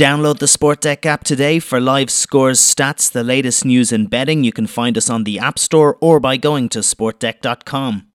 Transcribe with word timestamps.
Download 0.00 0.38
the 0.38 0.48
Sport 0.48 0.80
Deck 0.80 1.04
app 1.04 1.24
today 1.24 1.58
for 1.58 1.78
live 1.78 2.10
scores, 2.10 2.58
stats, 2.58 3.12
the 3.12 3.22
latest 3.22 3.66
news 3.66 3.92
in 3.92 4.06
betting. 4.06 4.44
You 4.44 4.50
can 4.50 4.66
find 4.66 4.96
us 4.96 5.10
on 5.10 5.24
the 5.24 5.38
App 5.38 5.58
Store 5.58 5.98
or 6.00 6.18
by 6.18 6.38
going 6.38 6.70
to 6.70 6.78
sportdeck.com. 6.78 8.06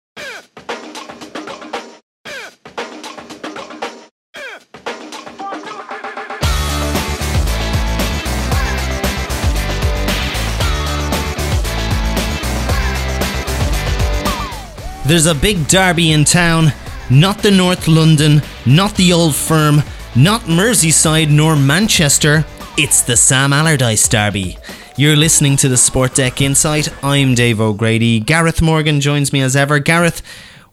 There's 15.06 15.28
a 15.28 15.36
big 15.36 15.68
derby 15.68 16.12
in 16.12 16.26
town. 16.26 16.74
Not 17.12 17.44
the 17.44 17.52
North 17.52 17.88
London, 17.88 18.42
not 18.66 18.96
the 18.96 19.14
Old 19.14 19.36
Firm, 19.36 19.84
not 20.16 20.42
Merseyside 20.42 21.30
nor 21.30 21.56
Manchester. 21.56 22.46
It's 22.78 23.02
the 23.02 23.18
Sam 23.18 23.52
Allardyce 23.52 24.08
derby. 24.08 24.58
You're 24.96 25.18
listening 25.18 25.58
to 25.58 25.68
the 25.68 25.76
Sport 25.76 26.16
Deck 26.16 26.42
Insight. 26.42 26.88
I'm 27.04 27.36
Dave 27.36 27.60
O'Grady. 27.60 28.22
Gareth 28.22 28.62
Morgan 28.62 29.02
joins 29.02 29.34
me 29.34 29.42
as 29.42 29.58
ever. 29.58 29.80
Gareth, 29.80 30.22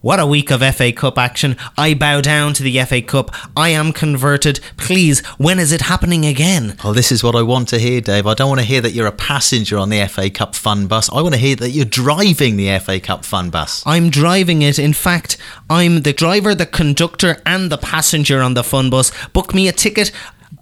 what 0.03 0.19
a 0.19 0.27
week 0.27 0.51
of 0.51 0.61
FA 0.75 0.91
Cup 0.91 1.17
action. 1.17 1.55
I 1.77 1.93
bow 1.93 2.19
down 2.19 2.53
to 2.55 2.63
the 2.63 2.77
FA 2.83 3.01
Cup. 3.01 3.31
I 3.55 3.69
am 3.69 3.93
converted. 3.93 4.59
Please, 4.75 5.25
when 5.37 5.59
is 5.59 5.71
it 5.71 5.83
happening 5.83 6.25
again? 6.25 6.75
Oh, 6.83 6.91
this 6.91 7.09
is 7.09 7.23
what 7.23 7.37
I 7.37 7.41
want 7.41 7.69
to 7.69 7.79
hear, 7.79 8.01
Dave. 8.01 8.27
I 8.27 8.33
don't 8.33 8.49
want 8.49 8.59
to 8.59 8.67
hear 8.67 8.81
that 8.81 8.91
you're 8.91 9.07
a 9.07 9.13
passenger 9.13 9.77
on 9.77 9.87
the 9.87 10.05
FA 10.07 10.29
Cup 10.29 10.55
fun 10.55 10.87
bus. 10.87 11.09
I 11.09 11.21
want 11.21 11.35
to 11.35 11.39
hear 11.39 11.55
that 11.55 11.69
you're 11.69 11.85
driving 11.85 12.57
the 12.57 12.77
FA 12.79 12.99
Cup 12.99 13.23
fun 13.23 13.49
bus. 13.49 13.81
I'm 13.85 14.09
driving 14.09 14.61
it. 14.61 14.77
In 14.77 14.91
fact, 14.91 15.37
I'm 15.69 16.01
the 16.01 16.11
driver, 16.11 16.53
the 16.53 16.65
conductor, 16.65 17.41
and 17.45 17.71
the 17.71 17.77
passenger 17.77 18.41
on 18.41 18.55
the 18.55 18.63
fun 18.63 18.89
bus. 18.89 19.09
Book 19.29 19.53
me 19.53 19.69
a 19.69 19.71
ticket. 19.71 20.11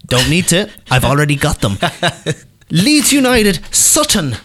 Don't 0.05 0.29
need 0.29 0.49
to. 0.49 0.69
I've 0.91 1.03
already 1.03 1.35
got 1.35 1.61
them. 1.61 1.79
Leeds 2.69 3.11
United, 3.11 3.65
Sutton. 3.73 4.35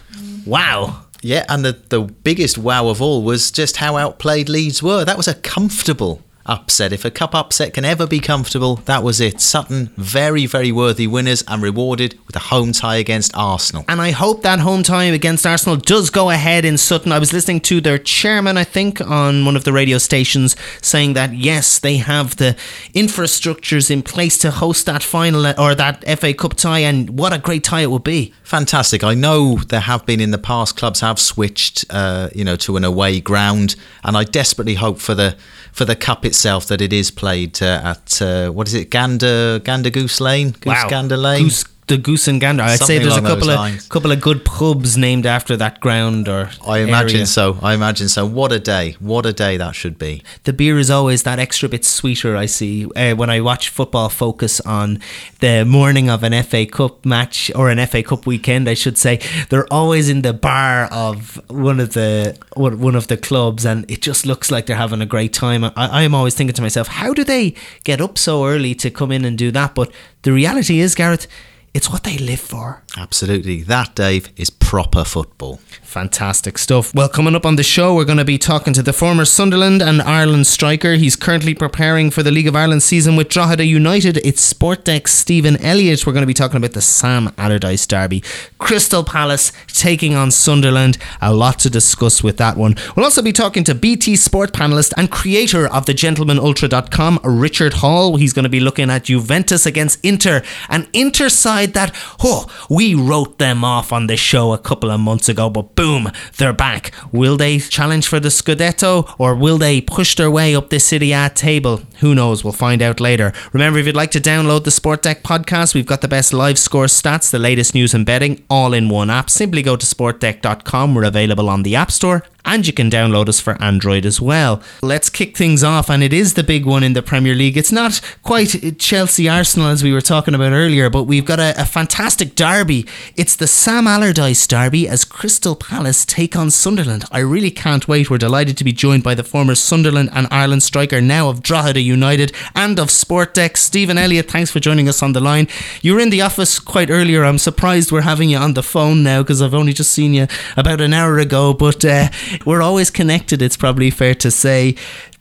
Wow. 0.43 1.06
Yeah, 1.21 1.45
and 1.49 1.65
the, 1.65 1.73
the 1.89 2.01
biggest 2.01 2.57
wow 2.57 2.87
of 2.87 3.01
all 3.01 3.23
was 3.23 3.51
just 3.51 3.77
how 3.77 3.97
outplayed 3.97 4.49
Leeds 4.49 4.83
were. 4.83 5.03
That 5.03 5.17
was 5.17 5.27
a 5.27 5.33
comfortable 5.33 6.21
upset. 6.47 6.93
If 6.93 7.05
a 7.05 7.11
cup 7.11 7.35
upset 7.35 7.73
can 7.73 7.85
ever 7.85 8.07
be 8.07 8.19
comfortable, 8.19 8.77
that 8.85 9.03
was 9.03 9.19
it. 9.19 9.41
Sutton, 9.41 9.91
very, 9.97 10.45
very 10.45 10.71
worthy 10.71 11.07
winners 11.07 11.43
and 11.47 11.61
rewarded 11.61 12.17
with 12.25 12.35
a 12.35 12.39
home 12.39 12.71
tie 12.71 12.95
against 12.95 13.35
Arsenal. 13.35 13.85
And 13.87 14.01
I 14.01 14.11
hope 14.11 14.41
that 14.43 14.59
home 14.59 14.83
tie 14.83 15.05
against 15.05 15.45
Arsenal 15.45 15.75
does 15.75 16.09
go 16.09 16.29
ahead 16.29 16.65
in 16.65 16.77
Sutton. 16.77 17.11
I 17.11 17.19
was 17.19 17.33
listening 17.33 17.61
to 17.61 17.81
their 17.81 17.97
chairman, 17.97 18.57
I 18.57 18.63
think, 18.63 19.01
on 19.01 19.45
one 19.45 19.55
of 19.55 19.63
the 19.63 19.73
radio 19.73 19.97
stations 19.97 20.55
saying 20.81 21.13
that 21.13 21.33
yes, 21.33 21.79
they 21.79 21.97
have 21.97 22.37
the 22.37 22.55
infrastructures 22.93 23.91
in 23.91 24.01
place 24.01 24.37
to 24.39 24.51
host 24.51 24.85
that 24.85 25.03
final 25.03 25.45
or 25.59 25.75
that 25.75 26.03
FA 26.19 26.33
Cup 26.33 26.55
tie, 26.55 26.79
and 26.79 27.19
what 27.19 27.33
a 27.33 27.37
great 27.37 27.63
tie 27.63 27.81
it 27.81 27.91
would 27.91 28.03
be. 28.03 28.33
Fantastic. 28.43 29.03
I 29.03 29.13
know 29.13 29.57
there 29.57 29.81
have 29.81 30.05
been 30.05 30.21
in 30.21 30.31
the 30.31 30.37
past 30.37 30.77
clubs 30.77 31.01
have 31.01 31.19
switched, 31.19 31.85
uh, 31.89 32.29
you 32.33 32.43
know, 32.43 32.55
to 32.57 32.77
an 32.77 32.83
away 32.83 33.19
ground, 33.19 33.75
and 34.03 34.15
I 34.15 34.23
desperately 34.23 34.75
hope 34.75 34.99
for 34.99 35.13
the 35.13 35.35
for 35.71 35.85
the 35.85 35.95
cup 35.95 36.25
itself 36.25 36.36
that 36.67 36.81
it 36.81 36.93
is 36.93 37.11
played 37.11 37.61
uh, 37.61 37.81
at 37.83 38.21
uh, 38.21 38.49
what 38.49 38.67
is 38.67 38.73
it, 38.73 38.89
Gander 38.89 39.59
Gander 39.59 39.89
Goose 39.89 40.21
Lane, 40.21 40.51
Goose 40.51 40.65
wow. 40.65 40.89
Gander 40.89 41.17
Lane. 41.17 41.43
Goose 41.43 41.63
the 41.87 41.97
Goose 41.97 42.27
and 42.27 42.39
Gander. 42.41 42.63
I'd 42.63 42.77
Something 42.79 42.97
say 42.97 43.03
there's 43.03 43.17
a 43.17 43.21
couple 43.21 43.49
of 43.49 43.55
lines. 43.55 43.87
couple 43.87 44.11
of 44.11 44.19
good 44.21 44.43
pubs 44.43 44.97
named 44.97 45.25
after 45.25 45.55
that 45.57 45.79
ground 45.79 46.27
or 46.27 46.49
I 46.67 46.79
imagine 46.79 47.17
area. 47.17 47.25
so. 47.25 47.57
I 47.61 47.73
imagine 47.73 48.09
so. 48.09 48.25
What 48.25 48.51
a 48.51 48.59
day! 48.59 48.95
What 48.99 49.25
a 49.25 49.31
day 49.33 49.55
that 49.57 49.73
should 49.73 49.97
be. 49.97 50.21
The 50.43 50.51
beer 50.53 50.77
is 50.77 50.89
always 50.91 51.23
that 51.23 51.39
extra 51.39 51.69
bit 51.69 51.85
sweeter. 51.85 52.35
I 52.35 52.45
see 52.45 52.85
uh, 52.95 53.15
when 53.15 53.29
I 53.29 53.39
watch 53.41 53.69
football 53.69 54.09
focus 54.09 54.59
on 54.61 54.99
the 55.39 55.63
morning 55.65 56.09
of 56.09 56.23
an 56.23 56.43
FA 56.43 56.65
Cup 56.65 57.05
match 57.05 57.51
or 57.55 57.69
an 57.69 57.85
FA 57.87 58.03
Cup 58.03 58.25
weekend, 58.27 58.67
I 58.67 58.73
should 58.73 58.97
say. 58.97 59.19
They're 59.49 59.71
always 59.71 60.09
in 60.09 60.23
the 60.23 60.33
bar 60.33 60.85
of 60.91 61.39
one 61.49 61.79
of 61.79 61.93
the 61.93 62.37
one 62.55 62.95
of 62.95 63.07
the 63.07 63.17
clubs, 63.17 63.65
and 63.65 63.89
it 63.89 64.01
just 64.01 64.25
looks 64.25 64.51
like 64.51 64.65
they're 64.65 64.75
having 64.75 65.01
a 65.01 65.05
great 65.05 65.31
time. 65.31 65.63
I, 65.63 65.71
I'm 65.77 66.13
always 66.13 66.35
thinking 66.35 66.53
to 66.55 66.61
myself, 66.61 66.87
how 66.87 67.13
do 67.13 67.23
they 67.23 67.53
get 67.85 68.01
up 68.01 68.17
so 68.17 68.45
early 68.45 68.75
to 68.75 68.89
come 68.91 69.11
in 69.11 69.23
and 69.23 69.37
do 69.37 69.51
that? 69.51 69.73
But 69.73 69.89
the 70.23 70.33
reality 70.33 70.79
is, 70.81 70.93
Gareth. 70.93 71.27
It's 71.73 71.89
what 71.89 72.03
they 72.03 72.17
live 72.17 72.39
for. 72.39 72.83
Absolutely. 72.97 73.61
That, 73.63 73.95
Dave, 73.95 74.29
is 74.35 74.49
proper 74.67 75.05
football. 75.05 75.61
Fantastic 75.81 76.57
stuff. 76.57 76.93
Well, 76.93 77.07
coming 77.07 77.35
up 77.35 77.45
on 77.45 77.55
the 77.55 77.63
show, 77.63 77.95
we're 77.95 78.03
going 78.03 78.17
to 78.17 78.25
be 78.25 78.37
talking 78.37 78.73
to 78.73 78.83
the 78.83 78.91
former 78.91 79.23
Sunderland 79.23 79.81
and 79.81 80.01
Ireland 80.01 80.45
striker. 80.45 80.95
He's 80.95 81.15
currently 81.15 81.53
preparing 81.53 82.11
for 82.11 82.21
the 82.21 82.31
League 82.31 82.49
of 82.49 82.55
Ireland 82.57 82.83
season 82.83 83.15
with 83.15 83.29
Drogheda 83.29 83.63
United. 83.63 84.17
It's 84.17 84.41
Sport 84.41 84.83
Deck's 84.83 85.13
Stephen 85.13 85.55
Elliott. 85.63 86.05
We're 86.05 86.11
going 86.11 86.23
to 86.23 86.27
be 86.27 86.33
talking 86.33 86.57
about 86.57 86.73
the 86.73 86.81
Sam 86.81 87.33
Allardyce 87.37 87.87
derby. 87.87 88.21
Crystal 88.57 89.05
Palace 89.05 89.53
taking 89.67 90.15
on 90.15 90.31
Sunderland. 90.31 90.97
A 91.21 91.33
lot 91.33 91.59
to 91.59 91.69
discuss 91.69 92.21
with 92.21 92.35
that 92.35 92.57
one. 92.57 92.75
We'll 92.97 93.05
also 93.05 93.21
be 93.21 93.31
talking 93.31 93.63
to 93.63 93.73
BT 93.73 94.17
Sport 94.17 94.51
panelist 94.51 94.91
and 94.97 95.09
creator 95.09 95.65
of 95.65 95.85
the 95.85 95.93
gentlemanultra.com, 95.93 97.21
Richard 97.23 97.75
Hall. 97.75 98.17
He's 98.17 98.33
going 98.33 98.43
to 98.43 98.49
be 98.49 98.59
looking 98.59 98.89
at 98.89 99.05
Juventus 99.05 99.65
against 99.65 100.03
Inter, 100.03 100.43
an 100.67 100.89
Inter 100.91 101.29
side 101.29 101.73
that, 101.73 101.95
oh, 102.21 102.47
we 102.69 102.93
wrote 102.93 103.37
them 103.37 103.63
off 103.63 103.93
on 103.93 104.07
the 104.07 104.17
show 104.17 104.56
a 104.57 104.61
couple 104.69 104.89
of 104.91 104.99
months 104.99 105.29
ago, 105.29 105.49
but 105.49 105.75
boom, 105.75 106.11
they're 106.37 106.53
back. 106.53 106.91
Will 107.11 107.37
they 107.37 107.59
challenge 107.59 108.07
for 108.07 108.19
the 108.19 108.29
Scudetto 108.29 109.13
or 109.17 109.35
will 109.35 109.57
they 109.57 109.81
push 109.81 110.15
their 110.15 110.31
way 110.31 110.55
up 110.55 110.69
the 110.69 110.79
Serie 110.79 111.11
A 111.11 111.29
table? 111.29 111.81
Who 111.99 112.15
knows? 112.15 112.43
We'll 112.43 112.53
find 112.53 112.81
out 112.81 112.99
later. 112.99 113.33
Remember, 113.53 113.79
if 113.79 113.85
you'd 113.85 113.95
like 113.95 114.11
to 114.11 114.19
download 114.19 114.63
the 114.63 114.71
Sport 114.71 115.03
Deck 115.03 115.23
podcast, 115.23 115.73
we've 115.75 115.85
got 115.85 116.01
the 116.01 116.07
best 116.07 116.33
live 116.33 116.57
score 116.57 116.85
stats, 116.85 117.29
the 117.31 117.39
latest 117.39 117.73
news 117.73 117.93
and 117.93 118.05
betting, 118.05 118.43
all 118.49 118.73
in 118.73 118.89
one 118.89 119.09
app. 119.09 119.29
Simply 119.29 119.61
go 119.61 119.75
to 119.75 119.85
sportdeck.com. 119.85 120.95
We're 120.95 121.03
available 121.03 121.49
on 121.49 121.63
the 121.63 121.75
App 121.75 121.91
Store 121.91 122.23
and 122.47 122.65
you 122.65 122.73
can 122.73 122.89
download 122.89 123.29
us 123.29 123.39
for 123.39 123.61
Android 123.61 124.05
as 124.05 124.19
well. 124.19 124.61
Let's 124.81 125.09
kick 125.09 125.37
things 125.37 125.63
off, 125.63 125.89
and 125.89 126.01
it 126.01 126.13
is 126.13 126.33
the 126.33 126.43
big 126.43 126.65
one 126.65 126.83
in 126.83 126.93
the 126.93 127.03
Premier 127.03 127.35
League. 127.35 127.57
It's 127.57 127.71
not 127.71 128.01
quite 128.23 128.79
Chelsea 128.79 129.29
Arsenal 129.29 129.67
as 129.67 129.83
we 129.83 129.93
were 129.93 130.01
talking 130.01 130.33
about 130.33 130.53
earlier, 130.53 130.89
but 130.89 131.03
we've 131.03 131.25
got 131.25 131.39
a, 131.39 131.53
a 131.61 131.65
fantastic 131.65 132.33
derby. 132.35 132.87
It's 133.15 133.35
the 133.35 133.47
Sam 133.47 133.85
Allardyce 133.85 134.47
derby 134.47 134.87
as 134.87 135.05
Crystal 135.05 135.55
Palace 135.55 136.05
take 136.05 136.35
on 136.35 136.49
Sunderland. 136.49 137.05
I 137.11 137.19
really 137.19 137.51
can't 137.51 137.87
wait. 137.87 138.09
We're 138.09 138.17
delighted 138.17 138.57
to 138.57 138.63
be 138.63 138.71
joined 138.71 139.03
by 139.03 139.13
the 139.13 139.23
former 139.23 139.53
Sunderland 139.53 140.09
and 140.13 140.27
Ireland 140.31 140.63
striker, 140.63 141.01
now 141.01 141.29
of 141.29 141.43
Drogheda 141.43 141.81
United 141.81 142.33
and 142.55 142.79
of 142.79 142.89
Sport 142.89 143.37
Stephen 143.57 143.97
Elliott. 143.97 144.31
Thanks 144.31 144.51
for 144.51 144.59
joining 144.59 144.87
us 144.87 145.03
on 145.03 145.13
the 145.13 145.19
line. 145.19 145.47
You 145.81 145.93
were 145.93 145.99
in 145.99 146.09
the 146.09 146.21
office 146.21 146.59
quite 146.59 146.89
earlier. 146.89 147.25
I'm 147.25 147.37
surprised 147.37 147.91
we're 147.91 148.01
having 148.01 148.29
you 148.29 148.37
on 148.37 148.53
the 148.53 148.63
phone 148.63 149.03
now 149.03 149.21
because 149.21 149.41
I've 149.41 149.53
only 149.53 149.73
just 149.73 149.91
seen 149.91 150.13
you 150.13 150.27
about 150.55 150.79
an 150.81 150.93
hour 150.93 151.19
ago, 151.19 151.53
but 151.53 151.83
uh, 151.83 152.09
we're 152.45 152.61
always 152.61 152.89
connected, 152.89 153.41
it's 153.41 153.57
probably 153.57 153.89
fair 153.89 154.15
to 154.15 154.31
say. 154.31 154.75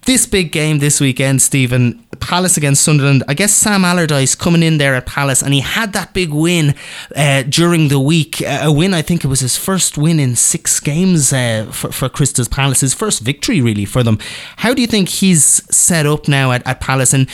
This 0.06 0.24
big 0.24 0.52
game 0.52 0.78
this 0.78 1.00
weekend, 1.00 1.42
Stephen, 1.42 2.00
Palace 2.20 2.56
against 2.56 2.84
Sunderland. 2.84 3.24
I 3.26 3.34
guess 3.34 3.52
Sam 3.52 3.84
Allardyce 3.84 4.36
coming 4.36 4.62
in 4.62 4.78
there 4.78 4.94
at 4.94 5.04
Palace, 5.04 5.42
and 5.42 5.52
he 5.52 5.60
had 5.60 5.92
that 5.94 6.14
big 6.14 6.32
win 6.32 6.76
uh, 7.16 7.42
during 7.42 7.88
the 7.88 7.98
week. 7.98 8.40
Uh, 8.40 8.60
a 8.62 8.72
win, 8.72 8.94
I 8.94 9.02
think 9.02 9.24
it 9.24 9.28
was 9.28 9.40
his 9.40 9.56
first 9.56 9.98
win 9.98 10.20
in 10.20 10.36
six 10.36 10.78
games 10.78 11.32
uh, 11.32 11.68
for, 11.72 11.90
for 11.90 12.08
Crystal 12.08 12.44
Palace, 12.48 12.82
his 12.82 12.94
first 12.94 13.20
victory 13.20 13.60
really 13.60 13.84
for 13.84 14.04
them. 14.04 14.18
How 14.58 14.74
do 14.74 14.80
you 14.80 14.86
think 14.86 15.08
he's 15.08 15.44
set 15.74 16.06
up 16.06 16.28
now 16.28 16.52
at, 16.52 16.64
at 16.66 16.80
Palace? 16.80 17.12
And 17.12 17.28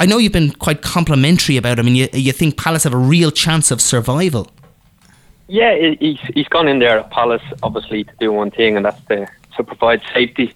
I 0.00 0.06
know 0.06 0.16
you've 0.16 0.32
been 0.32 0.52
quite 0.52 0.80
complimentary 0.80 1.58
about 1.58 1.78
him, 1.78 1.86
and 1.86 1.98
you, 1.98 2.08
you 2.14 2.32
think 2.32 2.56
Palace 2.56 2.84
have 2.84 2.94
a 2.94 2.98
real 2.98 3.30
chance 3.30 3.70
of 3.70 3.82
survival. 3.82 4.50
Yeah, 5.52 5.94
he's 5.98 6.20
he's 6.32 6.46
gone 6.46 6.68
in 6.68 6.78
there 6.78 7.00
at 7.00 7.10
Palace 7.10 7.42
obviously 7.64 8.04
to 8.04 8.12
do 8.20 8.30
one 8.30 8.52
thing, 8.52 8.76
and 8.76 8.86
that's 8.86 9.04
to 9.06 9.26
to 9.56 9.64
provide 9.64 10.00
safety 10.14 10.54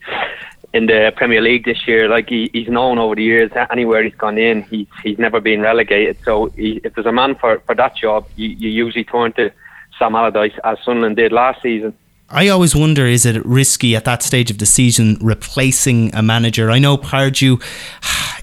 in 0.73 0.87
the 0.87 1.13
Premier 1.17 1.41
League 1.41 1.65
this 1.65 1.89
year. 1.89 2.09
Like 2.09 2.29
he, 2.29 2.49
he's 2.53 2.69
known 2.69 2.99
over 3.01 3.17
the 3.17 3.25
years, 3.25 3.51
anywhere 3.73 4.05
he's 4.05 4.15
gone 4.15 4.39
in, 4.39 4.63
he's 4.63 4.87
he's 5.03 5.19
never 5.19 5.41
been 5.41 5.63
relegated. 5.63 6.19
So 6.25 6.47
he, 6.51 6.81
if 6.85 6.95
there's 6.95 7.09
a 7.09 7.13
man 7.13 7.35
for, 7.35 7.59
for 7.67 7.75
that 7.75 7.97
job, 7.97 8.29
you, 8.37 8.51
you 8.51 8.69
usually 8.69 9.03
turn 9.03 9.33
to 9.33 9.51
Sam 9.99 10.15
Allardyce, 10.15 10.59
as 10.63 10.79
Sunderland 10.85 11.17
did 11.17 11.33
last 11.33 11.61
season. 11.61 11.93
I 12.35 12.49
always 12.49 12.75
wonder 12.75 13.07
is 13.07 13.25
it 13.25 13.47
risky 13.47 13.95
at 13.95 14.05
that 14.07 14.25
stage 14.25 14.51
of 14.51 14.59
the 14.59 14.67
season 14.67 15.19
replacing 15.21 16.13
a 16.17 16.21
manager? 16.21 16.69
I 16.69 16.81
know 16.81 16.99
Pardew, 16.99 17.63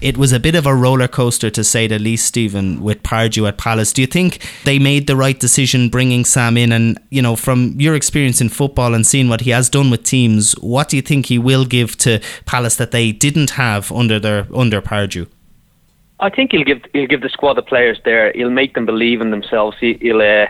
it 0.00 0.16
was 0.16 0.32
a 0.32 0.40
bit 0.40 0.54
of 0.54 0.64
a 0.64 0.74
roller 0.74 1.08
coaster 1.08 1.50
to 1.50 1.62
say 1.62 1.86
the 1.86 1.98
least, 1.98 2.24
Stephen, 2.24 2.82
with 2.82 3.02
Pardew 3.02 3.46
at 3.46 3.58
Palace. 3.58 3.92
Do 3.92 4.00
you 4.00 4.06
think 4.06 4.38
they 4.64 4.78
made 4.78 5.08
the 5.08 5.14
right 5.14 5.38
decision 5.38 5.90
bringing 5.90 6.24
Sam 6.24 6.56
in? 6.56 6.72
And, 6.72 6.98
you 7.10 7.20
know, 7.20 7.36
from 7.36 7.78
your 7.78 7.94
experience 7.94 8.40
in 8.40 8.48
football 8.48 8.94
and 8.94 9.06
seeing 9.06 9.28
what 9.28 9.42
he 9.42 9.50
has 9.50 9.68
done 9.68 9.90
with 9.90 10.04
teams, 10.04 10.52
what 10.60 10.88
do 10.88 10.96
you 10.96 11.02
think 11.02 11.26
he 11.26 11.38
will 11.38 11.66
give 11.66 11.98
to 11.98 12.18
Palace 12.46 12.76
that 12.76 12.92
they 12.92 13.12
didn't 13.12 13.50
have 13.50 13.92
under 13.92 14.18
their 14.18 14.46
under 14.54 14.80
Pardew? 14.80 15.26
I 16.18 16.30
think 16.30 16.52
he'll 16.52 16.64
give 16.64 16.82
he'll 16.94 17.06
give 17.06 17.20
the 17.20 17.28
squad 17.28 17.58
of 17.58 17.66
players 17.66 17.98
there. 18.06 18.32
He'll 18.34 18.48
make 18.48 18.72
them 18.72 18.86
believe 18.86 19.20
in 19.20 19.30
themselves. 19.30 19.76
He, 19.78 19.98
he'll 20.00 20.22
uh, 20.22 20.46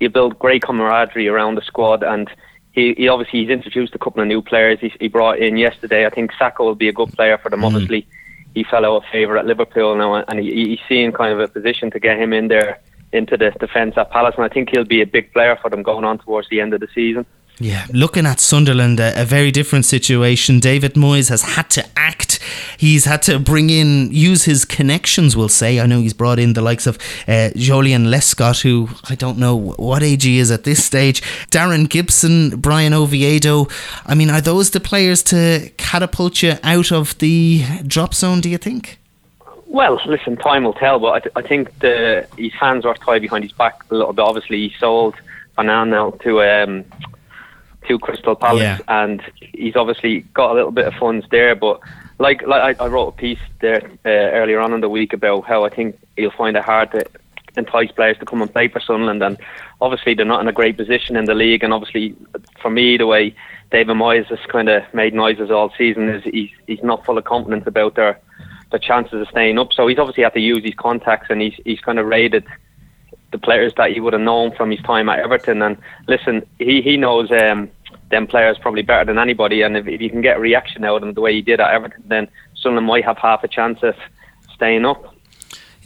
he'll 0.00 0.08
build 0.08 0.38
great 0.38 0.62
camaraderie 0.62 1.28
around 1.28 1.56
the 1.56 1.62
squad, 1.62 2.02
and 2.02 2.30
he, 2.76 2.94
he 2.96 3.08
obviously 3.08 3.40
he's 3.40 3.50
introduced 3.50 3.94
a 3.94 3.98
couple 3.98 4.22
of 4.22 4.28
new 4.28 4.42
players. 4.42 4.78
He, 4.78 4.92
he 5.00 5.08
brought 5.08 5.38
in 5.40 5.56
yesterday. 5.56 6.06
I 6.06 6.10
think 6.10 6.30
Sakho 6.32 6.60
will 6.60 6.74
be 6.76 6.88
a 6.88 6.92
good 6.92 7.12
player 7.14 7.38
for 7.38 7.48
them. 7.48 7.60
Mm-hmm. 7.60 7.74
Obviously, 7.74 8.06
he 8.54 8.62
fell 8.64 8.84
out 8.84 8.98
of 8.98 9.04
favour 9.10 9.38
at 9.38 9.46
Liverpool 9.46 9.96
now, 9.96 10.14
and 10.14 10.38
he, 10.38 10.68
he's 10.68 10.78
seeing 10.86 11.10
kind 11.10 11.32
of 11.32 11.40
a 11.40 11.48
position 11.48 11.90
to 11.90 11.98
get 11.98 12.18
him 12.18 12.34
in 12.34 12.48
there 12.48 12.78
into 13.12 13.36
the 13.36 13.50
defence 13.52 13.94
at 13.96 14.10
Palace, 14.10 14.34
and 14.36 14.44
I 14.44 14.48
think 14.48 14.68
he'll 14.70 14.84
be 14.84 15.00
a 15.00 15.06
big 15.06 15.32
player 15.32 15.58
for 15.60 15.70
them 15.70 15.82
going 15.82 16.04
on 16.04 16.18
towards 16.18 16.48
the 16.50 16.60
end 16.60 16.74
of 16.74 16.80
the 16.80 16.88
season. 16.94 17.24
Yeah, 17.58 17.86
looking 17.90 18.26
at 18.26 18.38
Sunderland, 18.38 19.00
a, 19.00 19.22
a, 19.22 19.24
very 19.24 19.50
different 19.50 19.86
situation. 19.86 20.60
David 20.60 20.92
Moyes 20.92 21.30
has 21.30 21.40
had 21.40 21.70
to 21.70 21.84
act. 21.96 22.38
He's 22.76 23.06
had 23.06 23.22
to 23.22 23.38
bring 23.38 23.70
in, 23.70 24.12
use 24.12 24.44
his 24.44 24.66
connections, 24.66 25.34
we'll 25.34 25.48
say. 25.48 25.80
I 25.80 25.86
know 25.86 26.00
he's 26.00 26.12
brought 26.12 26.38
in 26.38 26.52
the 26.52 26.60
likes 26.60 26.86
of 26.86 26.96
uh, 27.26 27.50
Joleon 27.56 28.08
Lescott, 28.08 28.60
who 28.60 28.90
I 29.08 29.14
don't 29.14 29.38
know 29.38 29.56
what 29.56 30.02
age 30.02 30.24
he 30.24 30.38
is 30.38 30.50
at 30.50 30.64
this 30.64 30.84
stage. 30.84 31.22
Darren 31.50 31.88
Gibson, 31.88 32.60
Bryan 32.60 32.92
Oviedo. 32.92 33.68
I 34.04 34.14
mean, 34.14 34.28
are 34.28 34.42
those 34.42 34.72
the 34.72 34.80
players 34.80 35.22
to 35.24 35.70
catapult 35.78 36.42
you 36.42 36.56
out 36.62 36.92
of 36.92 37.16
the 37.18 37.64
drop 37.86 38.12
zone, 38.12 38.42
do 38.42 38.50
you 38.50 38.58
think? 38.58 38.98
Well, 39.64 39.98
listen, 40.06 40.36
time 40.36 40.64
will 40.64 40.74
tell, 40.74 40.98
but 40.98 41.12
I, 41.12 41.20
th- 41.20 41.32
I 41.36 41.42
think 41.42 41.78
the, 41.78 42.26
his 42.36 42.52
hands 42.52 42.84
are 42.84 42.94
tied 42.94 43.22
behind 43.22 43.44
his 43.44 43.52
back 43.52 43.82
a 43.90 43.94
little 43.94 44.12
bit. 44.12 44.22
Obviously, 44.22 44.68
he 44.68 44.74
sold 44.78 45.14
Fanan 45.56 45.88
now 45.88 46.10
to. 46.10 46.42
Um, 46.42 46.84
to 47.88 47.98
Crystal 47.98 48.34
Palace, 48.34 48.62
yeah. 48.62 48.78
and 48.88 49.22
he's 49.54 49.76
obviously 49.76 50.20
got 50.34 50.52
a 50.52 50.54
little 50.54 50.70
bit 50.70 50.86
of 50.86 50.94
funds 50.94 51.26
there. 51.30 51.54
But 51.54 51.80
like, 52.18 52.46
like 52.46 52.80
I, 52.80 52.84
I 52.84 52.88
wrote 52.88 53.08
a 53.08 53.12
piece 53.12 53.38
there 53.60 53.90
uh, 54.04 54.08
earlier 54.08 54.60
on 54.60 54.72
in 54.72 54.80
the 54.80 54.88
week 54.88 55.12
about 55.12 55.46
how 55.46 55.64
I 55.64 55.70
think 55.70 55.98
he'll 56.16 56.30
find 56.30 56.56
it 56.56 56.64
hard 56.64 56.92
to 56.92 57.04
entice 57.56 57.90
players 57.92 58.18
to 58.18 58.26
come 58.26 58.42
and 58.42 58.52
play 58.52 58.68
for 58.68 58.80
Sunderland, 58.80 59.22
and 59.22 59.38
obviously 59.80 60.14
they're 60.14 60.26
not 60.26 60.40
in 60.40 60.48
a 60.48 60.52
great 60.52 60.76
position 60.76 61.16
in 61.16 61.24
the 61.24 61.34
league. 61.34 61.62
And 61.64 61.72
obviously, 61.72 62.14
for 62.60 62.70
me, 62.70 62.96
the 62.96 63.06
way 63.06 63.34
David 63.70 63.96
Moyes 63.96 64.26
has 64.26 64.38
kind 64.48 64.68
of 64.68 64.82
made 64.94 65.14
noises 65.14 65.50
all 65.50 65.72
season 65.76 66.08
is 66.08 66.22
he's 66.24 66.50
he's 66.66 66.82
not 66.82 67.04
full 67.04 67.18
of 67.18 67.24
confidence 67.24 67.66
about 67.66 67.94
their 67.94 68.20
their 68.70 68.80
chances 68.80 69.20
of 69.20 69.28
staying 69.28 69.58
up. 69.58 69.72
So 69.72 69.86
he's 69.86 69.98
obviously 69.98 70.24
had 70.24 70.34
to 70.34 70.40
use 70.40 70.64
his 70.64 70.74
contacts, 70.74 71.28
and 71.30 71.40
he's 71.40 71.54
he's 71.64 71.80
kind 71.80 71.98
of 71.98 72.06
raided 72.06 72.44
the 73.32 73.38
players 73.38 73.72
that 73.76 73.92
he 73.92 74.00
would 74.00 74.12
have 74.12 74.22
known 74.22 74.54
from 74.56 74.70
his 74.70 74.80
time 74.82 75.08
at 75.08 75.18
Everton. 75.18 75.62
And 75.62 75.76
listen, 76.06 76.46
he 76.58 76.80
he 76.82 76.96
knows 76.96 77.30
um, 77.32 77.70
them 78.10 78.26
players 78.26 78.58
probably 78.58 78.82
better 78.82 79.04
than 79.04 79.18
anybody. 79.18 79.62
And 79.62 79.76
if, 79.76 79.86
if 79.86 80.00
you 80.00 80.10
can 80.10 80.20
get 80.20 80.36
a 80.36 80.40
reaction 80.40 80.84
out 80.84 80.96
of 80.96 81.00
them 81.02 81.14
the 81.14 81.20
way 81.20 81.32
he 81.32 81.42
did 81.42 81.60
at 81.60 81.72
Everton, 81.72 82.04
then 82.06 82.28
Sunderland 82.54 82.86
might 82.86 83.04
have 83.04 83.18
half 83.18 83.44
a 83.44 83.48
chance 83.48 83.82
of 83.82 83.96
staying 84.54 84.84
up. 84.84 85.15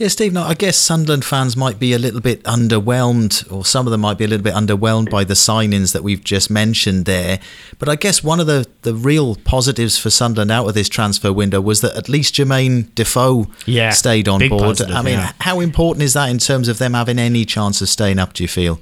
Yeah, 0.01 0.07
Steve, 0.07 0.33
no, 0.33 0.41
I 0.41 0.55
guess 0.55 0.77
Sunderland 0.77 1.23
fans 1.23 1.55
might 1.55 1.77
be 1.77 1.93
a 1.93 1.99
little 1.99 2.21
bit 2.21 2.41
underwhelmed, 2.41 3.51
or 3.51 3.63
some 3.63 3.85
of 3.85 3.91
them 3.91 4.01
might 4.01 4.17
be 4.17 4.23
a 4.23 4.27
little 4.27 4.43
bit 4.43 4.55
underwhelmed 4.55 5.11
by 5.11 5.23
the 5.23 5.35
signings 5.35 5.93
that 5.93 6.01
we've 6.01 6.23
just 6.23 6.49
mentioned 6.49 7.05
there. 7.05 7.39
But 7.77 7.87
I 7.87 7.97
guess 7.97 8.23
one 8.23 8.39
of 8.39 8.47
the, 8.47 8.65
the 8.81 8.95
real 8.95 9.35
positives 9.35 9.99
for 9.99 10.09
Sunderland 10.09 10.49
out 10.49 10.67
of 10.67 10.73
this 10.73 10.89
transfer 10.89 11.31
window 11.31 11.61
was 11.61 11.81
that 11.81 11.95
at 11.95 12.09
least 12.09 12.33
Jermaine 12.33 12.95
Defoe 12.95 13.45
yeah, 13.67 13.91
stayed 13.91 14.27
on 14.27 14.39
board. 14.49 14.63
Positive, 14.63 14.95
I 14.95 15.03
mean, 15.03 15.19
yeah. 15.19 15.33
how 15.41 15.59
important 15.59 16.01
is 16.01 16.13
that 16.13 16.31
in 16.31 16.39
terms 16.39 16.67
of 16.67 16.79
them 16.79 16.95
having 16.95 17.19
any 17.19 17.45
chance 17.45 17.79
of 17.79 17.87
staying 17.87 18.17
up, 18.17 18.33
do 18.33 18.43
you 18.43 18.47
feel? 18.47 18.79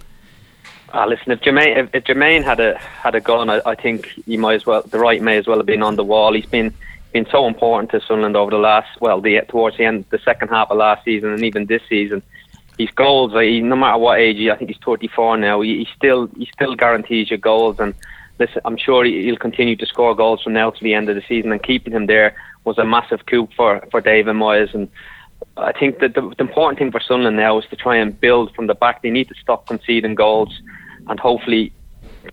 Uh, 0.93 1.05
listen, 1.05 1.33
if 1.33 1.41
Jermaine, 1.41 1.75
if, 1.75 1.93
if 1.93 2.05
Jermaine 2.05 2.45
had 2.45 2.61
a 2.61 2.77
had 2.77 3.15
a 3.15 3.19
gun, 3.19 3.49
I, 3.49 3.61
I 3.65 3.75
think 3.75 4.07
he 4.25 4.37
might 4.37 4.55
as 4.55 4.65
well. 4.65 4.83
The 4.83 4.99
right 4.99 5.21
may 5.21 5.35
as 5.35 5.47
well 5.47 5.57
have 5.57 5.65
been 5.65 5.83
on 5.83 5.97
the 5.97 6.03
wall. 6.05 6.31
He's 6.31 6.45
been 6.45 6.73
been 7.11 7.27
so 7.31 7.47
important 7.47 7.91
to 7.91 8.01
Sunderland 8.01 8.35
over 8.35 8.51
the 8.51 8.57
last 8.57 8.89
well, 9.01 9.21
the 9.21 9.41
towards 9.47 9.77
the 9.77 9.85
end, 9.85 10.05
the 10.09 10.19
second 10.19 10.49
half 10.49 10.69
of 10.71 10.77
last 10.77 11.03
season, 11.05 11.31
and 11.31 11.43
even 11.43 11.65
this 11.65 11.81
season. 11.89 12.21
His 12.77 12.91
goals, 12.91 13.33
he, 13.33 13.59
no 13.59 13.75
matter 13.75 13.97
what 13.97 14.19
age, 14.19 14.37
he, 14.37 14.49
I 14.49 14.55
think 14.55 14.69
he's 14.69 14.79
34 14.85 15.37
now. 15.37 15.59
He, 15.61 15.79
he 15.79 15.87
still 15.95 16.27
he 16.37 16.49
still 16.53 16.75
guarantees 16.75 17.29
you 17.29 17.37
goals, 17.37 17.79
and 17.79 17.93
listen, 18.39 18.61
I'm 18.63 18.77
sure 18.77 19.03
he, 19.03 19.23
he'll 19.23 19.37
continue 19.37 19.75
to 19.75 19.85
score 19.85 20.15
goals 20.15 20.41
from 20.43 20.53
now 20.53 20.69
to 20.69 20.83
the 20.83 20.93
end 20.93 21.09
of 21.09 21.15
the 21.15 21.23
season. 21.27 21.51
And 21.51 21.61
keeping 21.61 21.93
him 21.93 22.05
there 22.05 22.35
was 22.63 22.77
a 22.77 22.85
massive 22.85 23.25
coup 23.25 23.49
for 23.55 23.85
for 23.91 24.01
David 24.01 24.35
Moyes, 24.35 24.73
and 24.73 24.87
I 25.57 25.73
think 25.73 25.99
that 25.99 26.13
the, 26.13 26.21
the 26.21 26.43
important 26.43 26.79
thing 26.79 26.91
for 26.91 26.99
Sunderland 26.99 27.37
now 27.37 27.59
is 27.59 27.65
to 27.69 27.75
try 27.75 27.97
and 27.97 28.17
build 28.19 28.55
from 28.55 28.67
the 28.67 28.75
back. 28.75 29.01
They 29.01 29.11
need 29.11 29.27
to 29.29 29.35
stop 29.41 29.67
conceding 29.67 30.15
goals 30.15 30.61
and 31.07 31.19
hopefully 31.19 31.73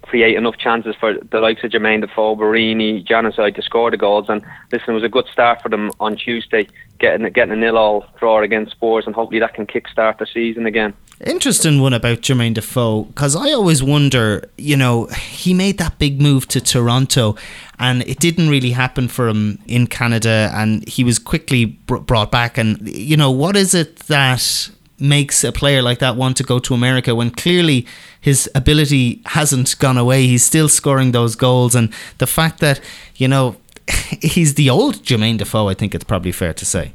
create 0.03 0.37
enough 0.37 0.57
chances 0.59 0.95
for 0.99 1.15
the 1.15 1.41
likes 1.41 1.65
of 1.65 1.71
Jermaine 1.71 2.01
Defoe, 2.01 2.37
Borini, 2.37 3.07
Januzaj 3.07 3.55
to 3.57 3.63
score 3.63 3.91
the 3.91 3.97
goals. 3.97 4.27
And 4.29 4.43
listen, 4.73 4.91
it 4.91 4.95
was 4.95 5.03
a 5.03 5.09
good 5.09 5.27
start 5.33 5.63
for 5.63 5.69
them 5.69 5.91
on 6.01 6.17
Tuesday, 6.17 6.69
getting 6.99 7.29
getting 7.31 7.53
a 7.53 7.57
nil-all 7.57 8.07
draw 8.19 8.43
against 8.43 8.73
Spurs, 8.73 9.07
and 9.07 9.15
hopefully 9.15 9.41
that 9.41 9.55
can 9.55 9.67
kick-start 9.67 10.19
the 10.19 10.27
season 10.27 10.67
again. 10.67 10.95
Interesting 11.25 11.81
one 11.81 11.95
about 11.95 12.19
Jermaine 12.19 12.53
Defoe 12.53 13.05
because 13.05 13.35
I 13.35 13.51
always 13.53 13.83
wonder, 13.83 14.51
you 14.59 14.77
know, 14.77 15.07
he 15.07 15.55
made 15.55 15.79
that 15.79 15.99
big 15.99 16.21
move 16.21 16.47
to 16.49 16.61
Toronto 16.61 17.37
and 17.79 18.03
it 18.03 18.21
didn't 18.21 18.51
really 18.51 18.73
happen 18.73 19.09
for 19.09 19.27
him 19.27 19.59
in 19.67 19.87
Canada 19.87 20.51
and 20.53 20.87
he 20.87 21.05
was 21.05 21.19
quickly 21.19 21.65
br- 21.65 21.97
brought 21.97 22.31
back. 22.31 22.59
And, 22.59 22.87
you 22.87 23.17
know, 23.17 23.31
what 23.31 23.57
is 23.57 23.75
it 23.75 23.97
that 24.11 24.71
makes 24.99 25.45
a 25.45 25.53
player 25.53 25.83
like 25.83 25.99
that 25.99 26.17
want 26.17 26.37
to 26.39 26.43
go 26.43 26.59
to 26.59 26.75
America 26.75 27.15
when 27.15 27.31
clearly 27.31 27.87
his 28.21 28.51
ability 28.55 29.23
hasn't 29.27 29.79
gone 29.79 29.99
away. 29.99 30.27
He's 30.27 30.45
still 30.45 30.69
scoring 30.69 31.13
those 31.13 31.35
goals, 31.35 31.75
and 31.75 31.93
the 32.19 32.27
fact 32.27 32.61
that 32.61 32.81
you 33.17 33.29
know 33.29 33.57
he's 34.21 34.55
the 34.55 34.71
old 34.71 34.97
Jermaine 34.97 35.39
Defoe, 35.39 35.69
I 35.69 35.75
think 35.75 35.95
it's 35.95 36.05
probably 36.05 36.33
fair 36.33 36.55
to 36.55 36.65
say. 36.65 36.93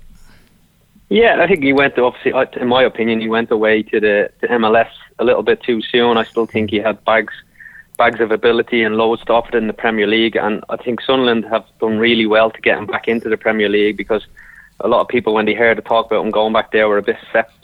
Yeah, 1.10 1.42
I 1.42 1.48
think 1.48 1.64
he 1.64 1.74
went. 1.74 1.98
Obviously, 1.98 2.34
in 2.60 2.68
my 2.68 2.84
opinion, 2.84 3.20
he 3.20 3.28
went 3.28 3.52
away 3.52 3.84
to 3.84 4.00
the 4.00 4.32
to 4.40 4.48
MLS 4.48 4.90
a 5.20 5.24
little 5.24 5.44
bit 5.44 5.62
too 5.62 5.82
soon. 5.82 6.18
I 6.18 6.24
still 6.24 6.46
think 6.46 6.70
he 6.70 6.78
had 6.78 7.04
bags 7.06 7.34
bags 7.98 8.20
of 8.20 8.32
ability 8.32 8.82
and 8.82 8.96
loads 8.96 9.24
to 9.26 9.34
offer 9.34 9.56
in 9.56 9.68
the 9.68 9.74
Premier 9.74 10.08
League, 10.08 10.36
and 10.36 10.64
I 10.70 10.78
think 10.78 11.02
Sunderland 11.02 11.46
have 11.46 11.66
done 11.80 12.00
really 12.00 12.26
well 12.26 12.50
to 12.50 12.62
get 12.62 12.78
him 12.78 12.88
back 12.88 13.08
into 13.08 13.30
the 13.30 13.38
Premier 13.38 13.70
League 13.70 13.98
because 13.98 14.26
a 14.80 14.88
lot 14.88 15.02
of 15.02 15.08
people, 15.08 15.34
when 15.34 15.46
they 15.46 15.54
heard 15.54 15.78
the 15.78 15.84
talk 15.84 16.08
about 16.08 16.26
him 16.26 16.32
going 16.32 16.54
back 16.54 16.72
there, 16.72 16.88
were 16.88 16.98
a 16.98 17.04
bit 17.04 17.18
sceptical, 17.32 17.61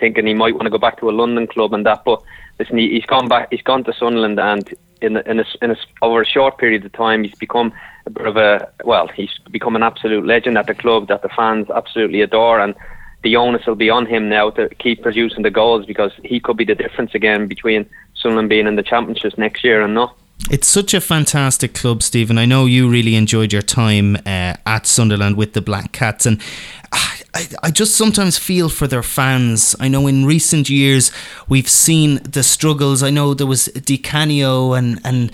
thinking 0.00 0.26
he 0.26 0.34
might 0.34 0.54
want 0.54 0.64
to 0.64 0.70
go 0.70 0.78
back 0.78 0.98
to 1.00 1.10
a 1.10 1.12
London 1.12 1.46
club 1.46 1.72
and 1.72 1.86
that. 1.86 2.04
But 2.04 2.22
listen, 2.58 2.78
he, 2.78 2.90
he's 2.90 3.06
gone 3.06 3.28
back. 3.28 3.48
He's 3.50 3.62
gone 3.62 3.84
to 3.84 3.92
Sunderland, 3.92 4.38
and 4.38 4.74
in 5.00 5.16
a, 5.16 5.20
in, 5.20 5.40
a, 5.40 5.44
in 5.62 5.70
a, 5.70 5.76
over 6.02 6.22
a 6.22 6.26
short 6.26 6.58
period 6.58 6.84
of 6.84 6.92
time, 6.92 7.24
he's 7.24 7.34
become 7.34 7.72
a 8.06 8.10
bit 8.10 8.26
of 8.26 8.36
a 8.36 8.70
well. 8.84 9.08
He's 9.08 9.38
become 9.50 9.76
an 9.76 9.82
absolute 9.82 10.26
legend 10.26 10.58
at 10.58 10.66
the 10.66 10.74
club 10.74 11.08
that 11.08 11.22
the 11.22 11.28
fans 11.28 11.70
absolutely 11.70 12.20
adore, 12.20 12.60
and 12.60 12.74
the 13.22 13.36
onus 13.36 13.66
will 13.66 13.74
be 13.74 13.90
on 13.90 14.06
him 14.06 14.28
now 14.28 14.50
to 14.50 14.68
keep 14.76 15.02
producing 15.02 15.42
the 15.42 15.50
goals 15.50 15.86
because 15.86 16.12
he 16.22 16.40
could 16.40 16.56
be 16.56 16.64
the 16.64 16.74
difference 16.74 17.14
again 17.14 17.46
between 17.46 17.88
Sunderland 18.14 18.48
being 18.48 18.66
in 18.66 18.76
the 18.76 18.82
championships 18.82 19.38
next 19.38 19.64
year 19.64 19.82
and 19.82 19.94
not. 19.94 20.16
It's 20.50 20.66
such 20.66 20.92
a 20.92 21.00
fantastic 21.00 21.74
club, 21.74 22.02
Stephen. 22.02 22.36
I 22.38 22.44
know 22.44 22.66
you 22.66 22.90
really 22.90 23.14
enjoyed 23.14 23.52
your 23.52 23.62
time 23.62 24.16
uh, 24.16 24.54
at 24.66 24.86
Sunderland 24.86 25.36
with 25.36 25.54
the 25.54 25.62
Black 25.62 25.92
Cats, 25.92 26.26
and 26.26 26.40
I, 27.34 27.48
I 27.64 27.70
just 27.70 27.96
sometimes 27.96 28.38
feel 28.38 28.68
for 28.68 28.86
their 28.86 29.02
fans. 29.02 29.74
I 29.80 29.88
know 29.88 30.06
in 30.06 30.24
recent 30.24 30.70
years 30.70 31.10
we've 31.48 31.68
seen 31.68 32.22
the 32.22 32.44
struggles. 32.44 33.02
I 33.02 33.10
know 33.10 33.34
there 33.34 33.46
was 33.46 33.66
Di 33.66 33.98
Canio 33.98 34.72
and 34.72 35.00
and 35.04 35.32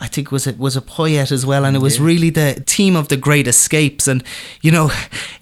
I 0.00 0.08
think 0.08 0.32
was 0.32 0.48
it 0.48 0.58
was 0.58 0.76
a 0.76 0.80
Poyet 0.80 1.30
as 1.30 1.46
well, 1.46 1.64
and 1.64 1.76
it 1.76 1.78
was 1.80 1.98
yeah. 1.98 2.06
really 2.06 2.30
the 2.30 2.60
team 2.66 2.96
of 2.96 3.06
the 3.06 3.16
great 3.16 3.46
escapes. 3.46 4.08
And 4.08 4.24
you 4.60 4.72
know, 4.72 4.90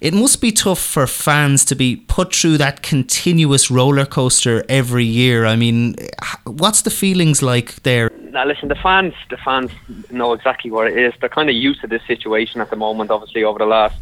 it 0.01 0.13
must 0.13 0.39
be 0.39 0.51
tough 0.51 0.79
for 0.79 1.07
fans 1.07 1.65
to 1.65 1.75
be 1.75 1.95
put 1.95 2.35
through 2.35 2.57
that 2.59 2.83
continuous 2.83 3.71
roller 3.71 4.05
coaster 4.05 4.63
every 4.69 5.05
year. 5.05 5.47
I 5.47 5.55
mean, 5.55 5.95
what's 6.43 6.83
the 6.83 6.91
feelings 6.91 7.41
like 7.41 7.81
there? 7.83 8.11
Now, 8.31 8.45
listen, 8.45 8.67
the 8.67 8.75
fans, 8.75 9.13
the 9.29 9.37
fans 9.37 9.71
know 10.11 10.33
exactly 10.33 10.69
what 10.69 10.87
it 10.87 10.97
is. 10.97 11.13
They're 11.19 11.27
kind 11.27 11.49
of 11.49 11.55
used 11.55 11.81
to 11.81 11.87
this 11.87 12.05
situation 12.05 12.61
at 12.61 12.69
the 12.69 12.75
moment. 12.75 13.09
Obviously, 13.09 13.43
over 13.43 13.57
the 13.57 13.65
last 13.65 13.95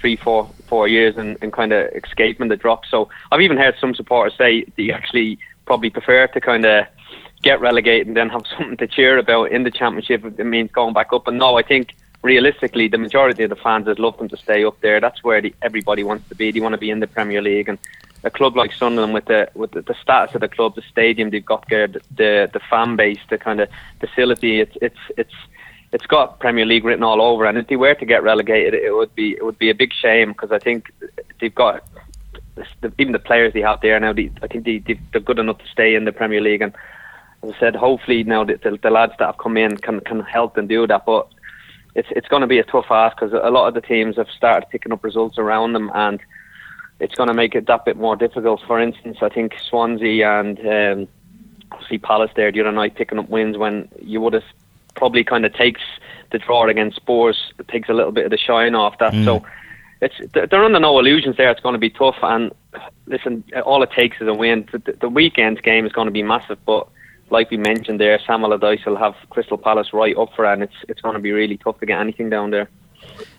three, 0.00 0.16
four, 0.16 0.50
four 0.66 0.88
years 0.88 1.16
and, 1.16 1.36
and 1.42 1.52
kind 1.52 1.72
of 1.72 1.90
escaping 1.94 2.48
the 2.48 2.56
drop. 2.56 2.86
So 2.86 3.08
I've 3.30 3.40
even 3.40 3.56
heard 3.56 3.76
some 3.80 3.94
supporters 3.94 4.36
say 4.36 4.64
they 4.76 4.90
actually 4.90 5.38
probably 5.66 5.90
prefer 5.90 6.26
to 6.26 6.40
kind 6.40 6.64
of 6.64 6.86
get 7.42 7.60
relegated 7.60 8.06
and 8.06 8.16
then 8.16 8.28
have 8.28 8.44
something 8.56 8.76
to 8.78 8.86
cheer 8.86 9.18
about 9.18 9.52
in 9.52 9.62
the 9.62 9.70
championship 9.70 10.24
it 10.24 10.44
means 10.44 10.70
going 10.70 10.94
back 10.94 11.12
up. 11.12 11.28
And 11.28 11.38
no, 11.38 11.56
I 11.56 11.62
think 11.62 11.94
realistically, 12.22 12.88
the 12.88 12.98
majority 12.98 13.44
of 13.44 13.50
the 13.50 13.56
fans 13.56 13.86
would 13.86 13.98
love 13.98 14.18
them 14.18 14.28
to 14.28 14.36
stay 14.36 14.64
up 14.64 14.80
there. 14.80 15.00
That's 15.00 15.22
where 15.24 15.40
the, 15.40 15.54
everybody 15.62 16.02
wants 16.02 16.28
to 16.28 16.34
be. 16.34 16.50
They 16.50 16.60
want 16.60 16.74
to 16.74 16.78
be 16.78 16.90
in 16.90 17.00
the 17.00 17.06
Premier 17.06 17.42
League, 17.42 17.68
and 17.68 17.78
a 18.22 18.30
club 18.30 18.56
like 18.56 18.72
Sunderland, 18.72 19.14
with 19.14 19.26
the 19.26 19.50
with 19.54 19.72
the, 19.72 19.82
the 19.82 19.94
status 19.94 20.34
of 20.34 20.42
the 20.42 20.48
club, 20.48 20.74
the 20.74 20.82
stadium 20.82 21.30
they've 21.30 21.44
got 21.44 21.64
there, 21.70 21.86
the 21.86 22.00
the, 22.14 22.50
the 22.52 22.60
fan 22.70 22.96
base, 22.96 23.20
the 23.30 23.38
kind 23.38 23.60
of 23.60 23.68
facility, 23.98 24.60
it's 24.60 24.76
it's 24.82 24.98
it's 25.16 25.34
it's 25.92 26.06
got 26.06 26.38
Premier 26.38 26.64
League 26.64 26.84
written 26.84 27.02
all 27.02 27.20
over. 27.20 27.44
And 27.44 27.58
if 27.58 27.66
they 27.66 27.76
were 27.76 27.94
to 27.94 28.04
get 28.04 28.22
relegated, 28.22 28.74
it 28.74 28.94
would 28.94 29.14
be 29.14 29.32
it 29.32 29.44
would 29.44 29.58
be 29.58 29.70
a 29.70 29.74
big 29.74 29.92
shame 29.92 30.32
because 30.32 30.52
I 30.52 30.58
think 30.58 30.92
they've 31.40 31.54
got 31.54 31.84
even 32.98 33.12
the 33.12 33.18
players 33.18 33.52
they 33.52 33.60
have 33.60 33.80
there 33.80 33.98
now. 33.98 34.12
They, 34.12 34.30
I 34.42 34.46
think 34.46 34.64
they, 34.64 34.78
they're 35.12 35.20
good 35.20 35.38
enough 35.38 35.58
to 35.58 35.66
stay 35.68 35.94
in 35.94 36.04
the 36.04 36.12
Premier 36.12 36.40
League. 36.40 36.62
And 36.62 36.74
as 37.42 37.52
I 37.52 37.58
said, 37.58 37.76
hopefully 37.76 38.22
now 38.22 38.44
the, 38.44 38.56
the, 38.62 38.78
the 38.82 38.90
lads 38.90 39.14
that 39.18 39.26
have 39.26 39.38
come 39.38 39.56
in 39.56 39.76
can 39.78 40.00
can 40.00 40.20
help 40.20 40.54
them 40.54 40.68
do 40.68 40.86
that. 40.86 41.04
But 41.04 41.28
it's 41.94 42.08
it's 42.12 42.28
going 42.28 42.42
to 42.42 42.46
be 42.46 42.58
a 42.58 42.64
tough 42.64 42.90
ask 42.90 43.16
because 43.16 43.32
a 43.32 43.50
lot 43.50 43.66
of 43.66 43.74
the 43.74 43.80
teams 43.80 44.16
have 44.16 44.28
started 44.28 44.68
picking 44.70 44.92
up 44.92 45.04
results 45.04 45.38
around 45.38 45.72
them 45.72 45.90
and. 45.94 46.20
It's 47.02 47.14
going 47.14 47.28
to 47.28 47.34
make 47.34 47.54
it 47.54 47.66
that 47.66 47.86
bit 47.86 47.96
more 47.96 48.14
difficult. 48.14 48.60
For 48.66 48.78
instance, 48.78 49.16
I 49.22 49.30
think 49.30 49.54
Swansea 49.58 50.38
and 50.38 50.58
um, 50.58 51.08
see 51.88 51.96
Palace 51.96 52.30
there 52.36 52.52
the 52.52 52.60
other 52.60 52.72
night 52.72 52.94
picking 52.94 53.18
up 53.18 53.30
wins 53.30 53.56
when 53.56 53.88
you 54.02 54.20
would 54.20 54.34
have 54.34 54.44
probably 54.94 55.24
kind 55.24 55.44
of 55.44 55.52
takes 55.54 55.80
the 56.30 56.38
draw 56.38 56.68
against 56.68 56.96
Spurs, 56.96 57.52
takes 57.68 57.88
a 57.88 57.92
little 57.92 58.12
bit 58.12 58.24
of 58.24 58.30
the 58.30 58.38
shine 58.38 58.74
off 58.74 58.98
that. 58.98 59.12
Mm. 59.12 59.24
So 59.24 59.46
it's 60.00 60.14
they're 60.32 60.64
under 60.64 60.80
no 60.80 60.98
illusions 60.98 61.36
there. 61.36 61.50
It's 61.50 61.60
going 61.60 61.74
to 61.74 61.78
be 61.78 61.90
tough, 61.90 62.16
and 62.22 62.52
listen, 63.06 63.44
all 63.64 63.82
it 63.82 63.90
takes 63.90 64.20
is 64.20 64.28
a 64.28 64.34
win. 64.34 64.68
The, 64.72 64.96
the 65.00 65.08
weekend's 65.08 65.60
game 65.60 65.84
is 65.86 65.92
going 65.92 66.06
to 66.06 66.12
be 66.12 66.22
massive, 66.22 66.58
but 66.64 66.88
like 67.30 67.50
we 67.50 67.56
mentioned 67.56 68.00
there, 68.00 68.18
Sam 68.26 68.44
Allardyce 68.44 68.84
will 68.86 68.96
have 68.96 69.14
Crystal 69.30 69.58
Palace 69.58 69.92
right 69.92 70.16
up 70.16 70.30
for 70.34 70.46
it, 70.46 70.52
and 70.54 70.62
it's 70.62 70.74
it's 70.88 71.00
going 71.00 71.14
to 71.14 71.20
be 71.20 71.32
really 71.32 71.56
tough 71.56 71.78
to 71.80 71.86
get 71.86 72.00
anything 72.00 72.30
down 72.30 72.50
there. 72.50 72.68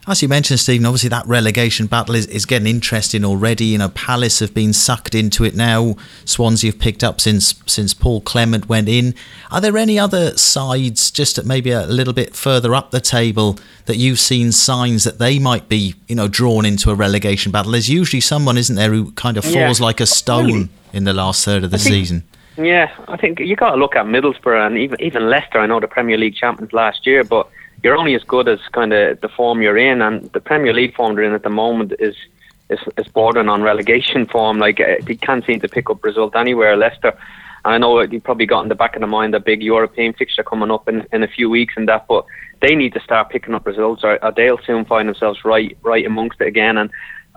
As 0.07 0.21
you 0.21 0.27
mentioned, 0.27 0.59
Stephen, 0.59 0.85
obviously 0.85 1.09
that 1.09 1.27
relegation 1.27 1.85
battle 1.85 2.15
is, 2.15 2.25
is 2.27 2.45
getting 2.45 2.67
interesting 2.67 3.23
already. 3.23 3.65
You 3.65 3.77
know, 3.77 3.89
Palace 3.89 4.39
have 4.39 4.53
been 4.53 4.73
sucked 4.73 5.13
into 5.13 5.43
it 5.43 5.55
now. 5.55 5.95
Swansea 6.25 6.71
have 6.71 6.79
picked 6.79 7.03
up 7.03 7.21
since 7.21 7.53
since 7.67 7.93
Paul 7.93 8.21
Clement 8.21 8.67
went 8.67 8.89
in. 8.89 9.13
Are 9.51 9.61
there 9.61 9.77
any 9.77 9.99
other 9.99 10.35
sides, 10.37 11.11
just 11.11 11.43
maybe 11.45 11.69
a 11.69 11.85
little 11.85 12.13
bit 12.13 12.35
further 12.35 12.73
up 12.73 12.91
the 12.91 12.99
table, 12.99 13.59
that 13.85 13.97
you've 13.97 14.19
seen 14.19 14.51
signs 14.51 15.03
that 15.03 15.19
they 15.19 15.37
might 15.37 15.69
be, 15.69 15.95
you 16.07 16.15
know, 16.15 16.27
drawn 16.27 16.65
into 16.65 16.89
a 16.89 16.95
relegation 16.95 17.51
battle? 17.51 17.73
There's 17.73 17.89
usually 17.89 18.21
someone, 18.21 18.57
isn't 18.57 18.75
there, 18.75 18.91
who 18.91 19.11
kind 19.11 19.37
of 19.37 19.43
falls 19.43 19.79
yeah. 19.79 19.85
like 19.85 19.99
a 19.99 20.07
stone 20.07 20.69
in 20.93 21.03
the 21.03 21.13
last 21.13 21.45
third 21.45 21.63
of 21.63 21.71
the 21.71 21.77
think, 21.77 21.93
season. 21.93 22.23
Yeah, 22.57 22.91
I 23.07 23.17
think 23.17 23.39
you 23.39 23.55
got 23.55 23.71
to 23.71 23.77
look 23.77 23.95
at 23.95 24.05
Middlesbrough 24.05 24.65
and 24.65 24.77
even 24.77 24.99
even 25.01 25.29
Leicester. 25.29 25.59
I 25.59 25.67
know 25.67 25.79
the 25.79 25.87
Premier 25.87 26.17
League 26.17 26.35
champions 26.35 26.73
last 26.73 27.05
year, 27.05 27.23
but 27.23 27.47
you're 27.83 27.97
only 27.97 28.15
as 28.15 28.23
good 28.23 28.47
as 28.47 28.59
kind 28.71 28.93
of 28.93 29.19
the 29.21 29.29
form 29.29 29.61
you're 29.61 29.77
in, 29.77 30.01
and 30.01 30.31
the 30.33 30.39
Premier 30.39 30.73
League 30.73 30.95
form 30.95 31.15
they're 31.15 31.23
in 31.23 31.33
at 31.33 31.43
the 31.43 31.49
moment 31.49 31.93
is 31.99 32.15
is, 32.69 32.79
is 32.97 33.07
bordering 33.07 33.49
on 33.49 33.61
relegation 33.61 34.25
form. 34.25 34.59
Like 34.59 34.79
uh, 34.79 34.95
they 35.03 35.15
can't 35.15 35.45
seem 35.45 35.59
to 35.59 35.67
pick 35.67 35.89
up 35.89 36.03
result 36.03 36.35
anywhere. 36.35 36.77
Leicester, 36.77 37.13
and 37.65 37.73
I 37.73 37.77
know 37.77 37.99
you 38.01 38.21
probably 38.21 38.45
got 38.45 38.63
in 38.63 38.69
the 38.69 38.75
back 38.75 38.95
of 38.95 39.01
the 39.01 39.07
mind 39.07 39.35
a 39.35 39.39
big 39.39 39.61
European 39.61 40.13
fixture 40.13 40.43
coming 40.43 40.71
up 40.71 40.87
in, 40.87 41.05
in 41.11 41.23
a 41.23 41.27
few 41.27 41.49
weeks 41.49 41.73
and 41.75 41.87
that, 41.89 42.07
but 42.07 42.25
they 42.61 42.75
need 42.75 42.93
to 42.93 42.99
start 43.01 43.29
picking 43.29 43.53
up 43.53 43.65
results, 43.65 44.03
or, 44.03 44.23
or 44.23 44.31
they'll 44.31 44.59
soon 44.59 44.85
find 44.85 45.09
themselves 45.09 45.43
right 45.43 45.77
right 45.81 46.05
amongst 46.05 46.39
it 46.41 46.47
again. 46.47 46.77
And 46.77 46.89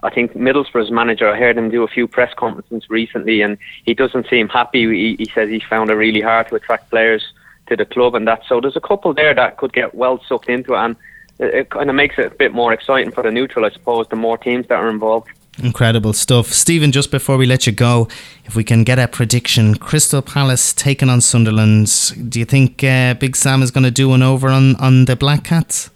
I 0.03 0.11
think 0.11 0.37
Middlesbrough's 0.37 0.91
manager, 0.91 1.29
I 1.29 1.39
heard 1.39 1.57
him 1.57 1.71
do 1.71 1.83
a 1.83 1.89
few 1.89 2.07
press 2.07 2.33
conferences 2.35 2.91
recently, 2.91 3.41
and 3.41 3.57
he 3.85 3.95
doesn't 3.95 4.29
seem 4.29 4.49
happy. 4.49 4.87
He, 4.87 5.17
he 5.17 5.31
says 5.35 5.49
he 5.49 5.61
found 5.61 5.91
it 5.91 5.95
really 5.95 6.21
hard 6.21 6.49
to 6.49 6.57
attract 6.57 6.91
players 6.91 7.25
to 7.69 7.77
the 7.77 7.85
club 7.85 8.15
and 8.15 8.27
that. 8.29 8.43
So 8.49 8.61
there's 8.61 8.77
a 8.77 8.81
couple 8.81 9.15
there 9.15 9.35
that 9.35 9.57
could 9.57 9.73
get 9.73 9.95
well 9.95 10.23
sucked 10.27 10.49
into 10.49 10.75
it, 10.75 10.79
and 10.79 10.97
it, 11.39 11.55
it 11.55 11.71
kind 11.71 11.89
of 11.89 11.97
makes 11.97 12.19
it 12.19 12.27
a 12.27 12.35
bit 12.35 12.53
more 12.53 12.73
exciting 12.73 13.13
for 13.13 13.23
the 13.23 13.31
neutral, 13.31 13.65
I 13.65 13.71
suppose, 13.71 14.07
the 14.09 14.17
more 14.17 14.39
teams 14.39 14.67
that 14.69 14.77
are 14.77 14.89
involved. 14.89 15.29
Incredible 15.63 16.13
stuff. 16.13 16.49
Stephen, 16.49 16.91
just 16.91 17.13
before 17.13 17.37
we 17.37 17.47
let 17.47 17.67
you 17.67 17.73
go, 17.73 18.09
if 18.45 18.57
we 18.57 18.65
can 18.65 18.83
get 18.83 18.99
a 18.99 19.07
prediction 19.07 19.77
Crystal 19.77 20.21
Palace 20.21 20.73
taking 20.73 21.09
on 21.09 21.21
Sunderland, 21.21 21.89
do 22.29 22.41
you 22.41 22.45
think 22.45 22.83
uh, 22.83 23.15
Big 23.15 23.37
Sam 23.37 23.63
is 23.63 23.71
going 23.71 23.85
to 23.85 23.93
do 23.93 24.09
one 24.09 24.23
over 24.23 24.49
on, 24.49 24.75
on 24.77 25.05
the 25.05 25.15
Black 25.15 25.45
Cats? 25.45 25.91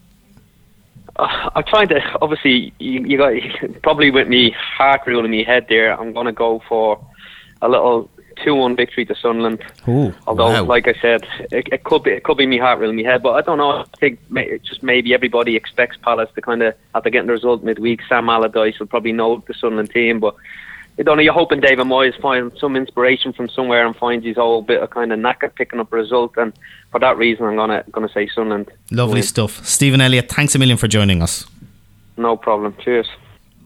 Uh, 1.16 1.50
I'm 1.56 1.64
trying 1.64 1.88
to, 1.88 2.00
obviously, 2.22 2.72
you, 2.78 3.04
you 3.04 3.18
got 3.18 3.32
probably 3.82 4.12
with 4.12 4.28
me 4.28 4.50
heart 4.50 5.00
rule 5.06 5.24
in 5.24 5.32
my 5.32 5.42
head 5.42 5.66
there, 5.68 5.98
I'm 5.98 6.12
going 6.12 6.26
to 6.26 6.32
go 6.32 6.62
for 6.68 7.04
a 7.60 7.68
little 7.68 8.08
two 8.44 8.54
one 8.54 8.76
victory 8.76 9.04
to 9.06 9.14
Sunderland. 9.14 9.62
Ooh, 9.86 10.14
Although, 10.26 10.52
wow. 10.52 10.64
like 10.64 10.88
I 10.88 10.94
said, 11.00 11.26
it, 11.50 11.68
it, 11.72 11.84
could 11.84 12.02
be 12.02 12.10
it 12.10 12.24
could 12.24 12.36
be 12.36 12.46
me 12.46 12.58
heart 12.58 12.78
really 12.78 12.94
me 12.94 13.04
head, 13.04 13.22
but 13.22 13.32
I 13.32 13.40
don't 13.40 13.58
know. 13.58 13.70
I 13.70 13.84
think 13.98 14.18
may, 14.30 14.58
just 14.58 14.82
maybe 14.82 15.14
everybody 15.14 15.56
expects 15.56 15.96
Palace 16.02 16.30
to 16.34 16.42
kind 16.42 16.62
of 16.62 16.74
after 16.94 17.10
getting 17.10 17.26
the 17.26 17.32
result 17.32 17.62
midweek. 17.62 18.00
Sam 18.08 18.28
Allardyce 18.28 18.78
will 18.78 18.86
probably 18.86 19.12
know 19.12 19.42
the 19.46 19.54
Sunderland 19.54 19.90
team, 19.90 20.20
but. 20.20 20.34
I 21.00 21.04
don't 21.04 21.16
know. 21.16 21.22
You're 21.22 21.32
hoping 21.32 21.60
David 21.60 21.86
Moyes 21.86 22.20
finds 22.20 22.58
some 22.58 22.74
inspiration 22.74 23.32
from 23.32 23.48
somewhere 23.48 23.86
and 23.86 23.94
finds 23.94 24.26
his 24.26 24.34
whole 24.34 24.62
bit 24.62 24.82
of 24.82 24.90
kind 24.90 25.12
of 25.12 25.20
knack 25.20 25.44
at 25.44 25.54
picking 25.54 25.78
up 25.78 25.92
a 25.92 25.96
result, 25.96 26.36
and 26.36 26.52
for 26.90 26.98
that 26.98 27.16
reason, 27.16 27.46
I'm 27.46 27.54
gonna 27.54 27.84
gonna 27.92 28.08
say 28.08 28.28
Sunderland. 28.34 28.72
Lovely 28.90 29.22
stuff, 29.22 29.64
Stephen 29.64 30.00
Elliott. 30.00 30.28
Thanks 30.28 30.56
a 30.56 30.58
million 30.58 30.76
for 30.76 30.88
joining 30.88 31.22
us. 31.22 31.46
No 32.16 32.36
problem. 32.36 32.74
Cheers. 32.80 33.06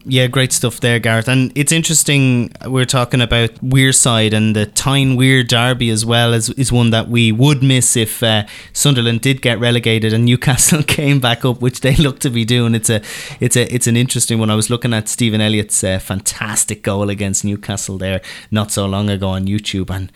Yeah, 0.05 0.27
great 0.27 0.53
stuff 0.53 0.81
there, 0.81 0.99
Gareth. 0.99 1.29
And 1.29 1.53
it's 1.55 1.71
interesting, 1.71 2.51
we're 2.67 2.85
talking 2.85 3.21
about 3.21 3.55
Wearside 3.57 4.33
and 4.33 4.57
the 4.57 4.67
Tyne 4.67 5.15
Wear 5.15 5.45
Derby 5.45 5.91
as 5.91 6.05
well 6.05 6.35
as 6.35 6.51
is 6.51 6.73
one 6.73 6.91
that 6.91 7.09
we 7.09 7.31
would 7.31 7.63
miss 7.63 7.97
if 7.97 8.21
uh, 8.21 8.45
Sunderland 8.73 9.21
did 9.21 9.43
get 9.43 9.61
relegated 9.61 10.13
and 10.13 10.25
Newcastle 10.25 10.83
came 10.87 11.21
back 11.21 11.45
up, 11.45 11.61
which 11.61 11.83
they 11.83 11.95
look 11.95 12.19
to 12.21 12.31
be 12.31 12.45
doing. 12.45 12.75
It's 12.75 12.91
a, 12.91 13.01
it's 13.39 13.57
a, 13.57 13.73
it's 13.73 13.87
an 13.87 13.97
interesting 13.97 14.41
one. 14.41 14.51
I 14.51 14.57
was 14.57 14.71
looking 14.71 14.93
at 14.93 15.09
Stephen 15.09 15.41
Elliott's 15.41 15.85
uh, 15.85 16.01
fantastic 16.01 16.83
goal 16.83 17.09
against 17.09 17.45
Newcastle 17.45 17.97
there 17.97 18.21
not 18.51 18.73
so 18.73 18.87
long 18.87 19.09
ago 19.09 19.29
on 19.29 19.47
YouTube, 19.47 19.89
and 19.89 20.11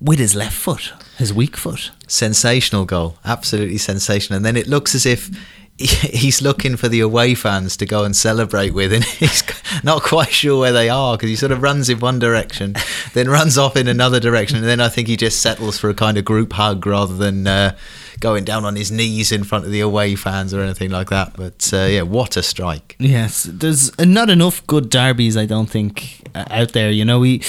with 0.00 0.18
his 0.18 0.34
left 0.34 0.56
foot, 0.56 0.92
his 1.16 1.32
weak 1.32 1.56
foot. 1.56 1.92
Sensational 2.06 2.84
goal, 2.84 3.16
absolutely 3.24 3.78
sensational. 3.78 4.36
And 4.36 4.44
then 4.44 4.56
it 4.56 4.66
looks 4.66 4.94
as 4.94 5.06
if 5.06 5.30
he's 5.78 6.40
looking 6.40 6.76
for 6.76 6.88
the 6.88 7.00
away 7.00 7.34
fans 7.34 7.76
to 7.76 7.86
go 7.86 8.04
and 8.04 8.14
celebrate 8.14 8.70
with, 8.70 8.92
and 8.92 9.04
he's 9.18 9.42
not 9.82 10.02
quite 10.02 10.30
sure 10.30 10.60
where 10.60 10.72
they 10.72 10.88
are 10.88 11.16
because 11.16 11.30
he 11.30 11.36
sort 11.36 11.52
of 11.52 11.62
runs 11.62 11.88
in 11.88 11.98
one 11.98 12.18
direction, 12.18 12.74
then 13.12 13.28
runs 13.28 13.58
off 13.58 13.76
in 13.76 13.88
another 13.88 14.20
direction, 14.20 14.58
and 14.58 14.66
then 14.66 14.80
I 14.80 14.88
think 14.88 15.08
he 15.08 15.16
just 15.16 15.42
settles 15.42 15.78
for 15.78 15.90
a 15.90 15.94
kind 15.94 16.16
of 16.16 16.24
group 16.24 16.52
hug 16.52 16.86
rather 16.86 17.16
than 17.16 17.46
uh, 17.46 17.76
going 18.24 18.42
down 18.42 18.64
on 18.64 18.74
his 18.74 18.90
knees 18.90 19.30
in 19.30 19.44
front 19.44 19.66
of 19.66 19.70
the 19.70 19.80
away 19.80 20.14
fans 20.14 20.54
or 20.54 20.62
anything 20.62 20.90
like 20.90 21.10
that. 21.10 21.36
But 21.36 21.70
uh, 21.74 21.84
yeah, 21.84 22.00
what 22.00 22.38
a 22.38 22.42
strike! 22.42 22.96
Yes, 22.98 23.42
there's 23.42 23.96
not 23.98 24.30
enough 24.30 24.66
good 24.66 24.88
derbies, 24.88 25.36
I 25.36 25.44
don't 25.44 25.68
think, 25.68 26.26
uh, 26.34 26.46
out 26.50 26.72
there. 26.72 26.90
You 26.90 27.04
know, 27.04 27.20
we 27.20 27.42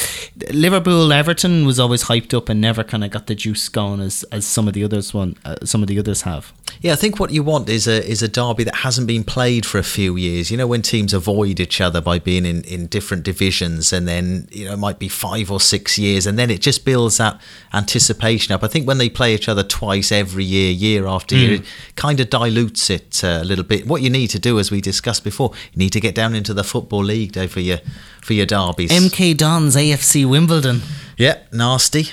Liverpool 0.52 1.14
Everton 1.14 1.66
was 1.66 1.80
always 1.80 2.04
hyped 2.04 2.34
up 2.34 2.50
and 2.50 2.60
never 2.60 2.84
kind 2.84 3.06
of 3.06 3.12
got 3.12 3.28
the 3.28 3.36
juice 3.36 3.70
going 3.70 4.02
as, 4.02 4.24
as 4.34 4.46
some 4.46 4.68
of 4.68 4.74
the 4.74 4.84
others 4.84 5.14
one 5.14 5.38
uh, 5.46 5.56
some 5.64 5.82
of 5.82 5.88
the 5.88 5.98
others 5.98 6.24
have. 6.24 6.52
Yeah, 6.82 6.92
I 6.92 6.98
think 6.98 7.22
what 7.22 7.32
you 7.32 7.42
want 7.42 7.70
is 7.70 7.88
a 7.88 8.06
is 8.06 8.22
a 8.22 8.28
derby 8.28 8.66
that 8.66 8.76
hasn't 8.76 9.08
been 9.08 9.24
played 9.24 9.66
for 9.66 9.78
a 9.78 9.84
few 9.84 10.18
years. 10.18 10.52
You 10.52 10.58
know, 10.58 10.68
when 10.68 10.82
teams 10.82 11.14
avoid 11.14 11.62
each 11.62 11.80
other 11.80 12.02
by 12.02 12.20
being 12.20 12.46
in, 12.46 12.64
in 12.66 12.88
different 12.88 13.24
divisions, 13.24 13.94
and 13.94 14.08
then 14.08 14.50
you 14.52 14.66
know 14.66 14.74
it 14.74 14.80
might 14.80 15.00
be 15.00 15.08
five 15.08 15.50
or 15.50 15.62
six 15.62 15.98
years, 15.98 16.28
and 16.28 16.38
then 16.38 16.50
it 16.52 16.60
just 16.60 16.84
builds 16.84 17.18
that 17.18 17.40
anticipation 17.74 18.54
up. 18.54 18.62
I 18.62 18.68
think 18.68 18.86
when 18.86 18.98
they 18.98 19.10
play 19.10 19.34
each 19.34 19.48
other 19.48 19.64
twice 19.64 20.12
every 20.12 20.44
year, 20.44 20.65
year 20.72 21.08
after 21.08 21.36
mm. 21.36 21.40
year, 21.40 21.54
it 21.56 21.66
kind 21.96 22.20
of 22.20 22.30
dilutes 22.30 22.90
it 22.90 23.24
uh, 23.24 23.40
a 23.42 23.46
little 23.46 23.64
bit. 23.64 23.88
What 23.88 24.02
you 24.02 24.10
need 24.10 24.28
to 24.28 24.40
do, 24.40 24.60
as 24.60 24.72
we 24.72 24.82
discussed 24.82 25.24
before, 25.24 25.52
you 25.74 25.80
need 25.80 25.92
to 25.92 26.00
get 26.00 26.16
down 26.16 26.36
into 26.36 26.54
the 26.54 26.64
football 26.64 27.04
league 27.04 27.32
day 27.32 27.48
for 27.48 27.60
your 27.60 27.80
for 28.22 28.34
your 28.34 28.46
derbies. 28.46 28.92
MK 28.92 29.38
Dons 29.38 29.76
AFC 29.76 30.26
Wimbledon. 30.26 30.82
Yep, 31.18 31.54
nasty. 31.54 32.08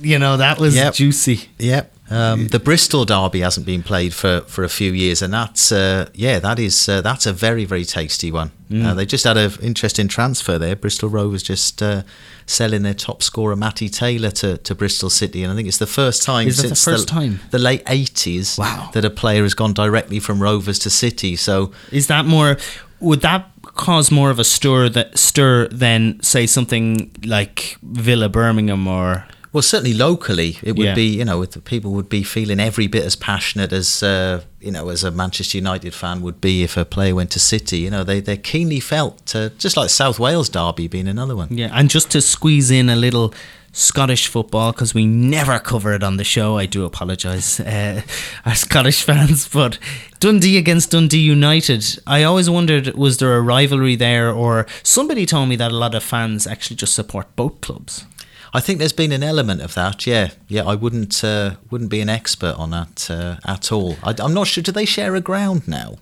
You 0.00 0.18
know 0.18 0.36
that 0.36 0.58
was 0.58 0.76
yep. 0.76 0.94
juicy. 0.94 1.48
Yep. 1.58 1.95
Um, 2.08 2.46
the 2.48 2.60
Bristol 2.60 3.04
Derby 3.04 3.40
hasn't 3.40 3.66
been 3.66 3.82
played 3.82 4.14
for, 4.14 4.42
for 4.42 4.62
a 4.62 4.68
few 4.68 4.92
years, 4.92 5.22
and 5.22 5.32
that's 5.32 5.72
uh, 5.72 6.08
yeah, 6.14 6.38
that 6.38 6.58
is 6.58 6.88
uh, 6.88 7.00
that's 7.00 7.26
a 7.26 7.32
very 7.32 7.64
very 7.64 7.84
tasty 7.84 8.30
one. 8.30 8.52
Mm. 8.70 8.84
Uh, 8.84 8.94
they 8.94 9.06
just 9.06 9.24
had 9.24 9.36
an 9.36 9.52
interesting 9.60 10.06
transfer 10.06 10.56
there. 10.56 10.76
Bristol 10.76 11.08
Rovers 11.08 11.42
just 11.42 11.82
uh, 11.82 12.02
selling 12.46 12.82
their 12.82 12.94
top 12.94 13.22
scorer 13.22 13.56
Matty 13.56 13.88
Taylor 13.88 14.30
to, 14.32 14.56
to 14.58 14.74
Bristol 14.74 15.10
City, 15.10 15.42
and 15.42 15.52
I 15.52 15.56
think 15.56 15.66
it's 15.66 15.78
the 15.78 15.86
first 15.86 16.22
time 16.22 16.46
is 16.46 16.58
since 16.58 16.84
the, 16.84 16.90
first 16.90 17.08
the, 17.08 17.12
time? 17.12 17.40
the 17.50 17.58
late 17.58 17.82
eighties 17.88 18.56
wow. 18.56 18.90
that 18.92 19.04
a 19.04 19.10
player 19.10 19.42
has 19.42 19.54
gone 19.54 19.72
directly 19.72 20.20
from 20.20 20.40
Rovers 20.40 20.78
to 20.80 20.90
City. 20.90 21.34
So 21.34 21.72
is 21.90 22.06
that 22.06 22.24
more? 22.24 22.56
Would 23.00 23.20
that 23.22 23.50
cause 23.62 24.12
more 24.12 24.30
of 24.30 24.38
a 24.38 24.44
stir 24.44 24.88
that 24.90 25.18
stir 25.18 25.66
than 25.68 26.22
say 26.22 26.46
something 26.46 27.10
like 27.24 27.78
Villa 27.82 28.28
Birmingham 28.28 28.86
or? 28.86 29.26
Well, 29.52 29.62
certainly 29.62 29.94
locally, 29.94 30.58
it 30.62 30.76
would 30.76 30.86
yeah. 30.86 30.94
be 30.94 31.06
you 31.06 31.24
know 31.24 31.44
people 31.64 31.92
would 31.92 32.08
be 32.08 32.22
feeling 32.22 32.60
every 32.60 32.86
bit 32.86 33.04
as 33.04 33.16
passionate 33.16 33.72
as 33.72 34.02
uh, 34.02 34.42
you 34.60 34.70
know 34.70 34.88
as 34.88 35.04
a 35.04 35.10
Manchester 35.10 35.58
United 35.58 35.94
fan 35.94 36.20
would 36.22 36.40
be 36.40 36.62
if 36.62 36.76
a 36.76 36.84
player 36.84 37.14
went 37.14 37.30
to 37.32 37.40
City. 37.40 37.78
You 37.78 37.90
know 37.90 38.04
they 38.04 38.20
they're 38.20 38.36
keenly 38.36 38.80
felt, 38.80 39.34
uh, 39.34 39.50
just 39.58 39.76
like 39.76 39.90
South 39.90 40.18
Wales 40.18 40.48
derby 40.48 40.88
being 40.88 41.08
another 41.08 41.36
one. 41.36 41.48
Yeah, 41.50 41.70
and 41.72 41.88
just 41.88 42.10
to 42.12 42.20
squeeze 42.20 42.70
in 42.70 42.88
a 42.88 42.96
little. 42.96 43.32
Scottish 43.72 44.28
football 44.28 44.72
because 44.72 44.94
we 44.94 45.04
never 45.04 45.58
cover 45.58 45.92
it 45.92 46.02
on 46.02 46.16
the 46.16 46.24
show. 46.24 46.56
I 46.56 46.64
do 46.64 46.86
apologise, 46.86 47.60
uh, 47.60 48.00
our 48.46 48.54
Scottish 48.54 49.02
fans. 49.08 49.46
But 49.48 49.78
Dundee 50.18 50.56
against 50.56 50.92
Dundee 50.92 51.18
United, 51.18 51.84
I 52.06 52.22
always 52.22 52.48
wondered 52.48 52.94
was 52.94 53.18
there 53.18 53.36
a 53.36 53.42
rivalry 53.42 53.94
there, 53.94 54.32
or 54.32 54.66
somebody 54.82 55.26
told 55.26 55.50
me 55.50 55.56
that 55.56 55.72
a 55.72 55.76
lot 55.76 55.94
of 55.94 56.02
fans 56.02 56.46
actually 56.46 56.76
just 56.76 56.94
support 56.94 57.36
both 57.36 57.60
clubs. 57.60 58.06
I 58.52 58.60
think 58.60 58.78
there's 58.78 58.92
been 58.92 59.12
an 59.12 59.22
element 59.22 59.60
of 59.60 59.74
that. 59.74 60.06
Yeah, 60.06 60.30
yeah. 60.48 60.64
I 60.64 60.74
wouldn't 60.74 61.22
uh, 61.24 61.56
wouldn't 61.70 61.90
be 61.90 62.00
an 62.00 62.08
expert 62.08 62.54
on 62.56 62.70
that 62.70 63.10
uh, 63.10 63.36
at 63.44 63.72
all. 63.72 63.96
I, 64.02 64.14
am 64.18 64.34
not 64.34 64.46
sure. 64.46 64.62
Do 64.62 64.72
they 64.72 64.84
share 64.84 65.14
a 65.14 65.20
ground 65.20 65.66
now? 65.66 65.96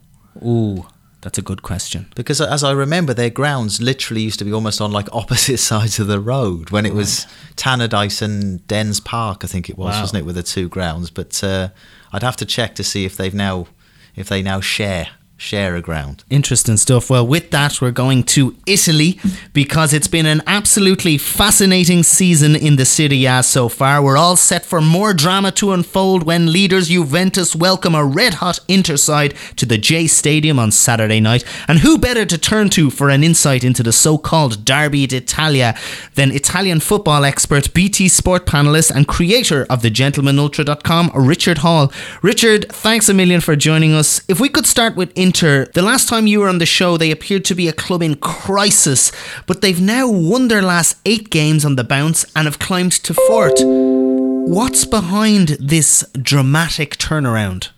Ooh, 0.44 0.86
that's 1.20 1.38
a 1.38 1.42
good 1.42 1.62
question. 1.62 2.06
Because 2.14 2.40
as 2.40 2.62
I 2.62 2.72
remember, 2.72 3.14
their 3.14 3.30
grounds 3.30 3.80
literally 3.80 4.22
used 4.22 4.38
to 4.40 4.44
be 4.44 4.52
almost 4.52 4.80
on 4.80 4.92
like 4.92 5.08
opposite 5.12 5.58
sides 5.58 5.98
of 5.98 6.06
the 6.06 6.20
road 6.20 6.70
when 6.70 6.86
it 6.86 6.90
right. 6.90 6.96
was 6.96 7.26
Tannadice 7.56 8.22
and 8.22 8.66
Dens 8.66 9.00
Park. 9.00 9.42
I 9.42 9.46
think 9.46 9.68
it 9.68 9.78
was, 9.78 9.94
wow. 9.94 10.00
wasn't 10.02 10.20
it, 10.20 10.26
with 10.26 10.36
the 10.36 10.42
two 10.42 10.68
grounds? 10.68 11.10
But 11.10 11.42
uh, 11.42 11.68
I'd 12.12 12.22
have 12.22 12.36
to 12.36 12.46
check 12.46 12.74
to 12.76 12.84
see 12.84 13.04
if 13.04 13.16
they've 13.16 13.34
now 13.34 13.66
if 14.14 14.28
they 14.28 14.42
now 14.42 14.60
share 14.60 15.08
share 15.44 15.76
a 15.76 15.82
ground. 15.82 16.24
Interesting 16.30 16.78
stuff. 16.78 17.10
Well, 17.10 17.26
with 17.26 17.50
that, 17.50 17.80
we're 17.80 17.90
going 17.90 18.22
to 18.34 18.56
Italy 18.66 19.20
because 19.52 19.92
it's 19.92 20.08
been 20.08 20.24
an 20.24 20.42
absolutely 20.46 21.18
fascinating 21.18 22.02
season 22.02 22.56
in 22.56 22.76
the 22.76 22.86
Serie 22.86 23.26
A 23.26 23.42
so 23.42 23.68
far. 23.68 24.02
We're 24.02 24.16
all 24.16 24.36
set 24.36 24.64
for 24.64 24.80
more 24.80 25.12
drama 25.12 25.52
to 25.52 25.72
unfold 25.72 26.22
when 26.22 26.50
leaders 26.50 26.88
Juventus 26.88 27.54
welcome 27.54 27.94
a 27.94 28.04
red 28.04 28.34
hot 28.34 28.58
Inter 28.68 28.96
side 28.96 29.34
to 29.56 29.66
the 29.66 29.76
J 29.76 30.06
Stadium 30.06 30.58
on 30.58 30.70
Saturday 30.70 31.20
night. 31.20 31.44
And 31.68 31.80
who 31.80 31.98
better 31.98 32.24
to 32.24 32.38
turn 32.38 32.70
to 32.70 32.88
for 32.88 33.10
an 33.10 33.22
insight 33.22 33.64
into 33.64 33.82
the 33.82 33.92
so 33.92 34.16
called 34.16 34.64
Derby 34.64 35.06
d'Italia 35.06 35.76
than 36.14 36.32
Italian 36.32 36.80
football 36.80 37.22
expert, 37.24 37.74
BT 37.74 38.08
Sport 38.08 38.46
panelist, 38.46 38.90
and 38.90 39.06
creator 39.06 39.66
of 39.68 39.82
the 39.82 39.90
GentlemanUltra.com, 39.90 41.10
Richard 41.14 41.58
Hall. 41.58 41.92
Richard, 42.22 42.72
thanks 42.72 43.10
a 43.10 43.14
million 43.14 43.42
for 43.42 43.54
joining 43.56 43.92
us. 43.92 44.22
If 44.26 44.40
we 44.40 44.48
could 44.48 44.66
start 44.66 44.96
with 44.96 45.12
Inter, 45.16 45.33
the 45.40 45.82
last 45.82 46.08
time 46.08 46.26
you 46.26 46.40
were 46.40 46.48
on 46.48 46.58
the 46.58 46.66
show, 46.66 46.96
they 46.96 47.10
appeared 47.10 47.44
to 47.46 47.54
be 47.54 47.68
a 47.68 47.72
club 47.72 48.02
in 48.02 48.16
crisis, 48.16 49.12
but 49.46 49.60
they've 49.60 49.80
now 49.80 50.08
won 50.08 50.48
their 50.48 50.62
last 50.62 50.96
eight 51.04 51.30
games 51.30 51.64
on 51.64 51.76
the 51.76 51.84
bounce 51.84 52.24
and 52.36 52.46
have 52.46 52.58
climbed 52.58 52.92
to 52.92 53.14
fourth. 53.14 53.60
What's 53.64 54.84
behind 54.84 55.56
this 55.60 56.04
dramatic 56.12 56.96
turnaround? 56.96 57.70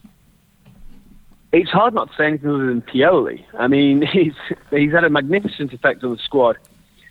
It's 1.53 1.71
hard 1.71 1.95
not 1.95 2.11
to 2.11 2.17
say 2.17 2.27
anything 2.27 2.51
other 2.51 2.67
than 2.67 2.83
Pioli. 2.83 3.45
I 3.59 3.69
mean, 3.69 4.03
he's 4.13 4.35
he's 4.71 4.93
had 4.93 5.05
a 5.05 5.11
magnificent 5.11 5.73
effect 5.73 6.05
on 6.05 6.13
the 6.13 6.19
squad. 6.19 6.59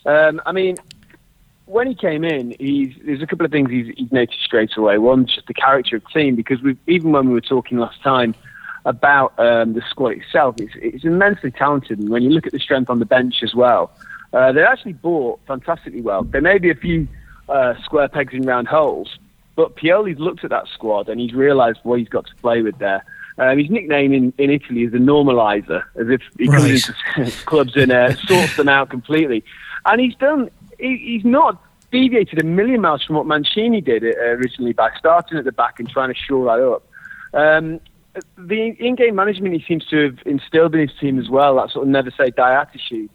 Um, 0.05 0.41
I 0.45 0.51
mean, 0.51 0.77
when 1.65 1.87
he 1.87 1.95
came 1.95 2.23
in, 2.23 2.55
there's 3.05 3.21
a 3.21 3.27
couple 3.27 3.45
of 3.45 3.51
things 3.51 3.71
he's, 3.71 3.87
he's 3.97 4.11
noticed 4.11 4.43
straight 4.43 4.75
away. 4.77 4.97
One, 4.99 5.25
just 5.25 5.47
the 5.47 5.53
character 5.53 5.95
of 5.95 6.03
the 6.03 6.19
team, 6.19 6.35
because 6.35 6.59
even 6.85 7.11
when 7.11 7.27
we 7.27 7.33
were 7.33 7.41
talking 7.41 7.79
last 7.79 8.01
time 8.03 8.35
about 8.85 9.37
um, 9.39 9.73
the 9.73 9.81
squad 9.89 10.13
itself, 10.13 10.55
it's, 10.59 10.73
it's 10.75 11.03
immensely 11.03 11.51
talented. 11.51 11.99
And 11.99 12.09
when 12.09 12.23
you 12.23 12.29
look 12.29 12.45
at 12.45 12.53
the 12.53 12.59
strength 12.59 12.89
on 12.89 12.99
the 12.99 13.05
bench 13.05 13.43
as 13.43 13.53
well, 13.53 13.91
uh, 14.33 14.51
they 14.51 14.63
actually 14.63 14.93
bought 14.93 15.39
fantastically 15.47 16.01
well. 16.01 16.23
There 16.23 16.41
may 16.41 16.57
be 16.57 16.69
a 16.69 16.75
few 16.75 17.07
uh, 17.49 17.73
square 17.83 18.07
pegs 18.07 18.33
in 18.33 18.43
round 18.43 18.67
holes, 18.67 19.17
but 19.55 19.75
Pioli's 19.75 20.19
looked 20.19 20.43
at 20.43 20.49
that 20.51 20.67
squad 20.73 21.09
and 21.09 21.19
he's 21.19 21.33
realised 21.33 21.79
what 21.83 21.99
he's 21.99 22.09
got 22.09 22.25
to 22.27 22.35
play 22.35 22.61
with 22.61 22.77
there. 22.77 23.03
Um, 23.37 23.57
his 23.57 23.69
nickname 23.69 24.13
in, 24.13 24.33
in 24.37 24.49
Italy 24.49 24.83
is 24.83 24.93
the 24.93 24.97
normalizer, 24.97 25.83
as 25.95 26.07
if 26.09 26.21
he 26.37 26.47
comes 26.47 26.63
right. 26.63 27.25
into 27.25 27.31
clubs 27.45 27.75
and 27.75 27.91
uh, 27.91 28.15
sorts 28.15 28.55
them 28.55 28.69
out 28.69 28.89
completely. 28.89 29.43
And 29.85 29.99
he's 29.99 30.15
done 30.15 30.49
he, 30.79 30.97
he's 30.97 31.25
not 31.25 31.61
deviated 31.91 32.41
a 32.41 32.45
million 32.45 32.81
miles 32.81 33.03
from 33.03 33.15
what 33.15 33.25
Mancini 33.25 33.81
did 33.81 34.03
uh, 34.03 34.19
originally 34.19 34.73
by 34.73 34.89
starting 34.97 35.37
at 35.37 35.45
the 35.45 35.51
back 35.51 35.79
and 35.79 35.89
trying 35.89 36.13
to 36.13 36.19
shore 36.19 36.45
that 36.45 36.63
up. 36.63 36.83
Um, 37.33 37.79
the 38.38 38.75
in-game 38.79 39.15
management 39.15 39.53
he 39.53 39.63
seems 39.67 39.86
to 39.88 40.05
have 40.05 40.19
instilled 40.25 40.74
in 40.75 40.88
his 40.88 40.98
team 41.00 41.19
as 41.19 41.29
well, 41.29 41.55
that 41.55 41.72
sort 41.72 41.84
of 41.84 41.89
never 41.89 42.12
say 42.12 42.29
die 42.29 42.60
attitude, 42.60 43.10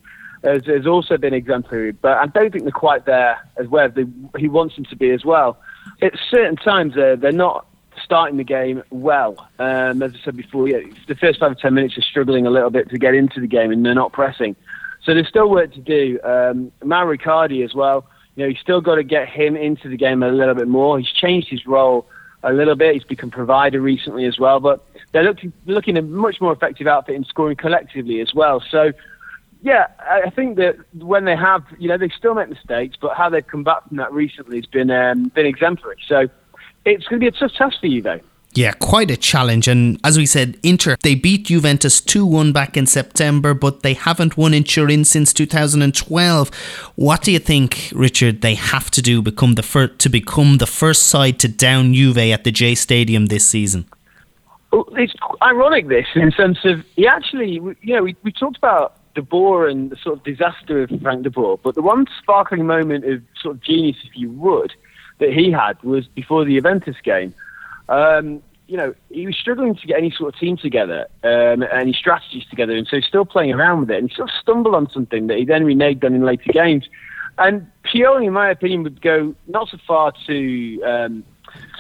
has, 0.45 0.65
has 0.67 0.87
also 0.87 1.17
been 1.17 1.35
exemplary. 1.35 1.93
But 1.93 2.19
I 2.19 2.27
don't 2.27 2.53
think 2.53 2.65
they're 2.65 2.73
quite 2.73 3.07
there 3.07 3.39
as 3.57 3.69
where 3.69 3.89
they, 3.89 4.05
he 4.39 4.49
wants 4.49 4.77
them 4.77 4.85
to 4.87 4.97
be 4.97 5.11
as 5.11 5.25
well. 5.25 5.59
At 6.03 6.13
certain 6.31 6.57
times, 6.57 6.97
uh, 6.97 7.17
they're 7.19 7.33
not 7.33 7.67
starting 8.03 8.39
the 8.39 8.45
game 8.45 8.83
well. 8.91 9.49
Um, 9.59 10.03
as 10.03 10.15
I 10.15 10.25
said 10.25 10.37
before, 10.37 10.69
yeah, 10.69 10.79
the 11.07 11.15
first 11.15 11.41
five 11.41 11.53
or 11.53 11.55
ten 11.55 11.75
minutes 11.75 11.99
are 11.99 12.03
struggling 12.03 12.47
a 12.47 12.51
little 12.51 12.71
bit 12.71 12.89
to 12.91 12.99
get 12.99 13.15
into 13.15 13.41
the 13.41 13.47
game 13.47 13.71
and 13.71 13.85
they're 13.85 13.95
not 13.95 14.13
pressing. 14.13 14.57
So 15.05 15.15
there's 15.15 15.29
still 15.29 15.51
work 15.51 15.73
to 15.75 15.81
do. 15.81 16.21
Um, 16.23 16.73
Mauro 16.85 17.17
Icardi 17.17 17.65
as 17.65 17.75
well. 17.75 18.07
You 18.37 18.45
know, 18.45 18.51
he's 18.51 18.61
still 18.61 18.81
got 18.81 18.97
to 18.97 19.03
get 19.03 19.29
him 19.29 19.57
into 19.57 19.89
the 19.89 19.97
game 19.97 20.23
a 20.23 20.31
little 20.31 20.55
bit 20.55 20.69
more. 20.69 20.99
He's 20.99 21.11
changed 21.11 21.49
his 21.49 21.67
role 21.67 22.07
a 22.43 22.53
little 22.53 22.77
bit. 22.77 22.95
He's 22.95 23.05
become 23.05 23.31
provider 23.31 23.81
recently 23.81 24.25
as 24.25 24.39
well. 24.39 24.61
But 24.61 24.85
they're 25.13 25.25
looking 25.25 25.53
looking 25.67 25.97
a 25.97 26.03
much 26.03 26.41
more 26.41 26.53
effective 26.53 26.87
outfit 26.87 27.15
in 27.15 27.25
scoring 27.25 27.57
collectively 27.57 28.21
as 28.21 28.35
well. 28.35 28.63
So. 28.71 28.93
Yeah, 29.63 29.89
I 29.99 30.31
think 30.31 30.57
that 30.57 30.77
when 30.95 31.27
they 31.27 31.37
have, 31.37 31.63
you 31.79 31.87
know, 31.87 31.99
they 31.99 32.09
still 32.09 32.33
make 32.33 32.49
mistakes, 32.49 32.97
but 32.99 33.15
how 33.15 33.29
they've 33.29 33.47
come 33.47 33.63
back 33.63 33.87
from 33.87 33.99
that 33.99 34.11
recently 34.11 34.57
has 34.57 34.65
been 34.65 34.91
um, 34.91 35.29
been 35.35 35.45
exemplary. 35.45 35.99
So 36.09 36.29
it's 36.87 37.07
going 37.07 37.21
to 37.21 37.31
be 37.31 37.37
a 37.37 37.39
tough 37.39 37.53
task 37.53 37.79
for 37.79 37.87
you, 37.87 38.01
though. 38.01 38.21
Yeah, 38.53 38.73
quite 38.73 39.11
a 39.13 39.17
challenge. 39.17 39.69
And 39.69 40.01
as 40.03 40.19
we 40.19 40.27
said, 40.27 40.59
Inter, 40.65 40.97
they 41.03 41.15
beat 41.15 41.47
Juventus 41.47 42.01
2 42.01 42.27
1 42.27 42.53
back 42.53 42.77
in 42.77 42.87
September, 42.87 43.55
but 43.55 43.83
they 43.83 43.95
haven't 43.95 44.37
won 44.37 44.55
in 44.55 44.65
Turin 44.65 45.05
since 45.05 45.33
2012. 45.33 46.51
What 46.97 47.23
do 47.23 47.31
you 47.31 47.39
think, 47.39 47.93
Richard, 47.95 48.41
they 48.41 48.55
have 48.55 48.91
to 48.93 49.03
do 49.03 49.23
become 49.23 49.55
the 49.55 49.63
fir- 49.63 49.87
to 49.89 50.09
become 50.09 50.59
the 50.59 50.67
first 50.67 51.05
side 51.05 51.39
to 51.41 51.49
down 51.49 51.95
Juve 51.95 52.19
at 52.19 52.43
the 52.43 52.51
J 52.51 52.75
Stadium 52.75 53.27
this 53.27 53.47
season? 53.47 53.87
It's 54.73 55.15
ironic, 55.43 55.89
this, 55.89 56.07
in 56.15 56.27
the 56.27 56.33
sense 56.33 56.59
of 56.65 56.85
he 56.97 57.07
actually, 57.07 57.55
you 57.55 57.95
know, 57.95 58.03
we, 58.03 58.17
we 58.23 58.33
talked 58.33 58.57
about 58.57 58.97
De 59.15 59.23
Boer 59.23 59.69
and 59.69 59.91
the 59.91 59.97
sort 59.97 60.19
of 60.19 60.25
disaster 60.25 60.83
of 60.83 60.91
Frank 61.03 61.25
De 61.25 61.31
Boer, 61.31 61.59
but 61.59 61.75
the 61.75 61.83
one 61.83 62.07
sparkling 62.23 62.67
moment 62.67 63.05
of 63.05 63.23
sort 63.41 63.57
of 63.57 63.63
genius, 63.63 63.97
if 64.05 64.17
you 64.17 64.31
would, 64.31 64.73
that 65.19 65.33
he 65.33 65.51
had 65.51 65.83
was 65.83 66.07
before 66.07 66.45
the 66.45 66.55
Juventus 66.55 66.97
game 67.03 67.35
um, 67.91 68.43
you 68.69 68.77
know, 68.77 68.95
he 69.11 69.27
was 69.27 69.37
struggling 69.37 69.75
to 69.75 69.87
get 69.87 69.99
any 69.99 70.13
sort 70.13 70.33
of 70.33 70.41
team 70.41 70.57
together, 70.57 71.09
um, 71.25 71.65
any 71.73 71.93
strategies 71.93 72.45
together, 72.47 72.73
and 72.77 72.87
so 72.87 72.97
he's 72.97 73.05
still 73.05 73.25
playing 73.25 73.53
around 73.53 73.81
with 73.81 73.91
it. 73.91 73.99
And 73.99 74.09
he 74.09 74.15
sort 74.15 74.31
of 74.31 74.35
stumbled 74.41 74.77
on 74.77 74.89
something 74.91 75.27
that 75.27 75.39
he 75.39 75.45
then 75.45 75.65
reneged 75.65 76.05
on 76.05 76.15
in 76.15 76.23
later 76.23 76.53
games. 76.53 76.89
And 77.37 77.69
Pioli, 77.85 78.27
in 78.27 78.33
my 78.33 78.49
opinion, 78.49 78.85
would 78.85 79.03
go 79.03 79.35
not 79.49 79.69
so 79.69 79.79
far 79.87 80.13
to 80.29 80.83
um, 80.83 81.25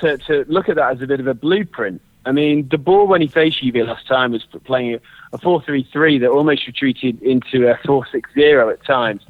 to, 0.00 0.18
to 0.18 0.44
look 0.48 0.68
at 0.68 0.76
that 0.76 0.96
as 0.96 1.02
a 1.02 1.06
bit 1.06 1.20
of 1.20 1.28
a 1.28 1.34
blueprint. 1.34 2.02
I 2.26 2.32
mean, 2.32 2.68
De 2.68 2.76
Boer 2.76 3.06
when 3.06 3.20
he 3.20 3.28
faced 3.28 3.62
Juve 3.62 3.86
last 3.86 4.06
time 4.06 4.32
was 4.32 4.44
playing 4.64 4.98
a 5.32 5.38
4-3-3 5.38 6.20
that 6.20 6.28
almost 6.28 6.66
retreated 6.66 7.22
into 7.22 7.68
a 7.68 7.76
4-6-0 7.78 8.72
at 8.72 8.84
times. 8.84 9.22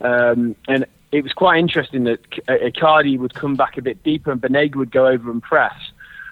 Um, 0.00 0.56
and 0.66 0.86
it 1.12 1.22
was 1.22 1.32
quite 1.32 1.58
interesting 1.58 2.04
that 2.04 2.30
Icardi 2.48 3.18
would 3.18 3.34
come 3.34 3.56
back 3.56 3.76
a 3.76 3.82
bit 3.82 4.02
deeper 4.02 4.30
and 4.30 4.40
Banega 4.40 4.76
would 4.76 4.90
go 4.90 5.06
over 5.06 5.30
and 5.30 5.42
press. 5.42 5.74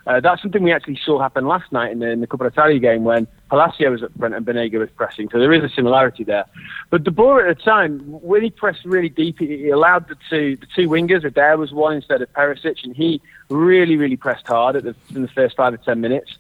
Uh, 0.07 0.21
that's 0.21 0.41
something 0.41 0.63
we 0.63 0.73
actually 0.73 0.99
saw 1.05 1.19
happen 1.19 1.47
last 1.47 1.71
night 1.73 1.91
in 1.91 1.99
the, 1.99 2.09
in 2.09 2.21
the 2.21 2.29
Coppa 2.29 2.47
Italia 2.47 2.79
game 2.79 3.03
when 3.03 3.27
Palacio 3.49 3.91
was 3.91 4.05
up 4.05 4.13
front 4.17 4.35
and 4.35 4.47
Banega 4.47 4.79
was 4.79 4.91
pressing. 4.91 5.29
So 5.31 5.41
there 5.41 5.53
is 5.53 5.65
a 5.65 5.69
similarity 5.75 6.23
there. 6.23 6.45
But 6.91 7.03
De 7.03 7.11
Boer 7.11 7.45
at 7.45 7.57
the 7.57 7.63
time, 7.63 7.99
when 8.07 8.43
he 8.43 8.51
pressed 8.51 8.85
really 8.85 9.09
deep, 9.09 9.41
he 9.41 9.69
allowed 9.69 10.09
the 10.09 10.17
two 10.31 10.57
the 10.57 10.67
two 10.77 10.89
wingers. 10.89 11.25
Eder 11.25 11.57
was 11.57 11.73
one 11.73 11.95
instead 11.95 12.23
of 12.23 12.33
Perisic, 12.33 12.85
and 12.85 12.95
he 12.95 13.21
really, 13.51 13.97
really 13.97 14.17
pressed 14.17 14.47
hard 14.47 14.77
at 14.77 14.85
the, 14.85 14.95
in 15.15 15.23
the 15.23 15.29
first 15.29 15.57
five 15.57 15.75
or 15.75 15.79
ten 15.79 16.01
minutes. 16.01 16.37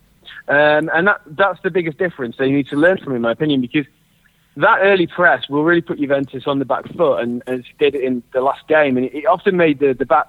Um, 0.48 0.88
and 0.94 1.08
that 1.08 1.20
that's 1.26 1.60
the 1.62 1.70
biggest 1.70 1.98
difference 1.98 2.36
that 2.36 2.46
you 2.46 2.54
need 2.54 2.68
to 2.68 2.76
learn 2.76 2.98
from, 2.98 3.16
in 3.16 3.22
my 3.22 3.32
opinion, 3.32 3.60
because 3.60 3.86
that 4.56 4.78
early 4.80 5.08
press 5.08 5.48
will 5.48 5.64
really 5.64 5.82
put 5.82 5.98
Juventus 5.98 6.46
on 6.46 6.60
the 6.60 6.64
back 6.64 6.86
foot, 6.94 7.20
and 7.20 7.42
as 7.48 7.62
he 7.66 7.72
did 7.78 7.96
it 7.96 8.04
in 8.04 8.22
the 8.32 8.40
last 8.40 8.68
game, 8.68 8.96
and 8.96 9.06
it 9.06 9.26
often 9.26 9.56
made 9.56 9.80
the 9.80 9.92
the 9.92 10.06
back 10.06 10.28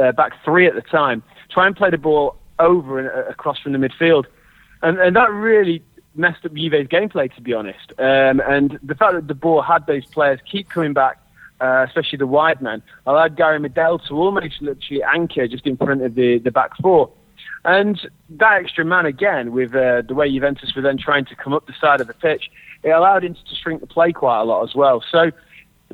uh, 0.00 0.12
back 0.12 0.32
three 0.44 0.68
at 0.68 0.76
the 0.76 0.82
time 0.82 1.24
try 1.50 1.66
and 1.66 1.76
play 1.76 1.90
the 1.90 1.98
ball 1.98 2.36
over 2.58 2.98
and 2.98 3.08
uh, 3.08 3.28
across 3.30 3.58
from 3.58 3.72
the 3.72 3.78
midfield. 3.78 4.24
And, 4.82 4.98
and 4.98 5.16
that 5.16 5.30
really 5.30 5.82
messed 6.14 6.44
up 6.44 6.52
Juve's 6.54 6.88
gameplay, 6.88 7.34
to 7.34 7.40
be 7.40 7.52
honest. 7.52 7.92
Um, 7.98 8.40
and 8.40 8.78
the 8.82 8.94
fact 8.94 9.14
that 9.14 9.28
the 9.28 9.34
ball 9.34 9.62
had 9.62 9.86
those 9.86 10.06
players 10.06 10.40
keep 10.50 10.68
coming 10.68 10.92
back, 10.92 11.18
uh, 11.60 11.84
especially 11.88 12.18
the 12.18 12.26
wide 12.26 12.60
man, 12.60 12.82
allowed 13.06 13.36
Gary 13.36 13.58
Medel 13.58 14.04
to 14.08 14.14
almost 14.14 14.60
literally 14.60 15.02
anchor 15.02 15.46
just 15.46 15.66
in 15.66 15.76
front 15.76 16.02
of 16.02 16.14
the, 16.14 16.38
the 16.38 16.50
back 16.50 16.76
four. 16.80 17.10
And 17.64 17.98
that 18.30 18.62
extra 18.62 18.84
man 18.84 19.06
again, 19.06 19.52
with 19.52 19.74
uh, 19.74 20.02
the 20.02 20.14
way 20.14 20.30
Juventus 20.30 20.72
were 20.74 20.82
then 20.82 20.98
trying 20.98 21.24
to 21.26 21.34
come 21.34 21.52
up 21.52 21.66
the 21.66 21.74
side 21.80 22.00
of 22.00 22.06
the 22.06 22.14
pitch, 22.14 22.50
it 22.82 22.90
allowed 22.90 23.24
him 23.24 23.34
to 23.34 23.54
shrink 23.60 23.80
the 23.80 23.86
play 23.86 24.12
quite 24.12 24.40
a 24.40 24.44
lot 24.44 24.62
as 24.62 24.74
well. 24.74 25.02
So 25.10 25.32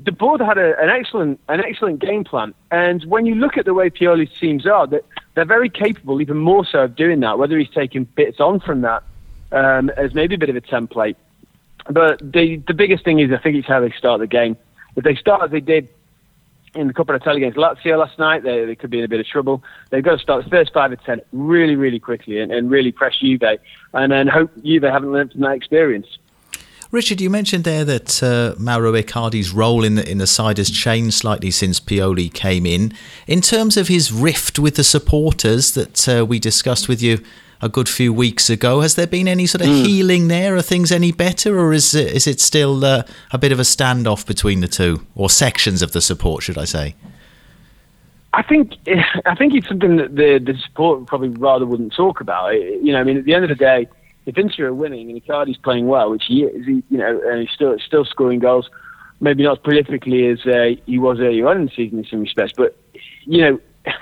De 0.03 0.11
Boer 0.11 0.39
had 0.39 0.59
a, 0.59 0.81
an 0.81 0.89
excellent 0.89 1.39
an 1.49 1.61
excellent 1.61 2.01
game 2.01 2.25
plan, 2.25 2.55
and 2.71 3.05
when 3.05 3.27
you 3.27 3.35
look 3.35 3.59
at 3.59 3.67
the 3.67 3.75
way 3.75 3.91
Pioli's 3.91 4.31
teams 4.41 4.67
are, 4.67 4.87
that 4.87 5.05
they're 5.35 5.45
very 5.45 5.69
capable, 5.69 6.21
even 6.21 6.39
more 6.39 6.65
so, 6.65 6.85
of 6.85 6.97
doing 6.97 7.21
that. 7.21 7.39
Whether 7.39 7.59
he's 7.59 7.69
taking 7.71 8.05
bits 8.05 8.41
on 8.41 8.61
from 8.61 8.81
that 8.83 9.03
um, 9.53 9.91
as 9.91 10.15
maybe 10.15 10.35
a 10.35 10.39
bit 10.39 10.49
of 10.49 10.57
a 10.57 10.63
template, 10.63 11.17
but 11.91 12.19
the 12.21 12.57
the 12.67 12.75
biggest 12.75 13.05
thing 13.05 13.19
is 13.19 13.31
I 13.33 13.39
think 13.39 13.57
it's 13.57 13.69
how 13.69 13.81
they 13.81 13.93
start 13.93 14.21
the 14.21 14.27
game. 14.27 14.57
If 14.97 15.05
they 15.05 15.15
start 15.15 15.43
as 15.43 15.51
they 15.51 15.61
did 15.61 15.89
in 16.75 16.87
the 16.87 16.95
Coppa 16.95 17.15
Italia 17.15 17.47
against 17.47 17.59
Lazio 17.59 17.99
last 17.99 18.19
night, 18.19 18.43
they, 18.43 18.65
they 18.65 18.75
could 18.75 18.91
be 18.91 18.99
in 18.99 19.05
a 19.05 19.09
bit 19.09 19.21
of 19.21 19.27
trouble. 19.27 19.63
They've 19.91 20.03
got 20.03 20.17
to 20.17 20.23
start 20.23 20.45
the 20.45 20.51
first 20.51 20.73
five 20.73 20.91
or 20.91 20.97
ten 20.97 21.21
really, 21.33 21.77
really 21.77 22.01
quickly 22.01 22.41
and, 22.41 22.51
and 22.51 22.71
really 22.71 22.93
press 22.93 23.15
Juve, 23.21 23.43
and 23.93 24.13
then 24.13 24.27
hope 24.27 24.51
Juve 24.65 24.85
haven't 24.85 25.13
learned 25.13 25.33
from 25.33 25.43
that 25.43 25.53
experience. 25.53 26.07
Richard, 26.93 27.23
you 27.23 27.31
mentioned 27.31 27.65
there 27.65 27.87
that 27.87 28.23
uh, 28.23 28.55
Mauro 28.59 28.93
Icardi's 28.93 29.51
role 29.51 29.83
in 29.83 29.95
the, 29.95 30.07
in 30.07 30.19
the 30.19 30.27
side 30.27 30.59
has 30.59 30.69
changed 30.69 31.15
slightly 31.15 31.51
since 31.51 31.81
Pioli 31.81 32.31
came 32.31 32.67
in. 32.67 32.93
In 33.27 33.41
terms 33.41 33.79
of 33.79 33.89
his 33.89 34.13
rift 34.13 34.59
with 34.59 34.77
the 34.77 34.85
supporters 34.85 35.73
that 35.73 36.07
uh, 36.07 36.27
we 36.27 36.39
discussed 36.39 36.91
with 36.91 37.03
you 37.03 37.25
a 37.63 37.71
good 37.71 37.89
few 37.89 38.13
weeks 38.13 38.51
ago, 38.51 38.83
has 38.83 38.95
there 38.95 39.07
been 39.07 39.27
any 39.27 39.47
sort 39.47 39.63
of 39.63 39.69
mm. 39.69 39.87
healing 39.87 40.29
there? 40.29 40.55
Are 40.55 40.61
things 40.61 40.93
any 40.93 41.13
better, 41.13 41.59
or 41.59 41.73
is 41.73 41.95
it, 41.95 42.13
is 42.13 42.27
it 42.27 42.43
still 42.43 42.85
uh, 42.85 43.05
a 43.31 43.39
bit 43.39 43.53
of 43.53 43.59
a 43.59 43.63
standoff 43.63 44.27
between 44.27 44.61
the 44.61 44.69
two, 44.69 45.07
or 45.15 45.31
sections 45.31 45.81
of 45.81 45.93
the 45.93 46.03
support, 46.03 46.43
should 46.43 46.59
I 46.59 46.67
say? 46.67 46.95
I 48.35 48.43
think 48.43 48.75
I 49.25 49.35
think 49.35 49.55
it's 49.55 49.67
something 49.67 49.97
that 49.97 50.15
the 50.15 50.39
the 50.45 50.59
support 50.59 51.07
probably 51.07 51.31
rather 51.31 51.65
wouldn't 51.65 51.95
talk 51.95 52.21
about. 52.21 52.51
You 52.51 52.93
know, 52.93 53.01
I 53.01 53.05
mean, 53.05 53.17
at 53.17 53.25
the 53.25 53.33
end 53.33 53.45
of 53.45 53.49
the 53.49 53.55
day 53.55 53.89
if 54.27 54.39
Inter 54.39 54.69
are 54.69 54.75
winning 54.75 55.11
and 55.11 55.21
Icardi's 55.21 55.59
playing 55.59 55.87
well, 55.87 56.11
which 56.11 56.25
he 56.27 56.45
is, 56.45 56.67
he, 56.67 56.83
you 56.91 56.99
know, 56.99 57.21
and 57.27 57.41
he's 57.41 57.51
still 57.51 57.77
still 57.79 58.05
scoring 58.05 58.39
goals, 58.39 58.71
maybe 59.21 59.43
not 59.43 59.59
as 59.59 59.65
prolifically 59.65 60.33
as 60.33 60.47
uh, 60.47 60.81
he 60.87 60.99
was 60.99 61.21
earlier 61.21 61.49
on 61.49 61.59
in 61.59 61.65
the 61.67 61.73
season 61.75 61.99
in 61.99 62.05
some 62.05 62.21
respects, 62.21 62.53
but 62.57 62.77
you 63.25 63.41
know, 63.41 63.61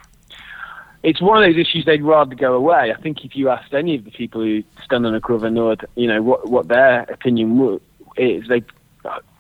it's 1.02 1.20
one 1.20 1.42
of 1.42 1.48
those 1.48 1.60
issues 1.60 1.84
they'd 1.84 2.02
rather 2.02 2.34
go 2.34 2.54
away. 2.54 2.92
I 2.96 3.00
think 3.00 3.24
if 3.24 3.34
you 3.36 3.48
asked 3.48 3.72
any 3.72 3.96
of 3.96 4.04
the 4.04 4.10
people 4.10 4.42
who 4.42 4.62
stand 4.84 5.06
on 5.06 5.14
a 5.14 5.20
Curva 5.20 5.52
Nord, 5.52 5.86
you 5.94 6.06
know, 6.06 6.22
what 6.22 6.48
what 6.48 6.68
their 6.68 7.02
opinion 7.02 7.80
is, 8.16 8.48
they 8.48 8.62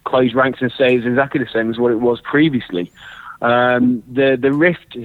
close 0.04 0.34
ranks 0.34 0.60
and 0.60 0.72
say 0.72 0.96
it's 0.96 1.06
exactly 1.06 1.42
the 1.42 1.50
same 1.52 1.70
as 1.70 1.78
what 1.78 1.92
it 1.92 2.00
was 2.00 2.20
previously. 2.20 2.90
Um, 3.42 4.02
the 4.10 4.36
the 4.40 4.52
rift 4.52 4.96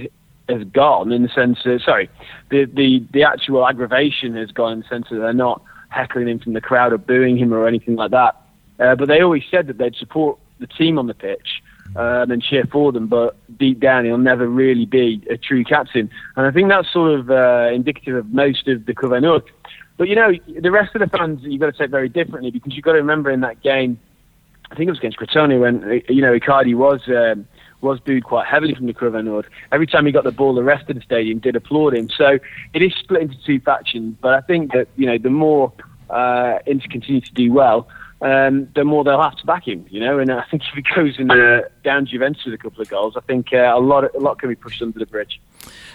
has 0.48 0.64
gone 0.64 1.12
in 1.12 1.22
the 1.22 1.28
sense 1.28 1.58
that 1.64 1.80
sorry, 1.84 2.08
the, 2.50 2.64
the 2.66 3.04
the 3.12 3.22
actual 3.22 3.66
aggravation 3.66 4.34
has 4.36 4.50
gone 4.50 4.72
in 4.72 4.80
the 4.80 4.88
sense 4.88 5.06
that 5.10 5.16
they're 5.16 5.32
not 5.32 5.62
heckling 5.88 6.28
him 6.28 6.38
from 6.38 6.52
the 6.52 6.60
crowd 6.60 6.92
or 6.92 6.98
booing 6.98 7.36
him 7.36 7.52
or 7.52 7.66
anything 7.66 7.96
like 7.96 8.10
that. 8.10 8.36
Uh, 8.78 8.94
but 8.94 9.08
they 9.08 9.20
always 9.20 9.42
said 9.50 9.66
that 9.66 9.78
they'd 9.78 9.96
support 9.96 10.38
the 10.58 10.66
team 10.66 10.98
on 10.98 11.06
the 11.06 11.14
pitch 11.14 11.62
um, 11.96 12.30
and 12.30 12.42
cheer 12.42 12.64
for 12.70 12.92
them, 12.92 13.06
but 13.06 13.36
deep 13.58 13.80
down 13.80 14.04
he'll 14.04 14.18
never 14.18 14.46
really 14.46 14.86
be 14.86 15.22
a 15.30 15.36
true 15.36 15.64
captain. 15.64 16.10
And 16.36 16.46
I 16.46 16.50
think 16.50 16.68
that's 16.68 16.92
sort 16.92 17.18
of 17.18 17.30
uh, 17.30 17.70
indicative 17.72 18.16
of 18.16 18.32
most 18.32 18.68
of 18.68 18.84
the 18.86 19.20
Nord. 19.20 19.42
But 19.96 20.08
you 20.08 20.14
know, 20.14 20.32
the 20.46 20.70
rest 20.70 20.94
of 20.94 21.00
the 21.00 21.16
fans 21.16 21.40
you've 21.42 21.60
got 21.60 21.72
to 21.72 21.78
take 21.78 21.90
very 21.90 22.08
differently 22.08 22.50
because 22.50 22.74
you've 22.74 22.84
got 22.84 22.92
to 22.92 22.98
remember 22.98 23.30
in 23.30 23.40
that 23.40 23.62
game, 23.62 23.98
I 24.70 24.74
think 24.74 24.88
it 24.88 24.90
was 24.90 24.98
against 24.98 25.18
Crotone 25.18 25.60
when 25.60 26.02
you 26.08 26.20
know 26.20 26.38
Icardi 26.38 26.74
was. 26.74 27.00
Um, 27.08 27.46
was 27.86 28.00
booed 28.00 28.24
quite 28.24 28.46
heavily 28.46 28.74
from 28.74 28.86
the 28.86 28.94
Curva 28.94 29.24
Nord. 29.24 29.46
Every 29.72 29.86
time 29.86 30.04
he 30.06 30.12
got 30.12 30.24
the 30.24 30.32
ball, 30.32 30.54
the 30.54 30.62
rest 30.62 30.90
of 30.90 30.96
the 30.96 31.02
stadium 31.02 31.38
did 31.38 31.56
applaud 31.56 31.94
him. 31.94 32.10
So 32.10 32.38
it 32.74 32.82
is 32.82 32.92
split 32.94 33.22
into 33.22 33.36
two 33.44 33.60
factions. 33.60 34.16
But 34.20 34.34
I 34.34 34.40
think 34.40 34.72
that 34.72 34.88
you 34.96 35.06
know 35.06 35.18
the 35.18 35.30
more 35.30 35.72
uh, 36.10 36.58
Inter 36.66 36.88
continue 36.90 37.20
to 37.20 37.32
do 37.32 37.52
well, 37.52 37.88
um, 38.20 38.68
the 38.74 38.84
more 38.84 39.04
they'll 39.04 39.20
have 39.20 39.36
to 39.36 39.46
back 39.46 39.68
him, 39.68 39.86
you 39.90 40.00
know. 40.00 40.18
And 40.18 40.32
I 40.32 40.44
think 40.50 40.62
if 40.62 40.74
he 40.74 40.82
goes 40.94 41.18
in 41.18 41.30
uh, 41.30 41.62
down 41.84 42.06
Juventus 42.06 42.44
with 42.44 42.54
a 42.54 42.58
couple 42.58 42.80
of 42.80 42.88
goals, 42.88 43.14
I 43.16 43.20
think 43.20 43.52
uh, 43.52 43.74
a 43.74 43.80
lot 43.80 44.04
a 44.14 44.18
lot 44.18 44.38
can 44.38 44.48
be 44.48 44.54
pushed 44.54 44.80
under 44.82 44.98
the 44.98 45.06
bridge. 45.06 45.40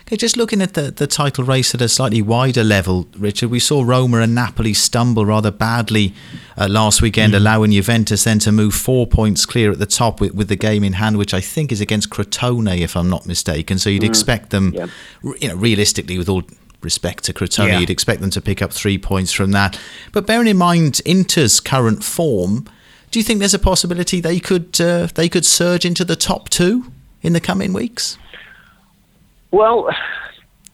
Okay, 0.01 0.17
just 0.17 0.35
looking 0.35 0.61
at 0.61 0.73
the, 0.73 0.91
the 0.91 1.07
title 1.07 1.43
race 1.43 1.73
at 1.73 1.81
a 1.81 1.87
slightly 1.87 2.21
wider 2.21 2.63
level, 2.63 3.07
Richard, 3.17 3.49
we 3.49 3.59
saw 3.59 3.83
Roma 3.83 4.19
and 4.19 4.35
Napoli 4.35 4.73
stumble 4.73 5.25
rather 5.25 5.51
badly 5.51 6.13
uh, 6.57 6.67
last 6.67 7.01
weekend, 7.01 7.33
mm. 7.33 7.37
allowing 7.37 7.71
Juventus 7.71 8.25
then 8.25 8.39
to 8.39 8.51
move 8.51 8.73
four 8.73 9.07
points 9.07 9.45
clear 9.45 9.71
at 9.71 9.79
the 9.79 9.85
top 9.85 10.19
with, 10.19 10.33
with 10.33 10.49
the 10.49 10.55
game 10.55 10.83
in 10.83 10.93
hand, 10.93 11.17
which 11.17 11.33
I 11.33 11.39
think 11.39 11.71
is 11.71 11.79
against 11.79 12.09
Crotone, 12.09 12.79
if 12.79 12.97
I'm 12.97 13.09
not 13.09 13.25
mistaken. 13.25 13.79
So 13.79 13.89
you'd 13.89 14.01
mm. 14.01 14.09
expect 14.09 14.49
them, 14.49 14.73
yeah. 14.73 14.87
you 15.39 15.47
know, 15.47 15.55
realistically, 15.55 16.17
with 16.17 16.27
all 16.27 16.43
respect 16.83 17.23
to 17.25 17.33
Crotone, 17.33 17.67
yeah. 17.67 17.79
you'd 17.79 17.89
expect 17.89 18.21
them 18.21 18.29
to 18.31 18.41
pick 18.41 18.61
up 18.61 18.71
three 18.71 18.97
points 18.97 19.31
from 19.31 19.51
that. 19.51 19.79
But 20.11 20.25
bearing 20.25 20.47
in 20.47 20.57
mind 20.57 21.01
Inter's 21.05 21.59
current 21.59 22.03
form, 22.03 22.67
do 23.11 23.19
you 23.19 23.23
think 23.23 23.39
there's 23.39 23.53
a 23.53 23.59
possibility 23.59 24.21
they 24.21 24.39
could 24.39 24.79
uh, 24.79 25.07
they 25.15 25.29
could 25.29 25.45
surge 25.45 25.85
into 25.85 26.05
the 26.05 26.15
top 26.15 26.49
two 26.49 26.91
in 27.21 27.33
the 27.33 27.41
coming 27.41 27.73
weeks? 27.73 28.17
Well, 29.51 29.89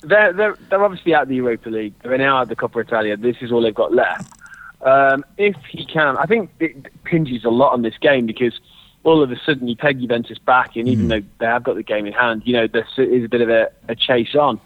they're 0.01 0.33
they're, 0.33 0.57
they're 0.69 0.83
obviously 0.83 1.13
out 1.13 1.23
of 1.23 1.29
the 1.29 1.35
Europa 1.35 1.69
League. 1.69 1.93
They're 2.03 2.17
now 2.17 2.37
out 2.37 2.43
of 2.43 2.49
the 2.49 2.55
Coppa 2.55 2.81
Italia. 2.81 3.17
This 3.17 3.37
is 3.41 3.51
all 3.51 3.61
they've 3.61 3.73
got 3.73 3.93
left. 3.93 4.31
Um, 4.81 5.25
if 5.37 5.55
he 5.69 5.85
can, 5.85 6.17
I 6.17 6.25
think 6.25 6.51
it 6.59 6.93
pinges 7.03 7.43
a 7.43 7.49
lot 7.49 7.73
on 7.73 7.81
this 7.81 7.97
game 7.97 8.27
because 8.27 8.59
all 9.03 9.23
of 9.23 9.31
a 9.31 9.39
sudden 9.39 9.67
you 9.67 9.75
peg 9.75 9.99
Juventus 9.99 10.37
back, 10.37 10.75
and 10.75 10.87
even 10.87 11.05
mm. 11.05 11.09
though 11.09 11.27
they 11.39 11.45
have 11.45 11.63
got 11.63 11.75
the 11.75 11.83
game 11.83 12.05
in 12.05 12.13
hand, 12.13 12.43
you 12.45 12.53
know 12.53 12.67
there 12.67 12.85
is 12.97 13.09
is 13.09 13.23
a 13.25 13.29
bit 13.29 13.41
of 13.41 13.49
a, 13.49 13.71
a 13.87 13.95
chase 13.95 14.35
on. 14.35 14.59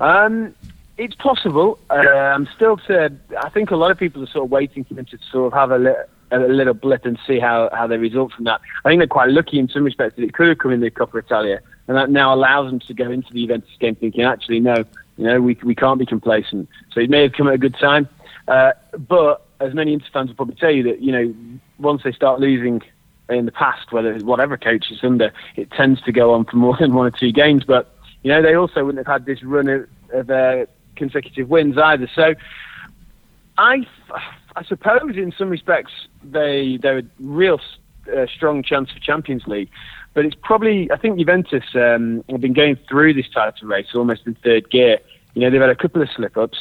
Um, 0.00 0.54
it's 0.96 1.14
possible. 1.14 1.78
Uh, 1.90 1.94
I'm 1.96 2.48
still 2.56 2.76
to. 2.88 3.12
I 3.40 3.48
think 3.50 3.70
a 3.70 3.76
lot 3.76 3.90
of 3.90 3.98
people 3.98 4.22
are 4.22 4.26
sort 4.26 4.44
of 4.44 4.50
waiting 4.50 4.84
for 4.84 4.94
them 4.94 5.04
to 5.06 5.18
sort 5.30 5.52
of 5.52 5.58
have 5.58 5.70
a, 5.70 5.78
li- 5.78 6.04
a 6.32 6.38
little 6.38 6.74
blip 6.74 7.04
and 7.04 7.18
see 7.26 7.38
how, 7.38 7.70
how 7.72 7.86
they 7.86 7.96
result 7.96 8.32
from 8.32 8.44
that. 8.44 8.60
I 8.84 8.88
think 8.88 9.00
they're 9.00 9.06
quite 9.06 9.30
lucky 9.30 9.58
in 9.58 9.68
some 9.68 9.84
respects 9.84 10.16
that 10.16 10.22
it 10.22 10.34
could 10.34 10.48
have 10.48 10.58
come 10.58 10.72
in 10.72 10.80
the 10.80 10.90
Coppa 10.90 11.18
Italia, 11.18 11.60
and 11.86 11.96
that 11.96 12.10
now 12.10 12.34
allows 12.34 12.70
them 12.70 12.80
to 12.80 12.94
go 12.94 13.10
into 13.10 13.32
the 13.32 13.42
Juventus 13.42 13.70
game 13.78 13.94
thinking, 13.94 14.22
actually, 14.22 14.60
no, 14.60 14.84
you 15.16 15.24
know, 15.24 15.40
we 15.40 15.56
we 15.62 15.74
can't 15.74 15.98
be 15.98 16.06
complacent. 16.06 16.68
So 16.92 17.00
it 17.00 17.10
may 17.10 17.22
have 17.22 17.32
come 17.32 17.48
at 17.48 17.54
a 17.54 17.58
good 17.58 17.76
time, 17.78 18.08
uh, 18.48 18.72
but 18.98 19.46
as 19.60 19.74
many 19.74 19.92
Inter 19.92 20.06
fans 20.12 20.28
will 20.28 20.36
probably 20.36 20.56
tell 20.56 20.70
you 20.70 20.82
that 20.84 21.00
you 21.00 21.12
know 21.12 21.34
once 21.78 22.02
they 22.02 22.12
start 22.12 22.40
losing 22.40 22.82
in 23.28 23.46
the 23.46 23.52
past, 23.52 23.92
whether 23.92 24.18
whatever 24.20 24.56
coach 24.56 24.90
is 24.90 24.98
under, 25.02 25.32
it 25.56 25.70
tends 25.72 26.00
to 26.02 26.12
go 26.12 26.32
on 26.32 26.44
for 26.44 26.56
more 26.56 26.76
than 26.78 26.94
one 26.94 27.06
or 27.06 27.10
two 27.10 27.30
games, 27.30 27.62
but 27.62 27.94
you 28.22 28.32
know, 28.32 28.42
they 28.42 28.54
also 28.54 28.84
wouldn't 28.84 29.06
have 29.06 29.12
had 29.12 29.26
this 29.26 29.42
run 29.42 29.68
of, 29.68 29.88
of 30.12 30.30
uh, 30.30 30.66
consecutive 30.96 31.48
wins 31.48 31.78
either. 31.78 32.08
So 32.14 32.34
I, 33.56 33.86
I 34.56 34.64
suppose 34.64 35.16
in 35.16 35.32
some 35.36 35.50
respects 35.50 35.92
they 36.22 36.78
they're 36.82 36.98
a 36.98 37.02
real 37.20 37.60
uh, 38.14 38.26
strong 38.34 38.62
chance 38.62 38.90
for 38.90 38.98
Champions 39.00 39.46
League, 39.46 39.70
but 40.14 40.24
it's 40.24 40.36
probably 40.42 40.90
I 40.90 40.96
think 40.96 41.18
Juventus 41.18 41.64
um, 41.74 42.24
have 42.28 42.40
been 42.40 42.52
going 42.52 42.76
through 42.88 43.14
this 43.14 43.28
title 43.32 43.68
race 43.68 43.88
almost 43.94 44.26
in 44.26 44.34
third 44.36 44.70
gear. 44.70 44.98
You 45.34 45.42
know 45.42 45.50
they've 45.50 45.60
had 45.60 45.70
a 45.70 45.76
couple 45.76 46.02
of 46.02 46.08
slip 46.14 46.36
ups, 46.36 46.58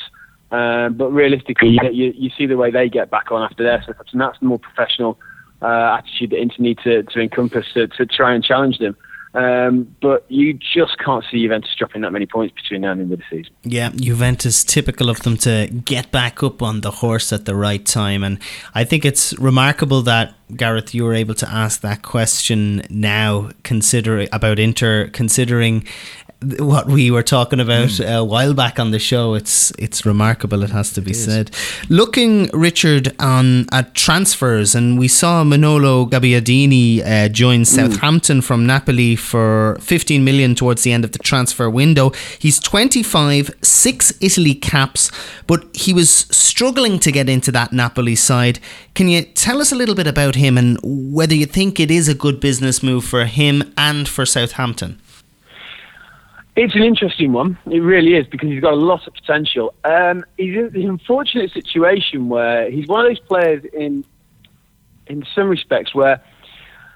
um, 0.51 0.93
but 0.93 1.09
realistically 1.11 1.69
you, 1.69 1.79
you, 1.91 2.13
you 2.15 2.29
see 2.37 2.45
the 2.45 2.57
way 2.57 2.71
they 2.71 2.89
get 2.89 3.09
back 3.09 3.31
on 3.31 3.43
after 3.43 3.63
their 3.63 3.81
slip 3.83 3.99
ups, 3.99 4.11
and 4.11 4.21
that's 4.21 4.39
the 4.39 4.45
more 4.45 4.59
professional 4.59 5.17
uh, 5.61 5.97
attitude 5.97 6.31
that 6.31 6.37
Inter 6.37 6.55
need 6.59 6.79
to, 6.83 7.03
to 7.03 7.19
encompass 7.19 7.65
to, 7.73 7.87
to 7.87 8.05
try 8.05 8.33
and 8.33 8.43
challenge 8.43 8.77
them. 8.77 8.95
Um, 9.37 9.95
but 10.01 10.25
you 10.29 10.53
just 10.53 10.97
can't 10.97 11.23
see 11.29 11.43
Juventus 11.43 11.69
dropping 11.77 12.01
that 12.01 12.11
many 12.11 12.25
points 12.25 12.55
between 12.55 12.81
now 12.81 12.91
and 12.93 12.99
the 12.99 13.03
end 13.03 13.13
of 13.13 13.19
the 13.19 13.25
season. 13.29 13.53
Yeah, 13.63 13.91
Juventus, 13.95 14.63
typical 14.63 15.11
of 15.11 15.19
them 15.19 15.37
to 15.37 15.67
get 15.85 16.11
back 16.11 16.41
up 16.41 16.63
on 16.63 16.81
the 16.81 16.89
horse 16.89 17.31
at 17.31 17.45
the 17.45 17.55
right 17.55 17.85
time. 17.85 18.23
And 18.23 18.39
I 18.73 18.83
think 18.83 19.05
it's 19.05 19.37
remarkable 19.37 20.01
that, 20.01 20.33
Gareth, 20.55 20.95
you 20.95 21.03
were 21.03 21.13
able 21.13 21.35
to 21.35 21.47
ask 21.47 21.81
that 21.81 22.01
question 22.01 22.81
now, 22.89 23.51
considering 23.61 24.27
about 24.33 24.57
Inter, 24.57 25.09
considering 25.09 25.85
what 26.41 26.85
we 26.85 27.09
were 27.09 27.23
talking 27.23 27.59
about 27.59 27.89
mm. 27.89 28.17
a 28.17 28.23
while 28.23 28.53
back 28.53 28.79
on 28.79 28.91
the 28.91 28.99
show. 28.99 29.33
It's 29.33 29.71
it's 29.79 30.05
remarkable. 30.05 30.61
It 30.61 30.69
has 30.69 30.93
to 30.93 31.01
be 31.01 31.13
said. 31.13 31.49
Looking, 31.89 32.49
Richard, 32.53 33.15
on 33.19 33.65
at 33.71 33.95
transfers, 33.95 34.75
and 34.75 34.99
we 34.99 35.07
saw 35.07 35.43
Manolo 35.43 36.05
Gabbiadini 36.05 37.03
uh, 37.03 37.29
join 37.29 37.61
mm. 37.61 37.65
Southampton 37.65 38.41
from 38.41 38.67
Napoli 38.67 39.15
for 39.15 39.77
15 39.81 40.23
million 40.23 40.53
towards 40.53 40.83
the 40.83 40.91
end 40.91 41.03
of 41.03 41.11
the 41.11 41.19
transfer 41.19 41.69
window. 41.69 42.11
He's 42.37 42.59
25, 42.59 43.51
six 43.63 44.13
Italy 44.21 44.53
caps, 44.53 45.11
but 45.47 45.65
he 45.75 45.91
was 45.91 46.09
struggling 46.09 46.99
to 46.99 47.11
get 47.11 47.29
into 47.29 47.51
that 47.53 47.73
Napoli 47.73 48.15
side. 48.15 48.59
Can 48.93 49.07
you 49.07 49.23
tell 49.23 49.59
us 49.59 49.71
a 49.71 49.75
little 49.75 49.95
bit 49.95 50.07
about 50.07 50.35
him 50.35 50.57
and 50.57 50.77
whether 50.83 51.33
you 51.33 51.47
think 51.47 51.79
it 51.79 51.89
is 51.89 52.07
a 52.07 52.15
good 52.15 52.39
business 52.39 52.83
move 52.83 53.05
for 53.05 53.25
him 53.25 53.73
and 53.75 54.07
for 54.07 54.25
Southampton? 54.25 54.99
It's 56.57 56.73
an 56.73 56.81
interesting 56.81 57.33
one. 57.33 57.55
It 57.67 57.81
really 57.81 58.15
is 58.15 58.25
because 58.25 58.49
he's 58.49 58.61
got 58.61 58.73
a 58.73 58.77
lot 58.77 59.05
of 59.05 59.13
potential. 59.13 59.75
Um, 59.83 60.25
he's 60.37 60.57
in 60.57 60.71
the 60.73 60.85
unfortunate 60.85 61.51
situation 61.51 62.29
where 62.29 62.71
he's 62.71 62.87
one 62.87 63.05
of 63.05 63.11
those 63.11 63.19
players 63.19 63.63
in 63.73 64.03
in 65.05 65.23
some 65.35 65.49
respects 65.49 65.93
where 65.93 66.19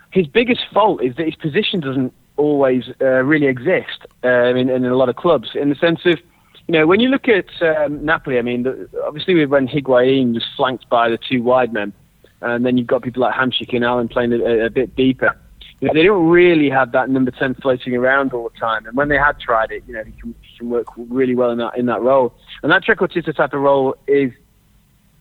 his 0.10 0.26
biggest 0.26 0.62
fault 0.74 1.04
is 1.04 1.16
that 1.18 1.28
his 1.28 1.36
position 1.36 1.80
doesn't 1.80 2.12
always 2.38 2.90
uh, 3.02 3.06
really 3.06 3.46
exist 3.46 4.08
um, 4.24 4.58
in, 4.58 4.68
in, 4.68 4.84
a 4.84 4.96
lot 4.96 5.10
of 5.10 5.16
clubs. 5.16 5.52
In 5.54 5.70
the 5.70 5.76
sense 5.76 6.00
of, 6.06 6.18
you 6.68 6.74
know, 6.74 6.88
when 6.88 7.00
you 7.00 7.10
look 7.10 7.28
at 7.28 7.46
um, 7.62 8.04
Napoli, 8.04 8.40
I 8.40 8.42
mean, 8.42 8.64
the, 8.64 8.90
obviously 9.06 9.46
when 9.46 9.68
Higuain 9.68 10.34
was 10.34 10.44
flanked 10.58 10.90
by 10.90 11.08
the 11.08 11.20
two 11.20 11.44
wide 11.44 11.72
men, 11.72 11.94
and 12.42 12.66
then 12.66 12.78
you've 12.80 12.88
got 12.88 13.04
people 13.04 13.22
like 13.22 13.36
Hamsik 13.36 13.74
and 13.76 13.86
Allan 13.86 14.08
playing 14.08 14.34
a, 14.34 14.66
a 14.66 14.70
bit 14.72 14.96
deeper 14.96 15.38
you 15.82 15.88
know, 15.88 15.94
they 15.96 16.04
don't 16.04 16.30
really 16.30 16.70
have 16.70 16.92
that 16.92 17.10
number 17.10 17.32
ten 17.32 17.56
floating 17.56 17.96
around 17.96 18.34
all 18.34 18.50
the 18.50 18.60
time. 18.60 18.86
And 18.86 18.96
when 18.96 19.10
they 19.10 19.18
had 19.18 19.40
tried 19.40 19.72
it, 19.72 19.84
you 19.88 19.94
know, 19.96 20.04
he 20.04 20.12
can, 20.12 20.36
he 20.42 20.58
can 20.60 20.70
work 20.70 20.88
really 20.96 21.36
well 21.36 21.50
in 21.50 21.58
that 21.58 21.76
in 21.78 21.88
that 21.88 22.02
role. 22.02 22.34
And 22.62 22.72
that 22.72 22.84
trequartista 22.84 23.36
type 23.36 23.54
of 23.54 23.62
role 23.62 23.96
is 24.08 24.32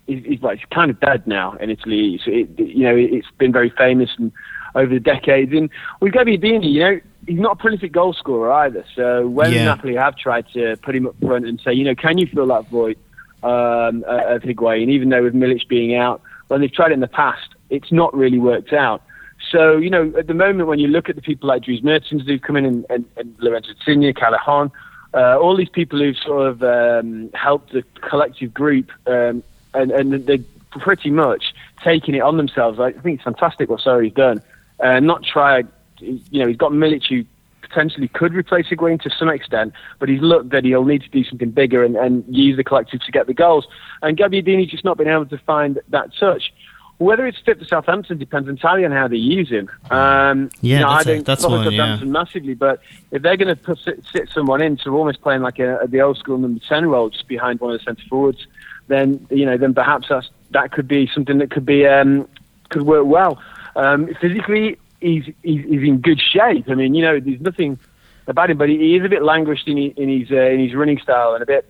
is, 0.06 0.22
is 0.24 0.40
well, 0.40 0.52
it's 0.52 0.62
kind 0.72 0.90
of 0.90 1.00
dead 1.00 1.26
now 1.26 1.54
in 1.54 1.70
Italy. 1.70 2.20
So 2.24 2.30
it, 2.30 2.58
you 2.58 2.84
know, 2.84 2.94
it's 2.94 3.26
been 3.38 3.52
very 3.52 3.70
famous 3.70 4.10
and 4.18 4.30
over 4.74 4.92
the 4.92 5.00
decades. 5.00 5.52
And 5.52 5.70
with 6.00 6.12
Gabbiadini, 6.12 6.70
you 6.70 6.80
know, 6.80 7.00
he's 7.26 7.40
not 7.40 7.52
a 7.52 7.56
prolific 7.56 7.92
goal 7.92 8.12
scorer 8.12 8.52
either. 8.52 8.84
So 8.94 9.26
when 9.28 9.52
yeah. 9.52 9.64
Napoli 9.64 9.96
have 9.96 10.16
tried 10.16 10.46
to 10.52 10.76
put 10.82 10.94
him 10.94 11.06
up 11.06 11.16
front 11.20 11.46
and 11.46 11.60
say, 11.64 11.72
you 11.72 11.84
know, 11.84 11.94
can 11.94 12.18
you 12.18 12.26
fill 12.26 12.48
that 12.48 12.68
void 12.68 12.98
um, 13.42 14.04
of 14.06 14.42
Higuain, 14.42 14.88
even 14.90 15.08
though 15.08 15.22
with 15.22 15.34
Milik 15.34 15.68
being 15.68 15.94
out, 15.94 16.20
when 16.48 16.60
they've 16.60 16.72
tried 16.72 16.90
it 16.90 16.94
in 16.94 17.00
the 17.00 17.08
past, 17.08 17.48
it's 17.70 17.90
not 17.92 18.14
really 18.14 18.38
worked 18.38 18.72
out. 18.72 19.02
So, 19.50 19.76
you 19.78 19.90
know, 19.90 20.12
at 20.16 20.28
the 20.28 20.34
moment, 20.34 20.68
when 20.68 20.78
you 20.78 20.86
look 20.86 21.08
at 21.08 21.16
the 21.16 21.22
people 21.22 21.48
like 21.48 21.64
Dries 21.64 21.82
Mertens 21.82 22.26
who've 22.26 22.40
come 22.40 22.56
in 22.56 22.64
and, 22.64 22.86
and, 22.88 23.04
and 23.16 23.34
Lorenzo 23.40 23.70
Insigne, 23.70 24.12
Callejon, 24.14 24.70
uh, 25.12 25.38
all 25.38 25.56
these 25.56 25.68
people 25.68 25.98
who've 25.98 26.16
sort 26.16 26.46
of 26.46 26.62
um, 26.62 27.30
helped 27.34 27.72
the 27.72 27.82
collective 28.00 28.54
group, 28.54 28.90
um, 29.06 29.42
and, 29.74 29.90
and 29.90 30.26
they're 30.26 30.38
pretty 30.70 31.10
much 31.10 31.52
taking 31.82 32.14
it 32.14 32.20
on 32.20 32.36
themselves. 32.36 32.78
I 32.78 32.92
think 32.92 33.16
it's 33.16 33.24
fantastic 33.24 33.68
what 33.68 33.80
Sarri's 33.80 34.14
done. 34.14 34.40
Uh, 34.78 35.00
not 35.00 35.24
tried, 35.24 35.66
you 35.98 36.40
know, 36.40 36.46
he's 36.46 36.56
got 36.56 36.70
Milik 36.70 37.08
who 37.08 37.24
potentially 37.60 38.08
could 38.08 38.34
replace 38.34 38.66
Higuain 38.66 39.00
to 39.02 39.10
some 39.10 39.28
extent, 39.28 39.72
but 39.98 40.08
he's 40.08 40.20
looked 40.20 40.50
that 40.50 40.64
he'll 40.64 40.84
need 40.84 41.02
to 41.02 41.08
do 41.08 41.24
something 41.24 41.50
bigger 41.50 41.84
and, 41.84 41.96
and 41.96 42.24
use 42.28 42.56
the 42.56 42.64
collective 42.64 43.00
to 43.00 43.12
get 43.12 43.26
the 43.26 43.34
goals. 43.34 43.66
And 44.02 44.16
Gabbiadini's 44.16 44.70
just 44.70 44.84
not 44.84 44.96
been 44.96 45.08
able 45.08 45.26
to 45.26 45.38
find 45.38 45.80
that 45.88 46.14
touch. 46.18 46.52
Whether 47.00 47.26
it's 47.26 47.38
fit 47.38 47.58
for 47.58 47.64
Southampton 47.64 48.18
depends 48.18 48.46
entirely 48.46 48.84
on 48.84 48.92
how 48.92 49.08
they 49.08 49.16
use 49.16 49.48
him. 49.48 49.70
Um, 49.90 50.50
Yeah, 50.60 50.80
you 50.80 50.84
know, 50.84 50.90
that's 50.90 51.06
I 51.06 51.10
don't 51.14 51.24
that's 51.26 51.42
one, 51.64 51.64
yeah. 51.72 51.96
Massively, 52.12 52.52
but 52.54 52.82
if 53.10 53.22
they're 53.22 53.38
going 53.38 53.56
to 53.56 53.76
sit, 53.76 54.04
sit 54.12 54.28
someone 54.28 54.60
in 54.60 54.76
to 54.84 54.94
almost 54.94 55.22
playing 55.22 55.40
like 55.40 55.58
a, 55.58 55.80
the 55.88 56.02
old 56.02 56.18
school 56.18 56.36
number 56.36 56.60
ten 56.68 56.84
role, 56.86 57.08
just 57.08 57.26
behind 57.26 57.58
one 57.58 57.72
of 57.72 57.78
the 57.80 57.84
centre 57.84 58.02
forwards, 58.10 58.46
then 58.88 59.26
you 59.30 59.46
know, 59.46 59.56
then 59.56 59.72
perhaps 59.72 60.08
that's, 60.10 60.28
that 60.50 60.72
could 60.72 60.86
be 60.86 61.10
something 61.14 61.38
that 61.38 61.50
could 61.50 61.64
be 61.64 61.86
um, 61.86 62.28
could 62.68 62.82
work 62.82 63.06
well. 63.06 63.40
Um, 63.76 64.12
physically, 64.20 64.76
he's, 65.00 65.24
he's 65.42 65.64
he's 65.64 65.82
in 65.82 66.02
good 66.02 66.20
shape. 66.20 66.68
I 66.68 66.74
mean, 66.74 66.94
you 66.94 67.02
know, 67.02 67.18
there's 67.18 67.40
nothing 67.40 67.78
about 68.26 68.50
him, 68.50 68.58
but 68.58 68.68
he, 68.68 68.76
he 68.76 68.96
is 68.96 69.04
a 69.06 69.08
bit 69.08 69.22
languished 69.22 69.66
in, 69.68 69.78
his- 69.78 69.92
in 69.96 70.08
his 70.20 70.30
uh, 70.30 70.36
in 70.36 70.60
his 70.60 70.74
running 70.74 70.98
style 70.98 71.32
and 71.32 71.42
a 71.42 71.46
bit, 71.46 71.64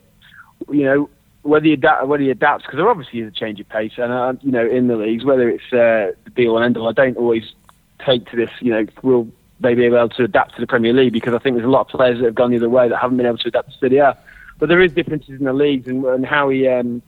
you 0.73 0.83
know, 0.83 1.09
whether 1.43 1.65
he 1.65 1.73
adapt, 1.73 2.07
whether 2.07 2.23
he 2.23 2.31
adapts 2.31 2.65
because 2.65 2.77
there 2.77 2.89
obviously 2.89 3.21
is 3.21 3.29
a 3.29 3.35
change 3.35 3.61
of 3.61 3.69
pace, 3.69 3.93
and 3.97 4.13
uh, 4.13 4.35
you 4.43 4.53
know, 4.53 4.67
in 4.67 4.89
the 4.89 4.97
leagues, 4.97 5.25
whether 5.25 5.49
it's 5.49 5.73
uh, 5.73 6.13
the 6.25 6.31
be 6.35 6.47
all 6.47 6.57
and 6.57 6.65
end 6.65 6.77
all, 6.77 6.89
I 6.89 6.93
don't 6.93 7.17
always 7.17 7.45
take 8.05 8.29
to 8.31 8.37
this. 8.37 8.51
You 8.61 8.73
know, 8.73 8.87
will 9.03 9.29
they 9.61 9.75
be 9.75 9.85
able 9.85 10.09
to 10.09 10.25
adapt 10.25 10.55
to 10.57 10.61
the 10.61 10.67
Premier 10.67 10.93
League? 10.93 11.13
Because 11.13 11.35
I 11.35 11.39
think 11.39 11.57
there's 11.57 11.67
a 11.67 11.71
lot 11.71 11.83
of 11.83 11.89
players 11.89 12.19
that 12.19 12.27
have 12.27 12.35
gone 12.35 12.51
the 12.51 12.57
other 12.57 12.69
way 12.69 12.89
that 12.89 12.99
haven't 12.99 13.17
been 13.17 13.27
able 13.27 13.39
to 13.39 13.49
adapt 13.49 13.79
to 13.79 13.99
A. 13.99 14.17
But 14.59 14.69
there 14.69 14.81
is 14.81 14.93
differences 14.93 15.39
in 15.39 15.45
the 15.45 15.53
leagues 15.55 15.89
and, 15.89 16.05
and 16.05 16.27
how 16.27 16.51
he, 16.51 16.69
um, 16.69 17.01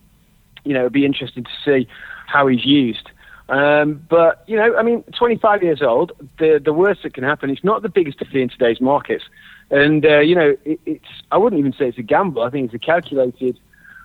you 0.65 0.73
know, 0.73 0.81
it'd 0.81 0.93
be 0.93 1.05
interesting 1.05 1.45
to 1.45 1.51
see 1.65 1.87
how 2.27 2.47
he's 2.47 2.65
used. 2.65 3.11
Um, 3.51 4.03
but 4.09 4.45
you 4.47 4.57
know, 4.57 4.77
I 4.77 4.83
mean, 4.83 5.03
25 5.19 5.63
years 5.63 5.83
old. 5.83 6.13
The 6.39 6.61
the 6.65 6.73
worst 6.73 7.03
that 7.03 7.13
can 7.13 7.25
happen. 7.25 7.51
It's 7.51 7.65
not 7.65 7.83
the 7.83 7.91
biggest 7.91 8.19
fee 8.25 8.41
in 8.41 8.49
today's 8.49 8.81
markets, 8.81 9.25
and 9.71 10.07
uh, 10.07 10.21
you 10.21 10.35
know, 10.35 10.57
it, 10.65 10.81
it's. 10.87 11.05
I 11.31 11.37
wouldn't 11.37 11.61
even 11.61 11.73
say 11.75 11.89
it's 11.89 11.99
a 11.99 12.03
gamble. 12.03 12.43
I 12.43 12.51
think 12.51 12.67
it's 12.67 12.75
a 12.75 12.79
calculated 12.79 13.59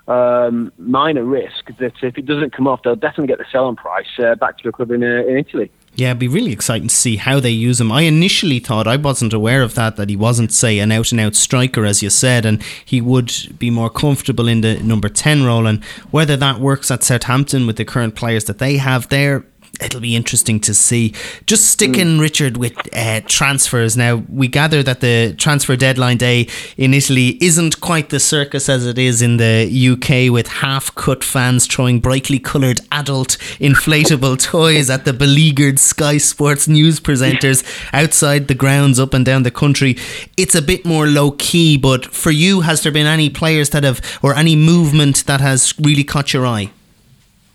um, 0.08 0.72
minor 0.78 1.24
risk 1.24 1.68
that 1.80 1.94
if 2.02 2.18
it 2.18 2.26
doesn't 2.26 2.54
come 2.54 2.68
off, 2.68 2.82
they'll 2.84 2.96
definitely 2.96 3.28
get 3.28 3.40
the 3.40 3.46
selling 3.52 3.76
price 3.76 4.08
uh, 4.20 4.36
back 4.36 4.58
to 4.58 4.64
the 4.64 4.72
club 4.72 4.92
in, 4.92 5.04
uh, 5.04 5.24
in 5.28 5.38
Italy. 5.38 5.72
Yeah, 5.96 6.10
it'd 6.10 6.20
be 6.20 6.28
really 6.28 6.52
exciting 6.52 6.90
to 6.90 6.96
see 6.96 7.16
how 7.16 7.40
they 7.40 7.50
use 7.50 7.82
him. 7.82 7.92
I 7.92 8.02
initially 8.02 8.60
thought 8.60 8.88
I 8.88 8.98
wasn't 8.98 9.34
aware 9.34 9.64
of 9.64 9.74
that 9.74 9.96
that 9.96 10.10
he 10.10 10.16
wasn't 10.16 10.54
say 10.54 10.78
an 10.78 10.92
out 10.92 11.12
and 11.12 11.20
out 11.20 11.36
striker 11.36 11.86
as 11.86 12.04
you 12.04 12.12
said 12.12 12.46
and 12.46 12.62
he 12.86 13.02
would 13.02 13.34
be 13.58 13.72
more 13.72 13.90
comfortable 13.90 14.48
in 14.48 14.62
the 14.62 14.76
number 14.84 15.10
10 15.10 15.44
role 15.44 15.66
and 15.66 15.84
whether 16.12 16.38
that 16.38 16.60
works 16.60 16.92
at 16.92 17.02
Southampton 17.04 17.66
with 17.66 17.78
the 17.78 17.86
current 17.86 18.14
players 18.14 18.46
that 18.46 18.60
they 18.60 18.78
have 18.78 19.10
there 19.10 19.44
It'll 19.80 20.02
be 20.02 20.16
interesting 20.16 20.60
to 20.62 20.74
see. 20.74 21.14
Just 21.46 21.66
sticking, 21.66 22.18
Richard, 22.20 22.58
with 22.58 22.76
uh, 22.96 23.22
transfers. 23.28 23.96
Now, 23.96 24.24
we 24.28 24.48
gather 24.48 24.82
that 24.82 25.02
the 25.02 25.36
transfer 25.38 25.76
deadline 25.76 26.18
day 26.18 26.48
in 26.78 26.94
Italy 26.94 27.38
isn't 27.42 27.80
quite 27.80 28.10
the 28.10 28.20
circus 28.20 28.70
as 28.70 28.86
it 28.86 28.98
is 28.98 29.22
in 29.22 29.38
the 29.38 29.68
UK, 29.68 30.32
with 30.34 30.48
half 30.48 30.94
cut 30.96 31.24
fans 31.24 31.68
throwing 31.68 32.00
brightly 32.00 32.40
coloured 32.40 32.82
adult 32.92 33.38
inflatable 33.60 34.42
toys 34.42 34.90
at 34.90 35.06
the 35.06 35.14
beleaguered 35.14 35.80
Sky 35.80 36.18
Sports 36.18 36.68
news 36.68 37.00
presenters 37.00 37.64
outside 37.94 38.48
the 38.48 38.56
grounds 38.56 39.00
up 39.00 39.14
and 39.14 39.26
down 39.26 39.44
the 39.44 39.52
country. 39.52 39.96
It's 40.38 40.56
a 40.56 40.62
bit 40.62 40.86
more 40.86 41.06
low 41.08 41.32
key, 41.32 41.78
but 41.78 42.06
for 42.06 42.32
you, 42.32 42.62
has 42.62 42.82
there 42.82 42.92
been 42.92 43.06
any 43.06 43.30
players 43.30 43.70
that 43.72 43.84
have, 43.84 44.02
or 44.24 44.36
any 44.36 44.56
movement 44.56 45.26
that 45.28 45.42
has 45.42 45.74
really 45.80 46.04
caught 46.04 46.34
your 46.34 46.46
eye? 46.46 46.72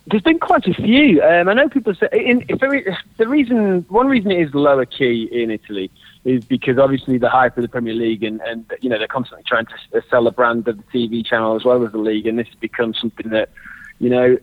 There's 0.06 0.22
been 0.22 0.40
quite 0.40 0.66
a 0.66 0.74
few. 0.74 1.22
Um, 1.22 1.48
I 1.48 1.54
know 1.54 1.68
people 1.68 1.94
say 1.94 2.08
in, 2.12 2.44
the 2.48 3.28
reason, 3.28 3.86
one 3.88 4.08
reason 4.08 4.32
it 4.32 4.40
is 4.40 4.54
lower 4.54 4.84
key 4.84 5.28
in 5.30 5.50
Italy 5.50 5.90
is 6.24 6.44
because 6.44 6.78
obviously 6.78 7.18
the 7.18 7.28
hype 7.28 7.56
of 7.56 7.62
the 7.62 7.68
Premier 7.68 7.94
League 7.94 8.22
and, 8.22 8.40
and 8.42 8.64
you 8.80 8.88
know 8.88 8.98
they're 8.98 9.08
constantly 9.08 9.44
trying 9.44 9.66
to 9.66 10.02
sell 10.10 10.24
the 10.24 10.30
brand 10.30 10.66
of 10.66 10.76
the 10.76 10.82
TV 10.84 11.24
channel 11.24 11.56
as 11.56 11.64
well 11.64 11.84
as 11.84 11.92
the 11.92 11.98
league, 11.98 12.26
and 12.26 12.38
this 12.38 12.48
has 12.48 12.56
become 12.56 12.94
something 12.94 13.30
that 13.30 13.50
you 14.00 14.10
know 14.10 14.36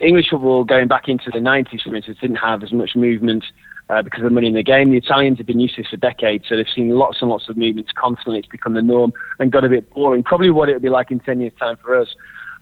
English 0.00 0.30
football 0.30 0.64
going 0.64 0.88
back 0.88 1.08
into 1.08 1.30
the 1.30 1.38
90s, 1.38 1.82
for 1.82 1.94
instance, 1.94 2.18
didn't 2.20 2.36
have 2.36 2.62
as 2.62 2.72
much 2.72 2.94
movement. 2.94 3.44
Uh, 3.88 4.02
because 4.02 4.18
of 4.18 4.24
the 4.24 4.30
money 4.30 4.48
in 4.48 4.54
the 4.54 4.64
game, 4.64 4.90
the 4.90 4.96
Italians 4.96 5.38
have 5.38 5.46
been 5.46 5.60
used 5.60 5.76
to 5.76 5.82
this 5.82 5.90
for 5.90 5.96
decades, 5.96 6.44
so 6.48 6.56
they've 6.56 6.66
seen 6.74 6.90
lots 6.90 7.18
and 7.20 7.30
lots 7.30 7.48
of 7.48 7.56
movements 7.56 7.92
constantly. 7.94 8.40
It's 8.40 8.48
become 8.48 8.74
the 8.74 8.82
norm 8.82 9.12
and 9.38 9.52
got 9.52 9.64
a 9.64 9.68
bit 9.68 9.88
boring. 9.90 10.24
Probably 10.24 10.50
what 10.50 10.68
it 10.68 10.72
would 10.72 10.82
be 10.82 10.88
like 10.88 11.12
in 11.12 11.20
ten 11.20 11.40
years' 11.40 11.52
time 11.56 11.76
for 11.76 11.94
us. 11.96 12.08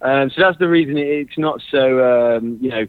Um, 0.05 0.29
so 0.31 0.43
that's 0.43 0.59
the 0.59 0.69
reason 0.69 0.99
it's 0.99 1.39
not 1.39 1.63
so, 1.71 2.37
um, 2.37 2.59
you 2.61 2.69
know, 2.69 2.87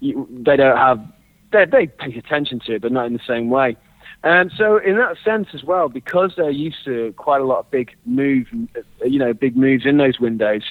you, 0.00 0.28
they 0.30 0.56
don't 0.56 0.76
have, 0.76 1.04
they, 1.50 1.64
they 1.64 1.86
pay 1.88 2.16
attention 2.16 2.60
to 2.60 2.76
it, 2.76 2.82
but 2.82 2.92
not 2.92 3.06
in 3.06 3.12
the 3.12 3.20
same 3.26 3.50
way. 3.50 3.76
Um, 4.22 4.50
so 4.56 4.78
in 4.78 4.96
that 4.96 5.16
sense 5.24 5.48
as 5.54 5.64
well, 5.64 5.88
because 5.88 6.34
they're 6.36 6.50
used 6.50 6.84
to 6.84 7.12
quite 7.16 7.40
a 7.40 7.44
lot 7.44 7.58
of 7.58 7.70
big 7.70 7.94
move, 8.06 8.46
uh, 8.76 9.04
you 9.04 9.18
know, 9.18 9.34
big 9.34 9.56
moves 9.56 9.84
in 9.84 9.96
those 9.96 10.20
windows, 10.20 10.62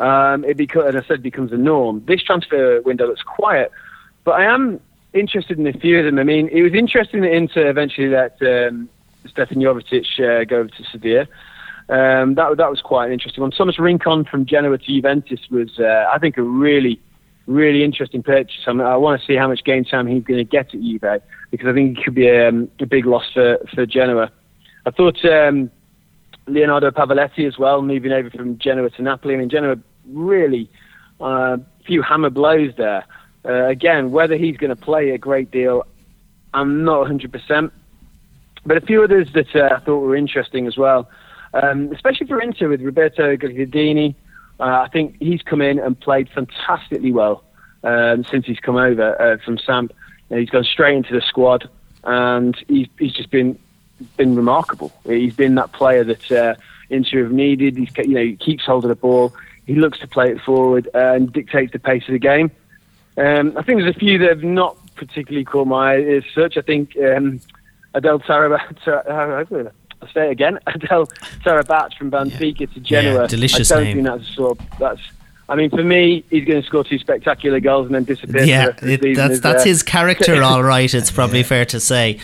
um, 0.00 0.44
it 0.44 0.56
becomes, 0.56 0.94
as 0.94 1.04
I 1.04 1.06
said, 1.06 1.22
becomes 1.22 1.52
a 1.52 1.56
norm. 1.56 2.04
This 2.06 2.22
transfer 2.22 2.80
window 2.82 3.06
looks 3.06 3.22
quiet, 3.22 3.70
but 4.24 4.32
I 4.32 4.44
am 4.44 4.80
interested 5.12 5.58
in 5.58 5.66
a 5.66 5.72
few 5.72 5.98
of 6.00 6.06
them. 6.06 6.18
I 6.18 6.24
mean, 6.24 6.48
it 6.48 6.62
was 6.62 6.74
interesting 6.74 7.20
that 7.20 7.32
Inter 7.32 7.68
eventually 7.68 8.08
let 8.08 8.40
um, 8.42 8.88
Stevan 9.28 9.58
Jovetic 9.58 10.06
uh, 10.18 10.44
go 10.44 10.58
over 10.58 10.68
to 10.68 10.84
Sevilla. 10.90 11.28
Um, 11.90 12.36
that 12.36 12.56
that 12.56 12.70
was 12.70 12.80
quite 12.80 13.06
an 13.06 13.12
interesting 13.12 13.42
one. 13.42 13.50
Thomas 13.50 13.78
Rincon 13.78 14.24
from 14.24 14.46
Genoa 14.46 14.78
to 14.78 14.84
Juventus 14.84 15.40
was, 15.50 15.78
uh, 15.80 16.08
I 16.12 16.18
think, 16.18 16.36
a 16.36 16.42
really, 16.42 17.00
really 17.46 17.82
interesting 17.82 18.22
purchase. 18.22 18.60
I, 18.68 18.72
mean, 18.72 18.86
I 18.86 18.96
want 18.96 19.20
to 19.20 19.26
see 19.26 19.34
how 19.34 19.48
much 19.48 19.64
game 19.64 19.84
time 19.84 20.06
he's 20.06 20.22
going 20.22 20.38
to 20.38 20.44
get 20.44 20.66
at 20.66 20.80
Juve 20.80 21.20
because 21.50 21.66
I 21.66 21.72
think 21.72 21.98
it 21.98 22.04
could 22.04 22.14
be 22.14 22.30
um, 22.30 22.70
a 22.78 22.86
big 22.86 23.06
loss 23.06 23.24
for, 23.34 23.58
for 23.74 23.86
Genoa. 23.86 24.30
I 24.86 24.92
thought 24.92 25.24
um, 25.24 25.68
Leonardo 26.46 26.92
Pavoletti 26.92 27.46
as 27.46 27.58
well, 27.58 27.82
moving 27.82 28.12
over 28.12 28.30
from 28.30 28.56
Genoa 28.58 28.90
to 28.90 29.02
Napoli. 29.02 29.34
I 29.34 29.38
mean, 29.38 29.50
Genoa 29.50 29.76
really 30.06 30.70
a 31.20 31.24
uh, 31.24 31.56
few 31.86 32.02
hammer 32.02 32.30
blows 32.30 32.72
there. 32.76 33.04
Uh, 33.44 33.66
again, 33.66 34.12
whether 34.12 34.36
he's 34.36 34.56
going 34.56 34.74
to 34.74 34.80
play 34.80 35.10
a 35.10 35.18
great 35.18 35.50
deal, 35.50 35.86
I'm 36.54 36.84
not 36.84 37.08
100%. 37.08 37.70
But 38.64 38.76
a 38.76 38.80
few 38.80 39.02
others 39.02 39.28
that 39.34 39.54
uh, 39.56 39.74
I 39.74 39.80
thought 39.80 40.00
were 40.00 40.16
interesting 40.16 40.66
as 40.66 40.76
well, 40.76 41.08
um, 41.54 41.92
especially 41.92 42.26
for 42.26 42.40
Inter 42.40 42.68
with 42.68 42.82
Roberto 42.82 43.36
Gagliardini. 43.36 44.14
Uh, 44.58 44.82
I 44.84 44.88
think 44.88 45.16
he's 45.20 45.42
come 45.42 45.62
in 45.62 45.78
and 45.78 45.98
played 45.98 46.28
fantastically 46.30 47.12
well 47.12 47.42
um, 47.82 48.24
since 48.24 48.46
he's 48.46 48.60
come 48.60 48.76
over 48.76 49.20
uh, 49.20 49.38
from 49.44 49.58
Samp. 49.58 49.92
You 50.28 50.36
know, 50.36 50.40
he's 50.40 50.50
gone 50.50 50.64
straight 50.64 50.96
into 50.96 51.14
the 51.14 51.22
squad, 51.22 51.68
and 52.04 52.56
he's, 52.68 52.88
he's 52.98 53.12
just 53.12 53.30
been 53.30 53.58
been 54.16 54.34
remarkable. 54.34 54.92
He's 55.04 55.34
been 55.34 55.56
that 55.56 55.72
player 55.72 56.04
that 56.04 56.32
uh, 56.32 56.54
Inter 56.88 57.24
have 57.24 57.32
needed. 57.32 57.76
He's 57.76 57.90
you 57.98 58.14
know 58.14 58.22
he 58.22 58.36
keeps 58.36 58.64
holding 58.64 58.88
the 58.88 58.96
ball. 58.96 59.34
He 59.66 59.74
looks 59.74 59.98
to 60.00 60.08
play 60.08 60.30
it 60.30 60.40
forward 60.40 60.88
and 60.94 61.32
dictates 61.32 61.72
the 61.72 61.78
pace 61.78 62.02
of 62.08 62.12
the 62.12 62.18
game. 62.18 62.50
Um, 63.16 63.56
I 63.56 63.62
think 63.62 63.80
there's 63.80 63.94
a 63.94 63.98
few 63.98 64.18
that 64.18 64.28
have 64.28 64.42
not 64.42 64.76
particularly 64.96 65.44
caught 65.44 65.66
my 65.66 65.94
eye 65.94 66.02
as 66.02 66.24
such. 66.34 66.56
I 66.56 66.62
think 66.62 66.96
um, 66.96 67.40
Adel 67.94 68.20
Taarabt, 68.20 68.82
Tar- 68.84 69.04
I'll 70.02 70.08
say 70.08 70.28
it 70.28 70.30
again, 70.30 70.58
Adel 70.66 71.06
Taarabt 71.44 71.94
from 71.94 72.10
Benfica 72.10 72.72
to 72.72 72.80
Genoa. 72.80 73.22
Yeah, 73.22 73.26
delicious 73.26 73.70
I 73.70 73.76
don't 73.76 73.84
name. 73.84 73.96
think 73.96 74.06
that's 74.06 74.34
sort 74.34 74.58
of, 74.58 74.78
that's. 74.78 75.00
I 75.48 75.56
mean, 75.56 75.70
for 75.70 75.82
me, 75.82 76.22
he's 76.30 76.44
going 76.44 76.62
to 76.62 76.66
score 76.66 76.84
two 76.84 76.98
spectacular 76.98 77.58
goals 77.58 77.86
and 77.86 77.94
then 77.94 78.04
disappear. 78.04 78.44
Yeah, 78.44 78.66
the 78.66 78.70
rest 78.70 78.82
of 78.82 79.00
the 79.00 79.10
it, 79.10 79.14
that's 79.16 79.40
that's 79.40 79.62
uh, 79.62 79.66
his 79.66 79.82
character, 79.82 80.42
all 80.42 80.62
right. 80.62 80.92
It's 80.92 81.10
probably 81.10 81.42
fair 81.42 81.64
to 81.66 81.80
say. 81.80 82.20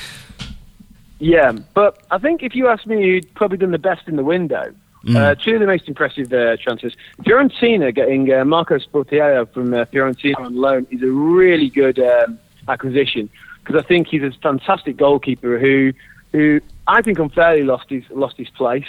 Yeah, 1.18 1.52
but 1.74 2.02
I 2.10 2.18
think 2.18 2.42
if 2.42 2.54
you 2.54 2.68
ask 2.68 2.86
me, 2.86 3.02
who'd 3.02 3.34
probably 3.34 3.58
done 3.58 3.72
the 3.72 3.78
best 3.78 4.06
in 4.06 4.16
the 4.16 4.24
window. 4.24 4.72
Uh, 5.14 5.36
two 5.36 5.54
of 5.54 5.60
the 5.60 5.66
most 5.66 5.86
impressive 5.86 6.32
uh, 6.32 6.56
transfers. 6.56 6.96
Fiorentina 7.22 7.94
getting 7.94 8.32
uh, 8.32 8.44
Marco 8.44 8.76
Sportiello 8.76 9.48
from 9.52 9.72
uh, 9.72 9.84
Fiorentina 9.84 10.36
on 10.40 10.56
loan 10.56 10.84
is 10.90 11.00
a 11.00 11.06
really 11.06 11.70
good 11.70 12.00
um, 12.00 12.40
acquisition 12.66 13.30
because 13.60 13.80
I 13.80 13.86
think 13.86 14.08
he's 14.08 14.24
a 14.24 14.32
fantastic 14.42 14.96
goalkeeper 14.96 15.60
who, 15.60 15.92
who 16.32 16.60
I 16.88 17.03
think 17.03 17.18
unfairly 17.18 17.64
lost 17.64 17.90
his 17.90 18.05
lost 18.11 18.37
his 18.37 18.49
place, 18.51 18.87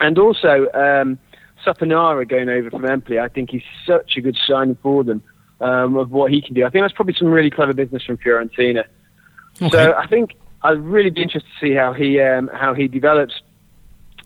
and 0.00 0.18
also 0.18 0.66
um, 0.74 1.18
Saponara 1.64 2.28
going 2.28 2.48
over 2.48 2.70
from 2.70 2.84
Empoli. 2.84 3.18
I 3.18 3.28
think 3.28 3.50
he's 3.50 3.62
such 3.86 4.16
a 4.16 4.20
good 4.20 4.36
signing 4.46 4.78
for 4.82 5.04
them 5.04 5.22
um, 5.60 5.96
of 5.96 6.10
what 6.10 6.30
he 6.30 6.40
can 6.40 6.54
do. 6.54 6.64
I 6.64 6.70
think 6.70 6.84
that's 6.84 6.94
probably 6.94 7.14
some 7.14 7.28
really 7.28 7.50
clever 7.50 7.74
business 7.74 8.04
from 8.04 8.18
Fiorentina. 8.18 8.84
So 9.70 9.94
I 9.94 10.06
think 10.06 10.34
I'd 10.62 10.78
really 10.78 11.10
be 11.10 11.22
interested 11.22 11.48
to 11.60 11.66
see 11.66 11.74
how 11.74 11.92
he 11.92 12.20
um, 12.20 12.50
how 12.52 12.74
he 12.74 12.88
develops, 12.88 13.34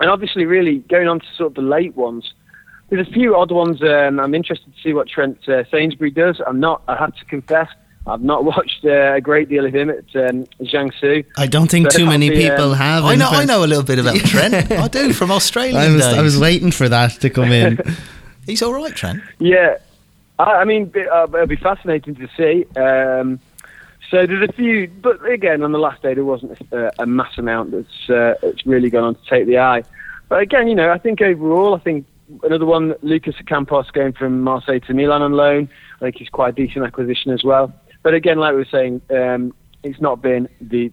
and 0.01 0.11
obviously, 0.11 0.45
really 0.45 0.79
going 0.79 1.09
on 1.09 1.21
to 1.21 1.27
sort 1.37 1.49
of 1.49 1.55
the 1.55 1.63
late 1.63 1.97
ones. 1.97 2.33
There's 2.89 3.07
a 3.07 3.11
few 3.13 3.37
odd 3.37 3.53
ones. 3.53 3.81
Um, 3.83 4.19
I'm 4.19 4.35
interested 4.35 4.75
to 4.75 4.83
see 4.83 4.93
what 4.93 5.09
Trent 5.09 5.49
uh, 5.49 5.63
Sainsbury 5.71 6.11
does. 6.11 6.41
I'm 6.45 6.59
not. 6.59 6.83
I 6.89 6.97
have 6.97 7.15
to 7.17 7.25
confess, 7.27 7.69
I've 8.11 8.23
not 8.23 8.45
watched 8.53 8.85
uh, 8.85 9.15
a 9.15 9.21
great 9.21 9.49
deal 9.49 9.65
of 9.67 9.75
him 9.75 9.91
at 9.91 10.05
um, 10.17 10.47
Jiangsu. 10.61 11.25
I 11.37 11.47
don't 11.47 11.71
think 11.71 11.91
too 11.91 12.07
many 12.07 12.31
be, 12.31 12.47
um, 12.47 12.51
people 12.51 12.75
have. 12.75 13.05
I 13.05 13.15
know, 13.15 13.29
I 13.29 13.45
know 13.45 13.65
a 13.65 13.67
little 13.67 13.85
bit 13.85 13.99
about 13.99 14.17
Trent. 14.33 14.71
I 14.71 14.89
do 14.89 15.13
from 15.13 15.31
Australia. 15.31 15.79
I 15.79 15.91
was. 15.91 16.05
I 16.05 16.23
was 16.23 16.39
waiting 16.39 16.73
for 16.73 16.89
that 16.89 17.13
to 17.21 17.31
come 17.31 17.53
in. 17.53 17.79
He's 18.47 18.63
all 18.63 18.75
right, 18.75 18.95
Trent. 18.95 19.23
Yeah, 19.39 19.77
I, 20.39 20.63
I 20.63 20.65
mean, 20.65 20.93
uh, 20.97 21.25
it'll 21.25 21.47
be 21.47 21.57
fascinating 21.57 22.15
to 22.17 22.29
see. 22.37 22.67
Um, 22.79 23.41
So 24.11 24.27
there's 24.27 24.49
a 24.49 24.53
few, 24.53 24.89
but 24.89 25.25
again, 25.25 25.63
on 25.63 25.71
the 25.71 25.79
last 25.79 26.03
day 26.03 26.15
there 26.15 26.25
wasn't 26.25 26.61
a, 26.73 26.91
a 26.99 27.07
mass 27.07 27.39
amount 27.39 27.71
that's 27.71 28.11
uh, 28.11 28.35
that's 28.43 28.67
really 28.67 28.91
gone 28.91 29.05
on 29.05 29.15
to 29.15 29.21
take 29.31 29.47
the 29.47 29.59
eye. 29.59 29.85
But 30.29 30.41
again, 30.43 30.67
you 30.67 30.75
know, 30.75 30.91
I 30.91 30.99
think 30.99 31.21
overall, 31.23 31.77
I 31.77 31.79
think 31.79 32.07
another 32.43 32.67
one, 32.67 32.95
Lucas 33.03 33.37
Ocampos 33.37 33.93
going 33.93 34.13
from 34.13 34.43
Marseille 34.43 34.81
to 34.81 34.95
Milan 34.95 35.23
on 35.23 35.33
loan. 35.33 35.69
I 35.97 36.07
think 36.07 36.17
he's 36.17 36.29
quite 36.29 36.49
a 36.49 36.53
decent 36.53 36.85
acquisition 36.85 37.31
as 37.31 37.45
well. 37.45 37.73
But 38.03 38.15
again, 38.15 38.39
like 38.39 38.53
we 38.53 38.59
were 38.59 38.67
saying, 38.71 39.03
um, 39.11 39.55
it's 39.83 40.01
not 40.01 40.23
been 40.23 40.49
the 40.61 40.93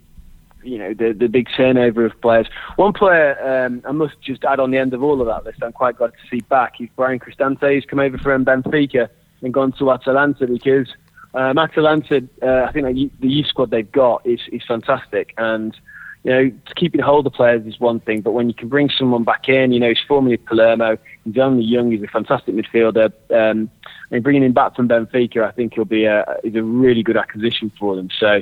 you 0.63 0.77
know 0.77 0.93
the 0.93 1.13
the 1.13 1.27
big 1.27 1.47
turnover 1.55 2.05
of 2.05 2.19
players. 2.21 2.47
One 2.75 2.93
player 2.93 3.37
um, 3.65 3.81
I 3.85 3.91
must 3.91 4.19
just 4.21 4.43
add 4.43 4.59
on 4.59 4.71
the 4.71 4.77
end 4.77 4.93
of 4.93 5.03
all 5.03 5.21
of 5.21 5.27
that 5.27 5.45
list. 5.45 5.63
I'm 5.63 5.73
quite 5.73 5.97
glad 5.97 6.11
to 6.11 6.29
see 6.29 6.41
back. 6.41 6.81
Is 6.81 6.89
Bryan 6.95 7.19
Cristante. 7.19 7.73
He's 7.73 7.85
come 7.85 7.99
over 7.99 8.17
from 8.17 8.43
Benfica 8.45 9.09
and 9.41 9.53
gone 9.53 9.71
to 9.73 9.91
Atalanta 9.91 10.47
because 10.47 10.87
um, 11.33 11.57
Atalanta, 11.57 12.23
uh, 12.41 12.65
I 12.67 12.71
think 12.71 13.11
the 13.19 13.27
youth 13.27 13.47
squad 13.47 13.71
they've 13.71 13.91
got 13.91 14.25
is 14.25 14.41
is 14.51 14.61
fantastic 14.67 15.33
and. 15.37 15.75
You 16.23 16.31
know, 16.31 16.51
keeping 16.75 16.99
hold 16.99 17.25
of 17.25 17.33
players 17.33 17.65
is 17.65 17.79
one 17.79 17.99
thing, 18.01 18.21
but 18.21 18.31
when 18.31 18.49
you 18.49 18.53
can 18.53 18.67
bring 18.67 18.89
someone 18.89 19.23
back 19.23 19.47
in, 19.47 19.71
you 19.71 19.79
know, 19.79 19.89
he's 19.89 19.99
formerly 20.07 20.37
Palermo, 20.37 20.97
he's 21.23 21.37
only 21.37 21.63
young, 21.63 21.91
he's 21.91 22.03
a 22.03 22.07
fantastic 22.07 22.53
midfielder. 22.53 23.13
Um, 23.31 23.69
and 24.11 24.23
bringing 24.23 24.43
him 24.43 24.53
back 24.53 24.75
from 24.75 24.89
Benfica, 24.89 25.47
I 25.47 25.51
think 25.51 25.75
he'll 25.75 25.85
be 25.85 26.05
a, 26.05 26.25
is 26.43 26.55
a 26.55 26.63
really 26.63 27.03
good 27.03 27.17
acquisition 27.17 27.71
for 27.79 27.95
them. 27.95 28.09
So, 28.19 28.41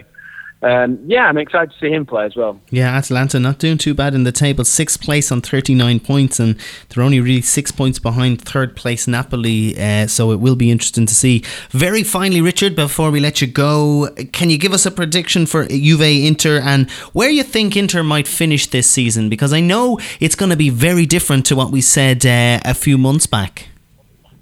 um, 0.62 1.00
yeah, 1.06 1.26
I'm 1.26 1.38
excited 1.38 1.72
to 1.72 1.80
see 1.80 1.92
him 1.92 2.06
play 2.06 2.26
as 2.26 2.36
well. 2.36 2.60
Yeah, 2.72 2.96
Atalanta 2.96 3.40
not 3.40 3.60
doing 3.60 3.78
too 3.78 3.94
bad 3.94 4.16
in 4.16 4.24
the 4.24 4.32
table, 4.32 4.66
sixth 4.66 5.00
place 5.02 5.32
on 5.32 5.42
39 5.42 6.00
points, 6.00 6.40
and 6.40 6.58
they're 6.90 7.04
only 7.04 7.20
really 7.20 7.42
six 7.42 7.72
points 7.72 8.00
behind 8.00 8.42
third 8.42 8.76
place 8.76 9.08
Napoli. 9.08 9.78
Uh, 9.78 10.08
so 10.08 10.32
it 10.32 10.40
will 10.40 10.56
be 10.56 10.72
interesting 10.72 11.06
to 11.06 11.14
see. 11.14 11.44
Very 11.70 12.04
finally, 12.04 12.42
Richard, 12.42 12.76
before 12.76 13.12
we 13.12 13.20
let 13.20 13.42
you 13.42 13.48
go, 13.48 14.10
can 14.32 14.50
you 14.50 14.58
give 14.58 14.74
us 14.74 14.86
a 14.86 14.92
prediction 14.92 15.46
for 15.46 15.68
Juve 15.68 16.02
Inter 16.02 16.60
and 16.60 16.90
where 17.14 17.30
you 17.30 17.44
think 17.44 17.78
Inter 17.78 18.02
might 18.02 18.28
finish 18.28 18.68
this 18.68 18.90
season? 18.90 19.30
Because 19.30 19.54
I 19.54 19.60
know 19.60 20.00
it's 20.20 20.36
going 20.36 20.50
to 20.50 20.58
be 20.58 20.70
very 20.70 21.06
different 21.06 21.46
to 21.48 21.56
what 21.56 21.72
we 21.72 21.82
said 21.82 22.26
uh, 22.26 22.60
a 22.66 22.74
few 22.74 22.98
months 22.98 23.28
back. 23.28 23.68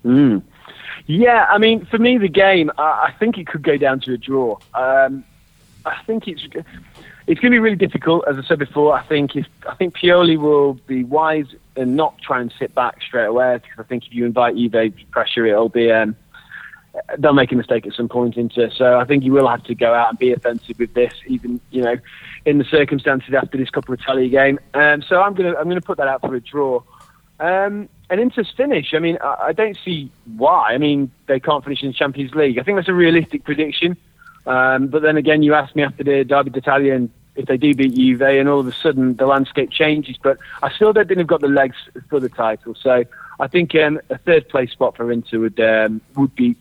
Mm. 0.06 0.44
Yeah, 1.06 1.48
I 1.50 1.58
mean, 1.58 1.86
for 1.88 1.98
me, 1.98 2.18
the 2.18 2.30
game, 2.30 2.72
I, 2.78 3.10
I 3.10 3.16
think 3.20 3.38
it 3.38 3.48
could 3.48 3.64
go 3.64 3.76
down 3.78 4.00
to 4.02 4.14
a 4.14 4.18
draw. 4.18 4.58
Um, 4.74 5.26
I 5.86 6.02
think 6.06 6.28
it's 6.28 6.44
it's 7.28 7.40
going 7.40 7.52
to 7.52 7.56
be 7.56 7.60
really 7.60 7.76
difficult. 7.76 8.26
As 8.28 8.38
I 8.38 8.44
said 8.44 8.60
before, 8.60 8.94
I 8.94 9.04
think 9.04 9.36
if 9.36 9.48
I 9.68 9.76
think 9.76 9.96
Pioli 9.98 10.38
will 10.38 10.74
be 10.74 11.04
wise 11.04 11.48
and 11.76 11.96
not 11.96 12.20
try 12.22 12.42
and 12.42 12.54
sit 12.58 12.74
back 12.76 13.02
straight 13.02 13.26
away 13.26 13.58
because 13.58 13.80
I 13.80 13.84
think 13.84 14.06
if 14.06 14.14
you 14.14 14.26
invite 14.26 14.56
Juve 14.56 14.94
pressure, 15.12 15.46
it'll 15.46 15.70
be 15.70 15.92
um, 15.92 16.16
they'll 17.18 17.34
make 17.34 17.52
a 17.52 17.56
mistake 17.56 17.86
at 17.86 17.94
some 17.94 18.08
point 18.08 18.38
into. 18.38 18.70
So 18.72 19.00
I 19.00 19.06
think 19.06 19.24
you 19.24 19.34
will 19.34 19.48
have 19.48 19.64
to 19.66 19.76
go 19.76 19.94
out 19.94 20.10
and 20.10 20.20
be 20.20 20.32
offensive 20.32 20.80
with 20.80 20.94
this, 20.94 21.14
even 21.28 21.60
you 21.72 21.82
know, 21.82 21.98
in 22.46 22.58
the 22.58 22.66
circumstances 22.66 23.34
after 23.34 23.58
this 23.58 23.70
Coppa 23.70 24.00
Italia 24.00 24.30
game. 24.30 24.60
Um, 24.74 25.02
so 25.02 25.22
I'm 25.22 25.34
gonna 25.34 25.56
I'm 25.56 25.68
gonna 25.68 25.82
put 25.82 25.98
that 25.98 26.08
out 26.08 26.22
for 26.22 26.36
a 26.36 26.42
draw. 26.42 26.82
Um, 27.40 27.90
and 28.10 28.22
Inter's 28.22 28.54
finish, 28.56 28.94
I 28.94 29.00
mean, 29.00 29.18
I, 29.22 29.48
I 29.48 29.54
don't 29.54 29.78
see 29.84 30.12
why. 30.38 30.74
I 30.74 30.78
mean, 30.78 31.12
they 31.28 31.40
can't 31.40 31.64
finish 31.64 31.82
in 31.82 31.90
the 31.90 31.94
Champions 31.94 32.34
League. 32.36 32.60
I 32.60 32.64
think 32.64 32.78
that's 32.78 32.88
a 32.88 32.94
realistic 32.94 33.44
prediction. 33.44 33.98
Um, 34.46 34.88
but 34.88 35.02
then 35.02 35.18
again, 35.18 35.44
you 35.44 35.54
asked 35.54 35.76
me 35.76 35.84
after 35.84 36.04
the 36.04 36.24
Derby 36.24 36.50
d'Italia 36.50 36.96
and 36.96 37.10
if 37.36 37.48
they 37.48 37.58
do 37.58 37.74
beat 37.74 37.96
Juve, 37.96 38.22
and 38.22 38.48
all 38.48 38.60
of 38.60 38.68
a 38.68 38.74
sudden 38.74 39.16
the 39.16 39.26
landscape 39.26 39.72
changes. 39.72 40.18
But 40.22 40.38
I 40.62 40.72
still 40.72 40.94
don't 40.94 41.08
think 41.08 41.18
they've 41.18 41.28
got 41.28 41.42
the 41.42 41.48
legs 41.48 41.76
for 42.10 42.20
the 42.20 42.30
title. 42.30 42.76
So 42.76 43.04
I 43.40 43.48
think 43.48 43.74
um, 43.76 44.00
a 44.10 44.18
third 44.18 44.50
place 44.50 44.72
spot 44.72 44.96
for 44.96 45.12
Inter 45.12 45.40
would 45.40 45.60
um, 45.60 46.02
would 46.16 46.36
be 46.36 46.56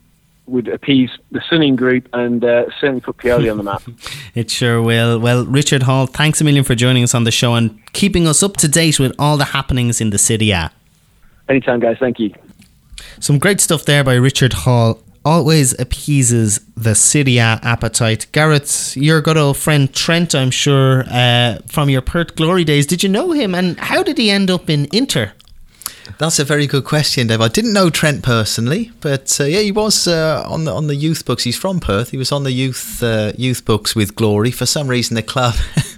would 0.47 0.69
appease 0.69 1.11
the 1.31 1.39
Suning 1.39 1.77
group 1.77 2.09
and 2.13 2.45
uh, 2.45 2.65
certainly 2.81 3.01
put 3.01 3.17
Pioli 3.17 3.51
on 3.51 3.59
the 3.59 3.63
map. 3.63 3.83
it 4.35 4.51
sure 4.51 4.83
will. 4.83 5.19
Well, 5.19 5.47
Richard 5.47 5.85
Hall, 5.85 6.07
thanks 6.07 6.41
a 6.41 6.45
million 6.45 6.65
for 6.65 6.75
joining 6.75 7.05
us 7.05 7.15
on 7.15 7.25
the 7.25 7.31
show 7.31 7.55
and 7.55 7.79
keeping 7.93 8.27
us 8.27 8.43
up 8.43 8.57
to 8.59 8.69
date 8.69 8.99
with 8.99 9.15
all 9.19 9.37
the 9.37 9.47
happenings 9.47 10.01
in 10.01 10.11
the 10.11 10.19
Serie 10.19 10.51
A. 10.51 10.73
Anytime, 11.49 11.81
guys. 11.81 11.97
Thank 11.99 12.19
you. 12.19 12.35
Some 13.21 13.39
great 13.39 13.61
stuff 13.61 13.85
there 13.85 14.03
by 14.03 14.15
Richard 14.15 14.53
Hall. 14.53 15.02
Always 15.25 15.79
appeases 15.79 16.61
the 16.77 16.95
Serie 16.97 17.39
A 17.39 17.61
appetite. 17.63 18.27
Gareth, 18.33 18.97
your 18.97 19.21
good 19.21 19.37
old 19.37 19.57
friend 19.57 19.93
Trent, 19.95 20.35
I'm 20.35 20.51
sure, 20.51 21.05
uh, 21.09 21.59
from 21.69 21.89
your 21.89 22.03
Perth 22.03 22.35
Glory 22.35 22.65
days. 22.65 22.87
Did 22.87 23.05
you 23.05 23.09
know 23.09 23.31
him 23.31 23.55
and 23.55 23.79
how 23.79 24.03
did 24.03 24.19
he 24.19 24.31
end 24.31 24.51
up 24.51 24.69
in 24.69 24.89
Inter? 24.93 25.33
That's 26.19 26.39
a 26.39 26.45
very 26.45 26.67
good 26.67 26.85
question, 26.85 27.29
Dave. 27.29 27.41
I 27.41 27.49
didn't 27.49 27.73
know 27.73 27.89
Trent 27.89 28.23
personally, 28.23 28.91
but 29.01 29.41
uh, 29.41 29.45
yeah, 29.45 29.61
he 29.61 29.73
was 29.73 30.09
uh, 30.09 30.45
on 30.49 30.65
the 30.65 30.73
on 30.73 30.89
the 30.89 30.97
youth 30.97 31.25
books. 31.25 31.45
He's 31.45 31.57
from 31.57 31.81
Perth. 31.81 32.11
He 32.11 32.17
was 32.17 32.33
on 32.33 32.43
the 32.43 32.53
youth 32.53 33.03
uh, 33.03 33.33
youth 33.37 33.65
books 33.65 33.95
with 33.95 34.15
Glory. 34.15 34.51
For 34.51 34.67
some 34.67 34.89
reason, 34.89 35.15
the 35.15 35.23
club 35.23 35.55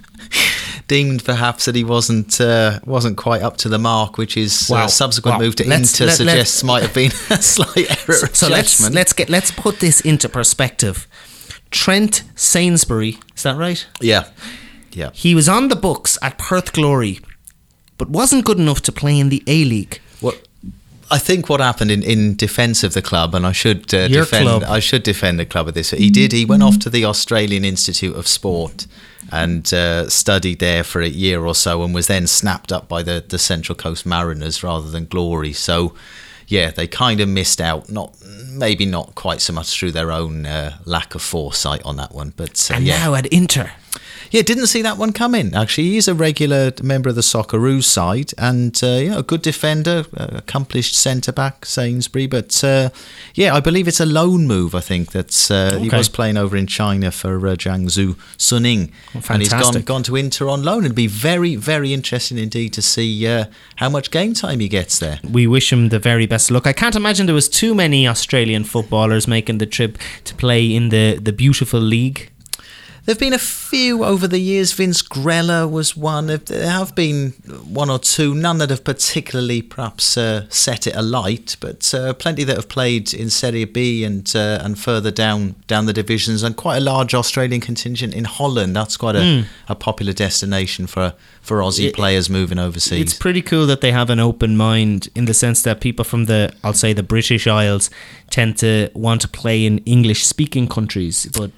deemed 0.87 1.23
perhaps 1.25 1.65
that 1.65 1.75
he 1.75 1.83
wasn't 1.83 2.39
uh, 2.39 2.79
wasn't 2.85 3.17
quite 3.17 3.41
up 3.41 3.57
to 3.57 3.69
the 3.69 3.79
mark, 3.79 4.17
which 4.17 4.37
is 4.37 4.69
uh, 4.71 4.87
subsequent 4.87 5.39
wow. 5.39 5.45
move 5.45 5.55
to 5.55 5.67
let's, 5.67 5.93
Inter 5.93 6.05
let, 6.05 6.15
suggests 6.15 6.63
might 6.63 6.83
have 6.83 6.93
been 6.93 7.11
a 7.29 7.41
slight 7.41 7.89
error 7.89 8.17
so, 8.17 8.27
so 8.27 8.47
let's 8.47 8.89
let's 8.91 9.13
get 9.13 9.29
let's 9.29 9.51
put 9.51 9.79
this 9.79 10.01
into 10.01 10.29
perspective. 10.29 11.07
Trent 11.71 12.23
Sainsbury, 12.35 13.17
is 13.35 13.43
that 13.43 13.57
right? 13.57 13.85
Yeah, 13.99 14.29
yeah. 14.91 15.09
He 15.13 15.35
was 15.35 15.49
on 15.49 15.67
the 15.67 15.75
books 15.75 16.17
at 16.21 16.37
Perth 16.37 16.73
Glory, 16.73 17.19
but 17.97 18.09
wasn't 18.09 18.45
good 18.45 18.59
enough 18.59 18.81
to 18.83 18.91
play 18.91 19.19
in 19.19 19.29
the 19.29 19.43
A 19.47 19.65
League. 19.65 19.99
What? 20.21 20.47
I 21.11 21.19
think 21.19 21.49
what 21.49 21.59
happened 21.59 21.91
in, 21.91 22.01
in 22.01 22.35
defence 22.35 22.83
of 22.83 22.93
the 22.93 23.01
club, 23.01 23.35
and 23.35 23.45
I 23.45 23.51
should 23.51 23.93
uh, 23.93 24.07
defend 24.07 24.47
club. 24.47 24.63
I 24.63 24.79
should 24.79 25.03
defend 25.03 25.39
the 25.39 25.45
club 25.45 25.65
with 25.67 25.75
this. 25.75 25.91
He 25.91 26.09
did. 26.09 26.31
He 26.31 26.45
went 26.45 26.63
off 26.63 26.79
to 26.79 26.89
the 26.89 27.05
Australian 27.05 27.65
Institute 27.65 28.15
of 28.15 28.27
Sport 28.27 28.87
and 29.31 29.73
uh, 29.73 30.09
studied 30.09 30.59
there 30.59 30.83
for 30.83 31.01
a 31.01 31.07
year 31.07 31.45
or 31.45 31.55
so 31.55 31.83
and 31.83 31.93
was 31.93 32.07
then 32.07 32.27
snapped 32.27 32.71
up 32.71 32.87
by 32.87 33.03
the, 33.03 33.23
the 33.27 33.39
Central 33.39 33.75
Coast 33.75 34.05
Mariners 34.05 34.63
rather 34.63 34.89
than 34.89 35.05
Glory. 35.05 35.53
So, 35.53 35.95
yeah, 36.47 36.71
they 36.71 36.87
kind 36.87 37.19
of 37.19 37.29
missed 37.29 37.59
out. 37.59 37.89
Not 37.89 38.15
maybe 38.23 38.85
not 38.85 39.15
quite 39.15 39.41
so 39.41 39.53
much 39.53 39.77
through 39.77 39.91
their 39.91 40.11
own 40.11 40.45
uh, 40.45 40.77
lack 40.85 41.15
of 41.15 41.21
foresight 41.21 41.81
on 41.83 41.97
that 41.97 42.13
one, 42.13 42.33
but 42.35 42.69
uh, 42.71 42.75
and 42.75 42.85
yeah. 42.85 42.99
now 42.99 43.15
at 43.15 43.25
Inter. 43.27 43.71
Yeah, 44.35 44.41
didn't 44.41 44.67
see 44.67 44.81
that 44.81 44.97
one 44.97 45.13
coming. 45.13 45.55
Actually, 45.55 45.91
he's 45.91 46.09
a 46.09 46.13
regular 46.13 46.73
member 46.83 47.07
of 47.07 47.15
the 47.15 47.21
Socceroos 47.21 47.85
side 47.85 48.33
and 48.37 48.77
uh, 48.83 48.87
yeah, 48.87 49.19
a 49.19 49.23
good 49.23 49.41
defender, 49.41 50.03
accomplished 50.13 50.93
centre 50.93 51.31
back, 51.31 51.65
Sainsbury. 51.65 52.27
But 52.27 52.61
uh, 52.61 52.89
yeah, 53.33 53.55
I 53.55 53.61
believe 53.61 53.87
it's 53.87 54.01
a 54.01 54.05
loan 54.05 54.45
move. 54.45 54.75
I 54.75 54.81
think 54.81 55.13
that 55.13 55.49
uh, 55.49 55.77
okay. 55.77 55.83
he 55.83 55.89
was 55.89 56.09
playing 56.09 56.35
over 56.35 56.57
in 56.57 56.67
China 56.67 57.11
for 57.11 57.37
uh, 57.47 57.55
Jiangsu 57.55 58.15
Suning, 58.37 58.91
well, 59.13 59.23
and 59.29 59.41
he's 59.41 59.53
gone 59.53 59.81
gone 59.83 60.03
to 60.03 60.17
Inter 60.17 60.49
on 60.49 60.63
loan. 60.63 60.83
It'd 60.83 60.97
be 60.97 61.07
very 61.07 61.55
very 61.55 61.93
interesting 61.93 62.37
indeed 62.37 62.73
to 62.73 62.81
see 62.81 63.25
uh, 63.25 63.45
how 63.77 63.87
much 63.87 64.11
game 64.11 64.33
time 64.33 64.59
he 64.59 64.67
gets 64.67 64.99
there. 64.99 65.21
We 65.23 65.47
wish 65.47 65.71
him 65.71 65.87
the 65.87 65.99
very 65.99 66.25
best 66.25 66.51
luck. 66.51 66.67
I 66.67 66.73
can't 66.73 66.97
imagine 66.97 67.25
there 67.25 67.35
was 67.35 67.47
too 67.47 67.73
many 67.73 68.05
Australian 68.05 68.65
footballers 68.65 69.29
making 69.29 69.59
the 69.59 69.65
trip 69.65 69.97
to 70.25 70.35
play 70.35 70.75
in 70.75 70.89
the 70.89 71.17
the 71.21 71.31
beautiful 71.31 71.79
league 71.79 72.31
There've 73.05 73.19
been 73.19 73.33
a 73.33 73.39
few 73.39 74.03
over 74.03 74.27
the 74.27 74.39
years. 74.39 74.73
Vince 74.73 75.03
Grella 75.03 75.69
was 75.69 75.95
one. 75.95 76.25
There 76.25 76.67
have 76.67 76.95
been 76.95 77.31
one 77.63 77.91
or 77.91 77.99
two, 77.99 78.33
none 78.33 78.57
that 78.57 78.71
have 78.71 78.83
particularly 78.83 79.61
perhaps 79.61 80.17
uh, 80.17 80.47
set 80.49 80.87
it 80.87 80.95
alight, 80.95 81.55
but 81.59 81.93
uh, 81.93 82.13
plenty 82.13 82.43
that 82.45 82.55
have 82.55 82.67
played 82.67 83.13
in 83.13 83.29
Serie 83.29 83.65
B 83.65 84.03
and 84.03 84.35
uh, 84.35 84.59
and 84.63 84.79
further 84.79 85.11
down 85.11 85.53
down 85.67 85.85
the 85.85 85.93
divisions, 85.93 86.41
and 86.41 86.57
quite 86.57 86.77
a 86.77 86.79
large 86.79 87.13
Australian 87.13 87.61
contingent 87.61 88.15
in 88.15 88.23
Holland. 88.23 88.75
That's 88.75 88.97
quite 88.97 89.15
a, 89.15 89.19
mm. 89.19 89.45
a 89.69 89.75
popular 89.75 90.13
destination 90.13 90.87
for 90.87 91.13
for 91.43 91.59
Aussie 91.59 91.89
it, 91.89 91.93
players 91.93 92.27
moving 92.27 92.57
overseas. 92.57 93.01
It's 93.01 93.13
pretty 93.13 93.43
cool 93.43 93.67
that 93.67 93.81
they 93.81 93.91
have 93.91 94.09
an 94.09 94.19
open 94.19 94.57
mind 94.57 95.09
in 95.13 95.25
the 95.25 95.33
sense 95.35 95.61
that 95.61 95.79
people 95.79 96.05
from 96.05 96.25
the 96.25 96.51
I'll 96.63 96.73
say 96.73 96.91
the 96.91 97.03
British 97.03 97.45
Isles 97.45 97.91
tend 98.31 98.57
to 98.57 98.89
want 98.95 99.21
to 99.21 99.27
play 99.27 99.63
in 99.63 99.77
English 99.79 100.25
speaking 100.25 100.67
countries, 100.67 101.27
but 101.37 101.51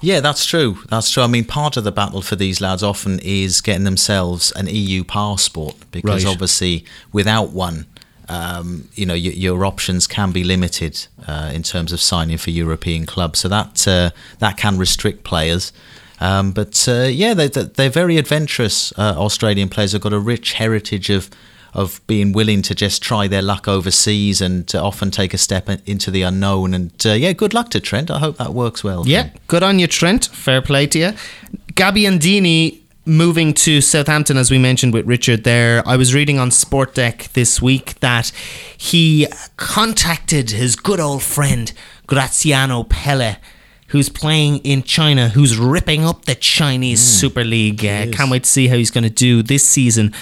yeah, 0.00 0.20
that's 0.20 0.44
true. 0.46 0.78
That's 0.88 1.10
true. 1.10 1.22
I 1.22 1.26
mean, 1.26 1.44
part 1.44 1.76
of 1.76 1.84
the 1.84 1.92
battle 1.92 2.22
for 2.22 2.36
these 2.36 2.60
lads 2.60 2.82
often 2.82 3.18
is 3.20 3.60
getting 3.60 3.84
themselves 3.84 4.52
an 4.52 4.66
EU 4.68 5.04
passport 5.04 5.76
because 5.90 6.24
right. 6.24 6.32
obviously, 6.32 6.84
without 7.12 7.50
one, 7.50 7.86
um, 8.28 8.88
you 8.94 9.06
know, 9.06 9.14
your, 9.14 9.32
your, 9.32 9.64
options 9.64 10.06
can 10.06 10.32
be 10.32 10.44
limited 10.44 11.06
uh, 11.26 11.50
in 11.52 11.62
terms 11.62 11.92
of 11.92 12.00
signing 12.00 12.38
for 12.38 12.50
European 12.50 13.06
clubs. 13.06 13.40
So 13.40 13.48
that 13.48 13.88
uh, 13.88 14.10
that 14.38 14.56
can 14.56 14.78
restrict 14.78 15.24
players. 15.24 15.72
Um, 16.20 16.52
but 16.52 16.86
uh, 16.88 17.08
yeah, 17.10 17.34
they, 17.34 17.48
they're 17.48 17.90
very 17.90 18.18
adventurous. 18.18 18.92
Uh, 18.98 19.14
Australian 19.16 19.68
players 19.68 19.92
have 19.92 20.02
got 20.02 20.12
a 20.12 20.18
rich 20.18 20.54
heritage 20.54 21.10
of 21.10 21.30
of 21.78 22.04
being 22.08 22.32
willing 22.32 22.60
to 22.62 22.74
just 22.74 23.02
try 23.02 23.28
their 23.28 23.40
luck 23.40 23.68
overseas 23.68 24.40
and 24.40 24.66
to 24.66 24.80
often 24.80 25.12
take 25.12 25.32
a 25.32 25.38
step 25.38 25.68
into 25.86 26.10
the 26.10 26.22
unknown. 26.22 26.74
And 26.74 27.06
uh, 27.06 27.12
yeah, 27.12 27.32
good 27.32 27.54
luck 27.54 27.70
to 27.70 27.80
Trent. 27.80 28.10
I 28.10 28.18
hope 28.18 28.36
that 28.38 28.52
works 28.52 28.82
well. 28.82 29.06
Yeah, 29.06 29.30
good 29.46 29.62
on 29.62 29.78
you, 29.78 29.86
Trent. 29.86 30.26
Fair 30.26 30.60
play 30.60 30.88
to 30.88 30.98
you. 30.98 31.12
Gabbiadini 31.74 32.80
moving 33.04 33.54
to 33.54 33.80
Southampton, 33.80 34.36
as 34.36 34.50
we 34.50 34.58
mentioned 34.58 34.92
with 34.92 35.06
Richard 35.06 35.44
there, 35.44 35.86
I 35.86 35.96
was 35.96 36.14
reading 36.14 36.40
on 36.40 36.50
Sport 36.50 36.94
Deck 36.94 37.28
this 37.34 37.62
week 37.62 37.98
that 38.00 38.32
he 38.76 39.28
contacted 39.56 40.50
his 40.50 40.74
good 40.74 40.98
old 40.98 41.22
friend 41.22 41.72
Graziano 42.08 42.82
Pelle 42.82 43.36
who's 43.88 44.10
playing 44.10 44.58
in 44.58 44.82
China, 44.82 45.30
who's 45.30 45.56
ripping 45.56 46.04
up 46.04 46.26
the 46.26 46.34
Chinese 46.34 47.00
Super 47.00 47.42
League. 47.42 47.80
Uh, 47.84 48.06
can't 48.12 48.30
wait 48.30 48.44
to 48.44 48.50
see 48.50 48.68
how 48.68 48.76
he's 48.76 48.90
going 48.90 49.04
to 49.04 49.10
do 49.10 49.42
this 49.42 49.64
season. 49.64 50.12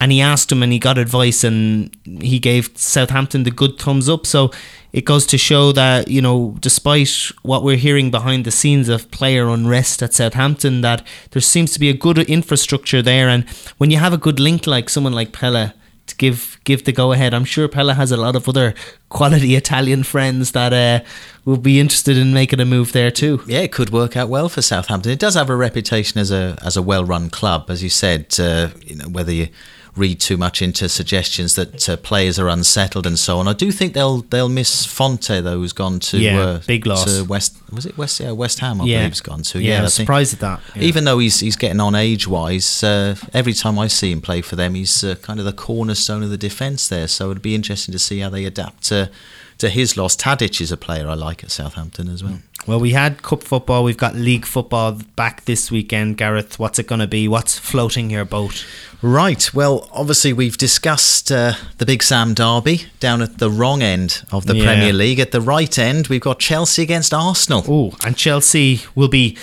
And 0.00 0.12
he 0.12 0.20
asked 0.20 0.50
him 0.52 0.62
and 0.62 0.72
he 0.72 0.78
got 0.78 0.98
advice 0.98 1.44
and 1.44 1.96
he 2.04 2.38
gave 2.38 2.70
Southampton 2.76 3.44
the 3.44 3.50
good 3.50 3.78
thumbs 3.78 4.08
up. 4.08 4.26
So 4.26 4.50
it 4.92 5.04
goes 5.04 5.24
to 5.26 5.38
show 5.38 5.72
that, 5.72 6.08
you 6.08 6.20
know, 6.20 6.56
despite 6.60 7.30
what 7.42 7.62
we're 7.62 7.76
hearing 7.76 8.10
behind 8.10 8.44
the 8.44 8.50
scenes 8.50 8.88
of 8.88 9.10
player 9.10 9.48
unrest 9.48 10.02
at 10.02 10.12
Southampton, 10.12 10.82
that 10.82 11.06
there 11.30 11.42
seems 11.42 11.72
to 11.72 11.80
be 11.80 11.88
a 11.88 11.94
good 11.94 12.18
infrastructure 12.18 13.02
there. 13.02 13.28
And 13.28 13.48
when 13.78 13.90
you 13.90 13.98
have 13.98 14.12
a 14.12 14.18
good 14.18 14.40
link 14.40 14.66
like 14.66 14.90
someone 14.90 15.12
like 15.12 15.32
Pelle, 15.32 15.72
to 16.06 16.16
give 16.16 16.60
give 16.64 16.84
the 16.84 16.92
go 16.92 17.12
ahead. 17.12 17.32
I'm 17.32 17.44
sure 17.44 17.68
Pelle 17.68 17.94
has 17.94 18.12
a 18.12 18.16
lot 18.16 18.36
of 18.36 18.48
other 18.48 18.74
quality 19.08 19.54
Italian 19.62 20.02
friends 20.02 20.52
that 20.52 20.72
uh, 20.72 21.04
will 21.44 21.56
be 21.56 21.80
interested 21.80 22.18
in 22.18 22.34
making 22.34 22.60
a 22.60 22.64
move 22.64 22.92
there 22.92 23.10
too. 23.10 23.42
Yeah, 23.46 23.60
it 23.60 23.72
could 23.72 23.90
work 23.90 24.16
out 24.16 24.28
well 24.28 24.48
for 24.48 24.62
Southampton. 24.62 25.12
It 25.12 25.18
does 25.18 25.34
have 25.34 25.50
a 25.50 25.56
reputation 25.56 26.20
as 26.20 26.30
a 26.30 26.58
as 26.62 26.76
a 26.76 26.82
well 26.82 27.04
run 27.04 27.30
club, 27.30 27.70
as 27.70 27.82
you 27.82 27.88
said. 27.88 28.38
Uh, 28.38 28.68
you 28.82 28.96
know, 28.96 29.08
whether 29.08 29.32
you 29.32 29.48
read 29.96 30.18
too 30.18 30.36
much 30.36 30.60
into 30.60 30.88
suggestions 30.88 31.54
that 31.54 31.88
uh, 31.88 31.96
players 31.96 32.36
are 32.38 32.48
unsettled 32.48 33.06
and 33.06 33.16
so 33.18 33.38
on, 33.38 33.46
I 33.46 33.52
do 33.52 33.70
think 33.70 33.94
they'll 33.94 34.22
they'll 34.22 34.48
miss 34.48 34.84
Fonte 34.84 35.28
though, 35.42 35.58
who's 35.58 35.72
gone 35.72 36.00
to 36.00 36.18
Yeah, 36.18 36.38
uh, 36.40 36.60
big 36.66 36.84
loss. 36.86 37.04
to 37.04 37.24
West. 37.24 37.56
Was 37.72 37.86
it 37.86 37.96
West? 37.96 38.18
Yeah, 38.20 38.32
West 38.32 38.58
Ham. 38.60 38.80
I 38.80 38.84
Yeah. 38.84 38.98
believe 38.98 39.12
he's 39.12 39.20
gone 39.20 39.42
to. 39.42 39.60
Yeah, 39.60 39.76
I 39.76 39.78
I 39.78 39.82
was 39.82 39.96
think- 39.96 40.06
surprised 40.06 40.32
at 40.34 40.40
that. 40.40 40.60
Yeah. 40.74 40.82
Even 40.82 41.04
though 41.04 41.18
he's 41.20 41.40
he's 41.40 41.56
getting 41.56 41.80
on 41.80 41.94
age 41.94 42.26
wise, 42.26 42.82
uh, 42.82 43.14
every 43.32 43.52
time 43.52 43.78
I 43.78 43.86
see 43.86 44.10
him 44.10 44.20
play 44.20 44.40
for 44.42 44.56
them, 44.56 44.74
he's 44.74 45.04
uh, 45.04 45.14
kind 45.22 45.38
of 45.38 45.46
the 45.46 45.52
cornerstone 45.52 46.22
of 46.22 46.30
the 46.30 46.38
defence 46.38 46.88
there. 46.88 47.06
So 47.08 47.30
it'd 47.30 47.42
be 47.42 47.54
interesting 47.54 47.92
to 47.92 47.98
see 47.98 48.18
how 48.20 48.30
they 48.30 48.44
adapt 48.44 48.82
to 48.84 49.10
to 49.58 49.68
his 49.68 49.96
loss. 49.96 50.16
Tadic 50.16 50.60
is 50.60 50.72
a 50.72 50.76
player 50.76 51.08
I 51.08 51.14
like 51.14 51.44
at 51.44 51.52
Southampton 51.52 52.08
as 52.08 52.24
well. 52.24 52.40
Well, 52.66 52.80
we 52.80 52.90
had 52.90 53.22
cup 53.22 53.44
football. 53.44 53.84
We've 53.84 53.96
got 53.96 54.16
league 54.16 54.46
football 54.46 54.98
back 55.14 55.44
this 55.44 55.70
weekend. 55.70 56.16
Gareth, 56.16 56.58
what's 56.58 56.78
it 56.80 56.88
going 56.88 57.00
to 57.00 57.06
be? 57.06 57.28
What's 57.28 57.56
floating 57.58 58.10
your 58.10 58.24
boat? 58.24 58.64
Right. 59.06 59.52
Well, 59.52 59.86
obviously 59.92 60.32
we've 60.32 60.56
discussed 60.56 61.30
uh, 61.30 61.52
the 61.76 61.84
Big 61.84 62.02
Sam 62.02 62.32
derby 62.32 62.86
down 63.00 63.20
at 63.20 63.36
the 63.36 63.50
wrong 63.50 63.82
end 63.82 64.24
of 64.32 64.46
the 64.46 64.56
Yeah. 64.56 64.64
Premier 64.64 64.94
League. 64.94 65.20
At 65.20 65.30
the 65.30 65.42
right 65.42 65.78
end, 65.78 66.06
we've 66.06 66.22
got 66.22 66.38
Chelsea 66.38 66.80
against 66.82 67.12
Arsenal. 67.12 67.62
Oh, 67.68 67.92
and 68.02 68.16
Chelsea 68.16 68.80
will 68.94 69.08
be 69.08 69.36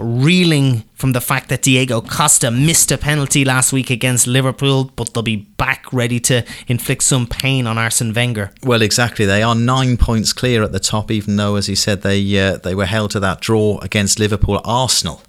reeling 0.00 0.84
from 0.94 1.12
the 1.12 1.20
fact 1.20 1.50
that 1.50 1.60
Diego 1.60 2.00
Costa 2.00 2.50
missed 2.50 2.90
a 2.90 2.96
penalty 2.96 3.44
last 3.44 3.70
week 3.70 3.90
against 3.90 4.26
Liverpool, 4.26 4.90
but 4.96 5.12
they'll 5.12 5.22
be 5.22 5.36
back 5.58 5.84
ready 5.92 6.18
to 6.20 6.42
inflict 6.66 7.02
some 7.02 7.26
pain 7.26 7.66
on 7.66 7.76
Arsene 7.76 8.14
Wenger. 8.14 8.50
Well, 8.62 8.80
exactly. 8.80 9.26
They 9.26 9.42
are 9.42 9.54
nine 9.54 9.98
points 9.98 10.32
clear 10.32 10.62
at 10.62 10.72
the 10.72 10.80
top, 10.80 11.10
even 11.10 11.36
though, 11.36 11.56
as 11.56 11.66
he 11.66 11.74
said, 11.74 12.00
they 12.00 12.38
uh, 12.38 12.56
they 12.56 12.74
were 12.74 12.86
held 12.86 13.10
to 13.10 13.20
that 13.20 13.42
draw 13.42 13.78
against 13.80 14.18
Liverpool. 14.18 14.58
Arsenal 14.64 15.20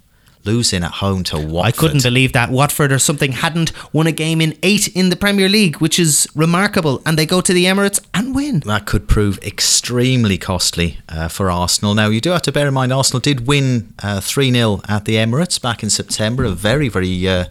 losing 0.44 0.82
at 0.82 0.92
home 0.92 1.24
to 1.24 1.36
Watford. 1.36 1.66
I 1.66 1.70
couldn't 1.72 2.02
believe 2.02 2.32
that 2.32 2.50
Watford 2.50 2.92
or 2.92 2.98
something 2.98 3.32
hadn't 3.32 3.72
won 3.92 4.06
a 4.06 4.12
game 4.12 4.40
in 4.40 4.56
eight 4.62 4.88
in 4.88 5.10
the 5.10 5.16
Premier 5.16 5.48
League, 5.48 5.76
which 5.76 5.98
is 5.98 6.28
remarkable. 6.34 7.02
And 7.04 7.18
they 7.18 7.26
go 7.26 7.40
to 7.40 7.52
the 7.52 7.64
Emirates 7.64 8.00
and 8.14 8.34
win. 8.34 8.60
that 8.60 8.86
could 8.86 9.08
prove 9.08 9.38
extremely 9.42 10.38
costly 10.38 10.98
uh, 11.08 11.28
for 11.28 11.50
Arsenal. 11.50 11.94
Now, 11.94 12.08
you 12.08 12.20
do 12.20 12.30
have 12.30 12.42
to 12.42 12.52
bear 12.52 12.68
in 12.68 12.74
mind 12.74 12.92
Arsenal 12.92 13.20
did 13.20 13.46
win 13.46 13.92
uh, 14.02 14.20
3 14.20 14.52
0 14.52 14.80
at 14.88 15.04
the 15.04 15.16
Emirates 15.16 15.60
back 15.60 15.82
in 15.82 15.90
September. 15.90 16.44
A 16.44 16.50
very, 16.50 16.88
very 16.88 17.28
uh, 17.28 17.46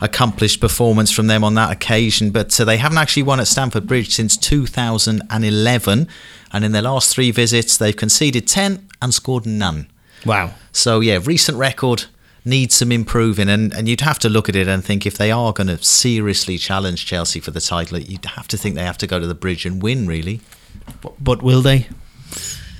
accomplished 0.00 0.60
performance 0.60 1.10
from 1.10 1.26
them 1.26 1.44
on 1.44 1.54
that 1.54 1.70
occasion, 1.70 2.30
but 2.30 2.58
uh, 2.58 2.64
they 2.64 2.78
haven't 2.78 2.98
actually 2.98 3.22
won 3.22 3.40
at 3.40 3.48
Stamford 3.48 3.86
Bridge 3.86 4.14
since 4.14 4.36
2011. 4.36 6.08
And 6.52 6.64
in 6.64 6.72
their 6.72 6.82
last 6.82 7.14
three 7.14 7.30
visits, 7.30 7.76
they've 7.76 7.96
conceded 7.96 8.48
10 8.48 8.88
and 9.00 9.14
scored 9.14 9.46
none. 9.46 9.88
Wow. 10.26 10.54
So, 10.72 11.00
yeah, 11.00 11.18
recent 11.22 11.58
record 11.58 12.06
needs 12.44 12.74
some 12.74 12.92
improving. 12.92 13.48
And, 13.48 13.72
and 13.74 13.88
you'd 13.88 14.00
have 14.00 14.18
to 14.20 14.28
look 14.28 14.48
at 14.48 14.56
it 14.56 14.68
and 14.68 14.84
think 14.84 15.06
if 15.06 15.18
they 15.18 15.30
are 15.30 15.52
going 15.52 15.66
to 15.68 15.82
seriously 15.82 16.58
challenge 16.58 17.06
Chelsea 17.06 17.40
for 17.40 17.50
the 17.50 17.60
title, 17.60 17.98
you'd 17.98 18.24
have 18.24 18.48
to 18.48 18.56
think 18.56 18.74
they 18.74 18.84
have 18.84 18.98
to 18.98 19.06
go 19.06 19.18
to 19.20 19.26
the 19.26 19.34
bridge 19.34 19.66
and 19.66 19.82
win, 19.82 20.06
really. 20.06 20.40
But, 21.02 21.22
but 21.22 21.42
will 21.42 21.62
they? 21.62 21.88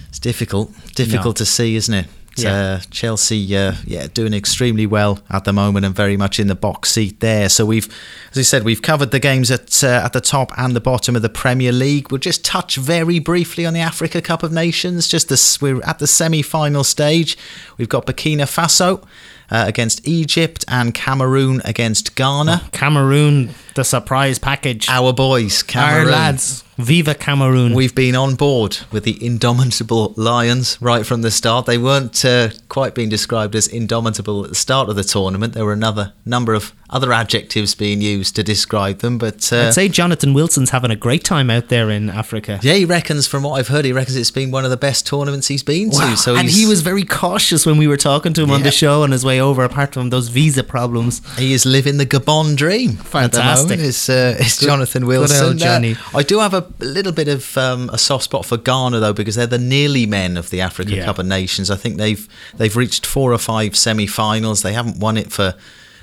It's 0.09 0.19
difficult, 0.19 0.73
difficult 0.95 1.37
No. 1.37 1.45
to 1.45 1.47
see, 1.47 1.77
isn't 1.77 1.95
it? 1.95 2.07
Yeah. 2.37 2.55
Uh, 2.55 2.81
Chelsea, 2.91 3.55
uh, 3.57 3.75
yeah, 3.85 4.07
doing 4.07 4.33
extremely 4.33 4.87
well 4.87 5.19
at 5.31 5.45
the 5.45 5.53
moment 5.53 5.85
and 5.85 5.95
very 5.95 6.17
much 6.17 6.39
in 6.39 6.47
the 6.47 6.55
box 6.55 6.93
seat 6.93 7.21
there. 7.21 7.49
So 7.49 7.67
we've, 7.67 7.89
as 8.31 8.39
I 8.39 8.43
said, 8.43 8.63
we've 8.65 8.81
covered 8.81 9.11
the 9.11 9.19
games 9.19 9.51
at 9.51 9.83
uh, 9.83 10.03
at 10.05 10.13
the 10.13 10.21
top 10.21 10.53
and 10.57 10.75
the 10.75 10.81
bottom 10.81 11.17
of 11.17 11.23
the 11.23 11.29
Premier 11.29 11.73
League. 11.73 12.11
We'll 12.11 12.19
just 12.19 12.45
touch 12.45 12.77
very 12.77 13.19
briefly 13.19 13.67
on 13.67 13.75
the 13.75 13.81
Africa 13.81 14.23
Cup 14.23 14.43
of 14.43 14.53
Nations. 14.53 15.09
Just 15.09 15.29
this, 15.29 15.61
we're 15.61 15.83
at 15.83 15.99
the 15.99 16.07
semi-final 16.07 16.85
stage. 16.85 17.37
We've 17.77 17.89
got 17.89 18.07
Burkina 18.07 18.43
Faso 18.45 19.05
uh, 19.51 19.65
against 19.67 20.07
Egypt 20.07 20.65
and 20.69 20.95
Cameroon 20.95 21.61
against 21.65 22.15
Ghana. 22.17 22.69
Cameroon, 22.73 23.51
the 23.75 23.85
surprise 23.85 24.39
package. 24.39 24.89
Our 24.89 25.13
boys, 25.13 25.63
Our 25.63 25.67
Cameroon. 25.67 26.11
lads. 26.13 26.65
Viva 26.81 27.15
Cameroon. 27.15 27.75
We've 27.75 27.95
been 27.95 28.15
on 28.17 28.35
board 28.35 28.79
with 28.91 29.05
the 29.05 29.25
indomitable 29.25 30.15
Lions 30.17 30.79
right 30.81 31.05
from 31.07 31.23
the 31.23 31.31
start. 31.31 31.67
They 31.67 31.79
weren't 31.79 32.25
uh, 32.25 32.51
quite 32.69 32.95
being 32.95 33.09
described 33.09 33.55
as 33.55 33.67
indomitable 33.67 34.43
at 34.45 34.51
the 34.51 34.55
start 34.57 34.89
of 34.89 34.97
the 34.97 35.05
tournament. 35.05 35.55
There 35.55 35.65
were 35.65 35.73
another 35.73 36.13
number 36.25 36.55
of 36.55 36.73
other 36.89 37.13
adjectives 37.13 37.75
being 37.77 38.01
used 38.01 38.35
to 38.35 38.43
describe 38.43 38.99
them, 38.99 39.17
but 39.17 39.53
uh, 39.53 39.67
I'd 39.69 39.75
say 39.75 39.89
Jonathan 39.89 40.35
Wilson's 40.35 40.71
having 40.71 40.91
a 40.91 40.97
great 40.97 41.23
time 41.23 41.49
out 41.49 41.69
there 41.69 41.89
in 41.89 42.11
Africa. 42.11 42.59
yeah, 42.63 42.75
he 42.75 42.85
reckons, 42.85 43.29
from 43.29 43.45
what 43.45 43.53
I've 43.61 43.69
heard, 43.69 43.85
he 43.85 43.93
reckons 43.93 44.17
it's 44.17 44.33
been 44.33 44.51
one 44.51 44.65
of 44.65 44.71
the 44.73 44.77
best 44.77 45.07
tournaments 45.07 45.47
he's 45.47 45.63
been 45.63 45.91
Wow. 45.91 46.11
to. 46.11 46.17
So 46.17 46.35
and 46.37 46.49
he 46.49 46.67
was 46.67 46.83
very 46.83 47.05
cautious 47.05 47.65
when 47.65 47.77
we 47.79 47.87
were 47.87 47.97
talking 47.97 48.33
to 48.33 48.43
him 48.43 48.51
on 48.51 48.63
the 48.65 48.73
show 48.73 49.03
on 49.05 49.13
his 49.13 49.25
way 49.25 49.41
over, 49.41 49.63
apart 49.63 49.95
from 49.95 50.11
those 50.11 50.29
visa 50.29 50.65
problems. 50.65 51.23
He 51.39 51.53
is 51.53 51.65
living 51.65 51.97
the 51.99 52.07
Gabon 52.07 52.57
dream. 52.57 52.97
Fantastic. 52.97 53.39
At 53.41 53.57
the 53.57 53.63
moment. 53.63 53.81
It's, 53.83 54.09
uh, 54.09 54.37
it's 54.41 54.59
Good- 54.59 54.67
Jonathan 54.67 55.03
good 55.03 55.09
Wilson. 55.09 55.47
old 55.47 55.63
Uh, 55.63 55.95
I 56.15 56.23
do 56.25 56.41
have 56.41 56.55
a 56.55 56.63
little 56.79 57.13
bit 57.13 57.29
of 57.29 57.57
um, 57.59 57.91
a 57.93 57.99
soft 57.99 58.25
spot 58.25 58.47
for 58.47 58.57
Ghana 58.57 59.01
though, 59.01 59.13
because 59.13 59.35
they're 59.35 59.47
the 59.47 59.59
nearly 59.59 60.07
men 60.07 60.37
of 60.37 60.51
the 60.51 60.61
Africa 60.61 60.93
Yeah. 60.95 61.05
Cup 61.05 61.19
of 61.19 61.27
Nations. 61.27 61.71
I 61.71 61.77
think 61.77 61.97
they've 61.99 62.27
they've 62.57 62.77
reached 62.77 63.05
four 63.07 63.33
or 63.33 63.39
five 63.39 63.77
semi-finals. 63.77 64.63
They 64.63 64.73
haven't 64.73 64.99
won 64.99 65.17
it 65.17 65.33
for 65.33 65.55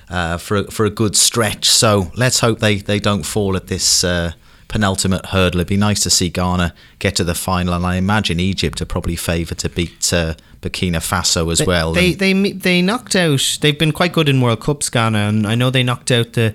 uh, 0.09 0.37
for 0.37 0.57
a, 0.57 0.63
for 0.71 0.85
a 0.85 0.89
good 0.89 1.15
stretch. 1.15 1.65
So 1.69 2.11
let's 2.15 2.39
hope 2.39 2.59
they 2.59 2.77
they 2.77 2.99
don't 2.99 3.23
fall 3.23 3.55
at 3.55 3.67
this. 3.67 4.03
Uh, 4.03 4.33
Penultimate 4.69 5.27
hurdle. 5.27 5.61
It'd 5.61 5.69
be 5.69 5.77
nice 5.77 6.03
to 6.03 6.09
see 6.09 6.27
Ghana 6.27 6.73
get 6.99 7.15
to 7.15 7.23
the 7.23 7.33
final, 7.33 7.73
and 7.73 7.85
I 7.85 7.95
imagine 7.95 8.37
Egypt 8.41 8.81
are 8.81 8.85
probably 8.85 9.15
favoured 9.15 9.59
to 9.59 9.69
beat 9.69 10.11
uh, 10.11 10.33
Burkina 10.61 10.97
Faso 10.97 11.49
as 11.49 11.59
They- 11.59 11.65
well. 11.65 11.93
They, 11.93 12.11
they 12.13 12.33
they 12.51 12.81
knocked 12.81 13.15
out. 13.15 13.59
They've 13.61 13.79
been 13.79 13.93
quite 13.93 14.11
good 14.11 14.27
in 14.27 14.41
World 14.41 14.59
Cups, 14.59 14.89
Ghana, 14.89 15.19
and 15.19 15.47
I 15.47 15.55
know 15.55 15.69
they 15.69 15.83
knocked 15.83 16.11
out 16.11 16.33
the 16.33 16.53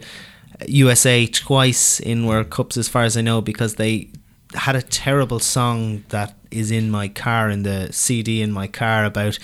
USA 0.69 1.27
twice 1.27 2.01
in 2.01 2.27
World 2.27 2.51
Cups, 2.51 2.77
as 2.77 2.89
far 2.89 3.05
as 3.05 3.17
I 3.17 3.21
know, 3.21 3.41
because 3.41 3.77
they 3.77 4.11
had 4.55 4.77
a 4.77 4.83
terrible 4.83 5.39
song 5.39 6.05
that 6.11 6.37
is 6.51 6.71
in 6.71 6.91
my 6.91 7.09
car 7.09 7.49
in 7.49 7.63
the 7.63 7.93
CD 7.93 8.43
in 8.43 8.53
my 8.53 8.67
car 8.67 9.05
about. 9.05 9.39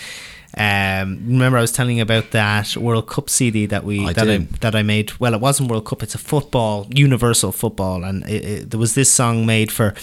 Um, 0.58 1.20
remember, 1.24 1.56
I 1.56 1.60
was 1.60 1.70
telling 1.70 1.98
you 1.98 2.02
about 2.02 2.32
that 2.32 2.76
World 2.76 3.06
Cup 3.06 3.30
CD 3.30 3.66
that 3.66 3.84
we 3.84 4.04
I 4.04 4.12
that. 4.12 4.28
I 4.28 4.38
that 4.60 4.74
I 4.74 4.82
made. 4.82 5.12
Well, 5.20 5.32
it 5.32 5.40
wasn't 5.40 5.70
World 5.70 5.84
Cup; 5.86 6.02
it's 6.02 6.16
a 6.16 6.18
football, 6.18 6.88
universal 6.90 7.52
football, 7.52 8.02
and 8.02 8.24
it, 8.28 8.44
it, 8.44 8.70
there 8.70 8.80
was 8.80 8.96
this 8.96 9.10
song 9.12 9.46
made 9.46 9.70
for 9.70 9.94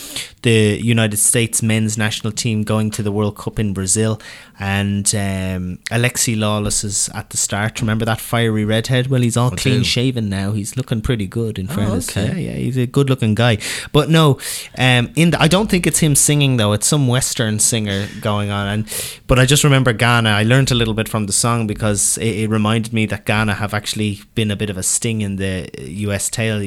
the 0.43 0.79
United 0.81 1.17
States 1.17 1.61
men's 1.61 1.97
national 1.97 2.31
team 2.31 2.63
going 2.63 2.89
to 2.91 3.03
the 3.03 3.11
World 3.11 3.35
Cup 3.35 3.59
in 3.59 3.73
Brazil, 3.73 4.21
and 4.57 5.05
um, 5.13 5.79
Alexi 5.91 6.37
Lalas 6.37 6.85
is 6.85 7.09
at 7.13 7.31
the 7.31 7.37
start. 7.37 7.81
Remember 7.81 8.05
that 8.05 8.21
fiery 8.21 8.63
redhead? 8.63 9.07
Well, 9.07 9.21
he's 9.21 9.35
all 9.35 9.51
I 9.51 9.57
clean 9.57 9.79
do. 9.79 9.83
shaven 9.83 10.29
now. 10.29 10.53
He's 10.53 10.77
looking 10.77 11.01
pretty 11.01 11.27
good. 11.27 11.59
In 11.59 11.67
fairness, 11.67 12.15
okay. 12.15 12.27
yeah, 12.27 12.51
yeah, 12.51 12.57
he's 12.57 12.77
a 12.77 12.87
good-looking 12.87 13.35
guy. 13.35 13.57
But 13.91 14.09
no, 14.09 14.39
um, 14.77 15.11
in 15.17 15.31
the, 15.31 15.41
I 15.41 15.49
don't 15.49 15.69
think 15.69 15.85
it's 15.85 15.99
him 15.99 16.15
singing 16.15 16.55
though. 16.55 16.71
It's 16.71 16.87
some 16.87 17.09
Western 17.09 17.59
singer 17.59 18.07
going 18.21 18.51
on, 18.51 18.67
and 18.67 19.21
but 19.27 19.37
I 19.37 19.45
just 19.45 19.65
remember 19.65 19.91
Ghana. 19.91 20.29
I 20.29 20.44
learned 20.45 20.71
a 20.71 20.75
little 20.75 20.93
bit 20.93 21.09
from 21.09 21.25
the 21.25 21.33
song 21.33 21.67
because 21.67 22.17
it, 22.17 22.43
it 22.43 22.49
reminded 22.49 22.93
me 22.93 23.05
that 23.07 23.25
Ghana 23.25 23.55
have 23.55 23.73
actually 23.73 24.21
been 24.33 24.51
a 24.51 24.55
bit 24.55 24.69
of 24.69 24.77
a 24.77 24.83
sting 24.83 25.21
in 25.21 25.35
the 25.35 25.69
U.S. 25.77 26.29
tale, 26.29 26.61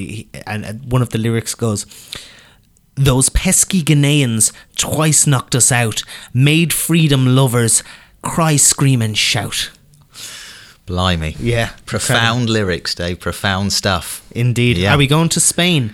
and 0.47 0.91
one 0.93 1.03
of 1.03 1.11
the 1.11 1.19
lyrics 1.19 1.55
goes. 1.55 1.87
Those 2.95 3.29
pesky 3.29 3.83
Ghanaians 3.83 4.53
twice 4.77 5.25
knocked 5.25 5.55
us 5.55 5.71
out, 5.71 6.03
made 6.35 6.73
freedom 6.73 7.37
lovers 7.37 7.85
cry, 8.23 8.57
scream, 8.57 9.01
and 9.01 9.17
shout. 9.17 9.71
Blimey. 10.87 11.37
Yeah, 11.39 11.71
Profound 11.87 12.49
lyrics, 12.49 12.95
Dave. 12.95 13.21
Profound 13.21 13.73
stuff. 13.73 14.27
Indeed. 14.33 14.79
Yeah. 14.79 14.95
Are 14.95 14.99
we 14.99 15.07
going 15.07 15.29
to 15.31 15.41
Spain? 15.41 15.93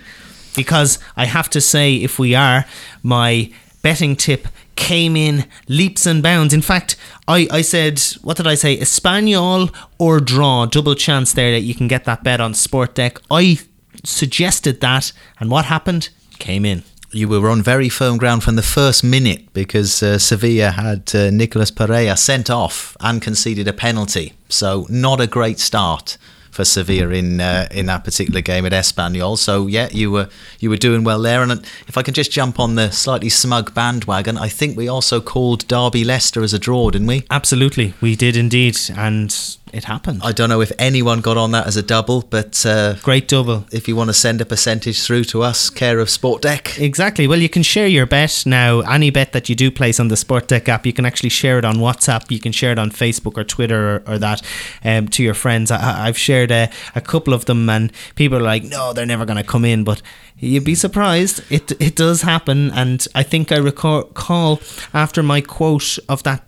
Because 0.55 0.99
I 1.17 1.25
have 1.25 1.49
to 1.51 1.59
say, 1.59 1.95
if 1.95 2.17
we 2.17 2.33
are, 2.33 2.65
my 3.03 3.51
betting 3.81 4.15
tip 4.15 4.47
came 4.75 5.15
in 5.15 5.45
leaps 5.67 6.05
and 6.05 6.21
bounds. 6.21 6.53
In 6.53 6.61
fact, 6.61 6.95
I, 7.27 7.47
I 7.51 7.61
said, 7.61 7.99
what 8.21 8.37
did 8.37 8.47
I 8.47 8.55
say? 8.55 8.77
Espanyol 8.77 9.73
or 9.97 10.19
draw, 10.19 10.65
double 10.65 10.95
chance 10.95 11.33
there 11.33 11.51
that 11.51 11.61
you 11.61 11.73
can 11.73 11.87
get 11.87 12.05
that 12.05 12.23
bet 12.23 12.41
on 12.41 12.53
Sport 12.53 12.95
Deck. 12.95 13.17
I 13.31 13.59
suggested 14.03 14.81
that, 14.81 15.11
and 15.39 15.49
what 15.49 15.65
happened? 15.65 16.09
Came 16.39 16.65
in. 16.65 16.83
you 17.11 17.29
were 17.29 17.49
on 17.49 17.63
very 17.63 17.87
firm 17.87 18.17
ground 18.17 18.43
from 18.43 18.57
the 18.57 18.61
first 18.61 19.03
minute 19.03 19.53
because 19.53 20.03
uh, 20.03 20.17
Sevilla 20.19 20.71
had 20.71 21.15
uh, 21.15 21.29
Nicolas 21.29 21.71
Pareja 21.71 22.17
sent 22.17 22.49
off 22.49 22.97
and 22.99 23.21
conceded 23.21 23.67
a 23.67 23.73
penalty. 23.73 24.33
So 24.49 24.85
not 24.89 25.21
a 25.21 25.27
great 25.27 25.59
start 25.59 26.17
for 26.55 26.63
Sevilla 26.63 27.09
in 27.09 27.41
uh, 27.41 27.67
in 27.69 27.85
that 27.87 28.03
particular 28.03 28.41
game 28.41 28.65
at 28.65 28.71
Espanyol. 28.71 29.37
So 29.37 29.67
yeah, 29.67 29.89
you 29.91 30.09
were 30.09 30.29
you 30.59 30.69
were 30.69 30.77
doing 30.77 31.03
well 31.03 31.21
there. 31.21 31.43
And 31.43 31.51
if 31.87 31.97
I 31.97 32.01
can 32.01 32.13
just 32.13 32.31
jump 32.31 32.59
on 32.59 32.75
the 32.75 32.91
slightly 32.91 33.29
smug 33.29 33.73
bandwagon, 33.73 34.37
I 34.37 34.47
think 34.47 34.77
we 34.77 34.87
also 34.87 35.19
called 35.19 35.67
Derby 35.67 36.03
Leicester 36.03 36.41
as 36.41 36.53
a 36.53 36.59
draw, 36.59 36.89
didn't 36.89 37.07
we? 37.07 37.25
Absolutely, 37.29 37.93
we 37.99 38.15
did 38.15 38.37
indeed, 38.37 38.77
and 38.95 39.57
it 39.75 39.83
happened. 39.83 40.21
I 40.23 40.31
don't 40.31 40.47
know 40.47 40.61
if 40.61 40.71
anyone 40.79 41.19
got 41.19 41.35
on 41.35 41.51
that 41.51 41.67
as 41.67 41.75
a 41.75 41.83
double, 41.83 42.21
but 42.21 42.65
uh, 42.65 42.93
great 43.03 43.27
double. 43.27 43.65
If 43.73 43.89
you 43.89 43.95
want 43.95 44.09
to 44.09 44.13
send 44.13 44.39
a 44.39 44.45
percentage 44.45 45.03
through 45.03 45.25
to 45.25 45.43
us, 45.43 45.69
care 45.69 45.99
of 45.99 46.09
Sport 46.09 46.41
Deck. 46.41 46.79
Exactly. 46.79 47.27
Well, 47.27 47.41
you 47.41 47.49
can 47.49 47.61
share 47.61 47.87
your 47.87 48.05
bet 48.05 48.43
now. 48.45 48.79
Any 48.79 49.09
bet 49.09 49.33
that 49.33 49.49
you 49.49 49.55
do 49.55 49.69
place 49.69 49.99
on 49.99 50.07
the 50.07 50.15
Sport 50.15 50.47
Deck 50.47 50.69
app, 50.69 50.85
you 50.85 50.93
can 50.93 51.05
actually 51.05 51.29
share 51.29 51.59
it 51.59 51.65
on 51.65 51.75
WhatsApp. 51.75 52.31
You 52.31 52.39
can 52.39 52.53
share 52.53 52.71
it 52.71 52.79
on 52.79 52.89
Facebook 52.89 53.37
or 53.37 53.43
Twitter 53.43 53.97
or, 53.97 54.13
or 54.13 54.17
that 54.17 54.41
um, 54.85 55.09
to 55.09 55.21
your 55.21 55.33
friends. 55.33 55.71
I, 55.71 56.05
have 56.05 56.17
shared 56.17 56.51
a, 56.51 56.69
a 56.95 57.01
couple 57.01 57.33
of 57.33 57.43
them, 57.45 57.69
and 57.69 57.91
people 58.15 58.37
are 58.37 58.41
like, 58.41 58.63
"No, 58.63 58.93
they're 58.93 59.05
never 59.05 59.25
going 59.25 59.37
to 59.37 59.43
come 59.43 59.65
in," 59.65 59.83
but 59.83 60.01
you'd 60.37 60.63
be 60.63 60.75
surprised. 60.75 61.43
It 61.51 61.73
it 61.81 61.97
does 61.97 62.21
happen, 62.21 62.71
and 62.71 63.05
I 63.13 63.23
think 63.23 63.51
I 63.51 63.57
recall 63.57 64.61
after 64.93 65.21
my 65.21 65.41
quote 65.41 65.99
of 66.07 66.23
that 66.23 66.45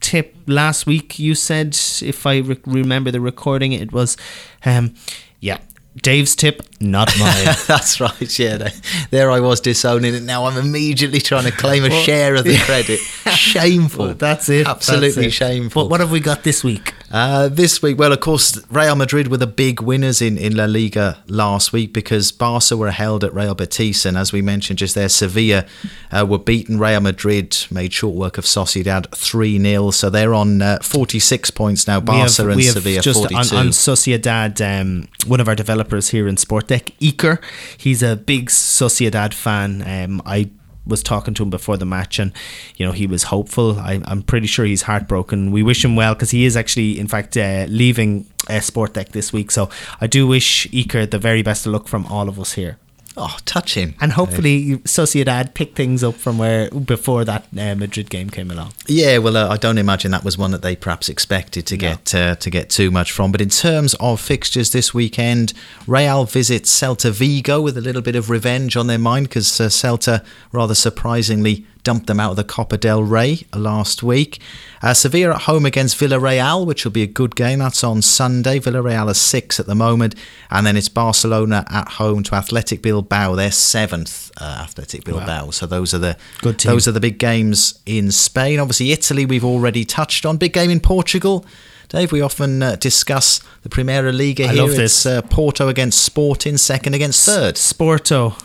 tip 0.00 0.34
last 0.46 0.86
week. 0.86 1.18
You 1.18 1.34
said, 1.34 1.76
if 2.02 2.26
I 2.26 2.38
re- 2.38 2.60
remember 2.66 3.10
the 3.10 3.20
recording, 3.20 3.72
it 3.72 3.92
was, 3.92 4.16
um, 4.64 4.94
yeah, 5.40 5.58
Dave's 6.02 6.36
tip, 6.36 6.62
not 6.80 7.12
mine. 7.18 7.54
That's 7.66 8.00
right. 8.00 8.38
Yeah, 8.38 8.68
there 9.10 9.30
I 9.30 9.40
was 9.40 9.60
disowning 9.60 10.14
it. 10.14 10.22
Now 10.22 10.46
I'm 10.46 10.56
immediately 10.56 11.20
trying 11.20 11.44
to 11.44 11.50
claim 11.50 11.84
a 11.84 11.90
share 11.90 12.34
of 12.36 12.44
the 12.44 12.56
credit. 12.58 12.98
Shameful. 12.98 14.06
Well, 14.06 14.14
that's 14.14 14.48
it. 14.48 14.66
Absolutely 14.66 15.08
that's 15.08 15.26
it. 15.26 15.30
shameful. 15.32 15.84
But 15.84 15.90
what 15.90 16.00
have 16.00 16.10
we 16.10 16.20
got 16.20 16.44
this 16.44 16.62
week? 16.62 16.94
Uh, 17.10 17.48
this 17.48 17.80
week, 17.80 17.98
well, 17.98 18.12
of 18.12 18.20
course, 18.20 18.60
Real 18.70 18.94
Madrid 18.94 19.28
were 19.28 19.38
the 19.38 19.46
big 19.46 19.80
winners 19.80 20.20
in, 20.20 20.36
in 20.36 20.54
La 20.54 20.66
Liga 20.66 21.22
last 21.26 21.72
week 21.72 21.92
because 21.92 22.30
Barca 22.30 22.76
were 22.76 22.90
held 22.90 23.24
at 23.24 23.32
Real 23.34 23.54
Betis, 23.54 24.04
and 24.04 24.18
as 24.18 24.32
we 24.32 24.42
mentioned 24.42 24.78
just 24.78 24.94
there, 24.94 25.08
Sevilla 25.08 25.64
uh, 26.12 26.26
were 26.28 26.38
beaten. 26.38 26.78
Real 26.78 27.00
Madrid 27.00 27.56
made 27.70 27.94
short 27.94 28.14
work 28.14 28.36
of 28.36 28.44
Sociedad 28.44 29.10
3 29.14 29.58
0, 29.58 29.90
so 29.90 30.10
they're 30.10 30.34
on 30.34 30.60
uh, 30.60 30.78
46 30.82 31.50
points 31.52 31.86
now. 31.86 31.98
Barca 32.00 32.42
have, 32.42 32.50
and 32.50 32.64
Sevilla 32.64 33.00
just 33.00 33.20
42. 33.20 33.56
On, 33.56 33.66
on 33.66 33.72
Sociedad, 33.72 34.80
um, 34.80 35.08
one 35.26 35.40
of 35.40 35.48
our 35.48 35.54
developers 35.54 36.10
here 36.10 36.28
in 36.28 36.36
Sportdeck, 36.36 36.92
Iker, 37.00 37.42
he's 37.78 38.02
a 38.02 38.16
big 38.16 38.50
Sociedad 38.50 39.32
fan. 39.32 39.82
Um, 39.82 40.20
I 40.26 40.50
was 40.88 41.02
talking 41.02 41.34
to 41.34 41.42
him 41.42 41.50
before 41.50 41.76
the 41.76 41.86
match, 41.86 42.18
and 42.18 42.32
you 42.76 42.84
know 42.86 42.92
he 42.92 43.06
was 43.06 43.24
hopeful. 43.24 43.78
I, 43.78 44.00
am 44.06 44.22
pretty 44.22 44.46
sure 44.46 44.64
he's 44.64 44.82
heartbroken. 44.82 45.52
We 45.52 45.62
wish 45.62 45.84
him 45.84 45.94
well 45.94 46.14
because 46.14 46.30
he 46.30 46.44
is 46.44 46.56
actually, 46.56 46.98
in 46.98 47.06
fact, 47.06 47.36
uh, 47.36 47.66
leaving 47.68 48.26
uh, 48.48 48.60
Sport 48.60 48.94
Deck 48.94 49.10
this 49.10 49.32
week. 49.32 49.50
So 49.50 49.70
I 50.00 50.06
do 50.06 50.26
wish 50.26 50.66
Iker 50.68 51.08
the 51.08 51.18
very 51.18 51.42
best 51.42 51.66
of 51.66 51.72
luck 51.72 51.86
from 51.86 52.06
all 52.06 52.28
of 52.28 52.40
us 52.40 52.54
here. 52.54 52.78
Oh, 53.20 53.36
touching. 53.44 53.94
And 54.00 54.12
hopefully 54.12 54.76
Sociedad 54.78 55.52
picked 55.54 55.74
things 55.74 56.04
up 56.04 56.14
from 56.14 56.38
where 56.38 56.70
before 56.70 57.24
that 57.24 57.46
uh, 57.58 57.74
Madrid 57.74 58.10
game 58.10 58.30
came 58.30 58.48
along. 58.48 58.74
Yeah, 58.86 59.18
well, 59.18 59.36
uh, 59.36 59.48
I 59.48 59.56
don't 59.56 59.76
imagine 59.76 60.12
that 60.12 60.24
was 60.24 60.38
one 60.38 60.52
that 60.52 60.62
they 60.62 60.76
perhaps 60.76 61.08
expected 61.08 61.66
to 61.66 61.76
no. 61.76 61.80
get 61.80 62.14
uh, 62.14 62.36
to 62.36 62.50
get 62.50 62.70
too 62.70 62.92
much 62.92 63.10
from. 63.10 63.32
But 63.32 63.40
in 63.40 63.48
terms 63.48 63.94
of 63.98 64.20
fixtures 64.20 64.70
this 64.70 64.94
weekend, 64.94 65.52
Real 65.88 66.26
visits 66.26 66.72
Celta 66.72 67.10
Vigo 67.10 67.60
with 67.60 67.76
a 67.76 67.80
little 67.80 68.02
bit 68.02 68.14
of 68.14 68.30
revenge 68.30 68.76
on 68.76 68.86
their 68.86 68.98
mind 68.98 69.28
because 69.28 69.60
uh, 69.60 69.64
Celta 69.64 70.24
rather 70.52 70.76
surprisingly 70.76 71.66
dumped 71.82 72.06
them 72.06 72.20
out 72.20 72.30
of 72.30 72.36
the 72.36 72.44
Copa 72.44 72.76
del 72.76 73.02
Rey 73.02 73.46
last 73.54 74.02
week. 74.02 74.40
Uh, 74.82 74.94
Sevilla 74.94 75.34
at 75.34 75.42
home 75.42 75.66
against 75.66 75.98
Villarreal, 75.98 76.66
which 76.66 76.84
will 76.84 76.92
be 76.92 77.02
a 77.02 77.06
good 77.06 77.34
game. 77.34 77.58
That's 77.58 77.82
on 77.82 78.02
Sunday. 78.02 78.58
Villarreal 78.58 79.08
are 79.08 79.14
six 79.14 79.58
at 79.58 79.66
the 79.66 79.74
moment. 79.74 80.14
And 80.50 80.66
then 80.66 80.76
it's 80.76 80.88
Barcelona 80.88 81.64
at 81.70 81.88
home 81.92 82.22
to 82.24 82.34
Athletic 82.34 82.82
Bilbao. 82.82 83.34
They're 83.34 83.50
seventh, 83.50 84.30
uh, 84.40 84.60
Athletic 84.62 85.04
Bilbao. 85.04 85.46
Wow. 85.46 85.50
So 85.50 85.66
those 85.66 85.94
are 85.94 85.98
the 85.98 86.16
good 86.40 86.60
those 86.60 86.86
are 86.86 86.92
the 86.92 87.00
big 87.00 87.18
games 87.18 87.80
in 87.86 88.10
Spain. 88.12 88.60
Obviously, 88.60 88.92
Italy 88.92 89.26
we've 89.26 89.44
already 89.44 89.84
touched 89.84 90.26
on. 90.26 90.36
Big 90.36 90.52
game 90.52 90.70
in 90.70 90.80
Portugal. 90.80 91.44
Dave, 91.88 92.12
we 92.12 92.20
often 92.20 92.62
uh, 92.62 92.76
discuss 92.76 93.40
the 93.62 93.70
Primera 93.70 94.12
Liga 94.12 94.44
I 94.44 94.52
here. 94.52 94.62
Love 94.62 94.76
this. 94.76 95.06
It's 95.06 95.06
uh, 95.06 95.22
Porto 95.22 95.68
against 95.68 96.04
Sporting, 96.04 96.58
second 96.58 96.94
against 96.94 97.24
third. 97.24 97.54
Sporto. 97.54 98.38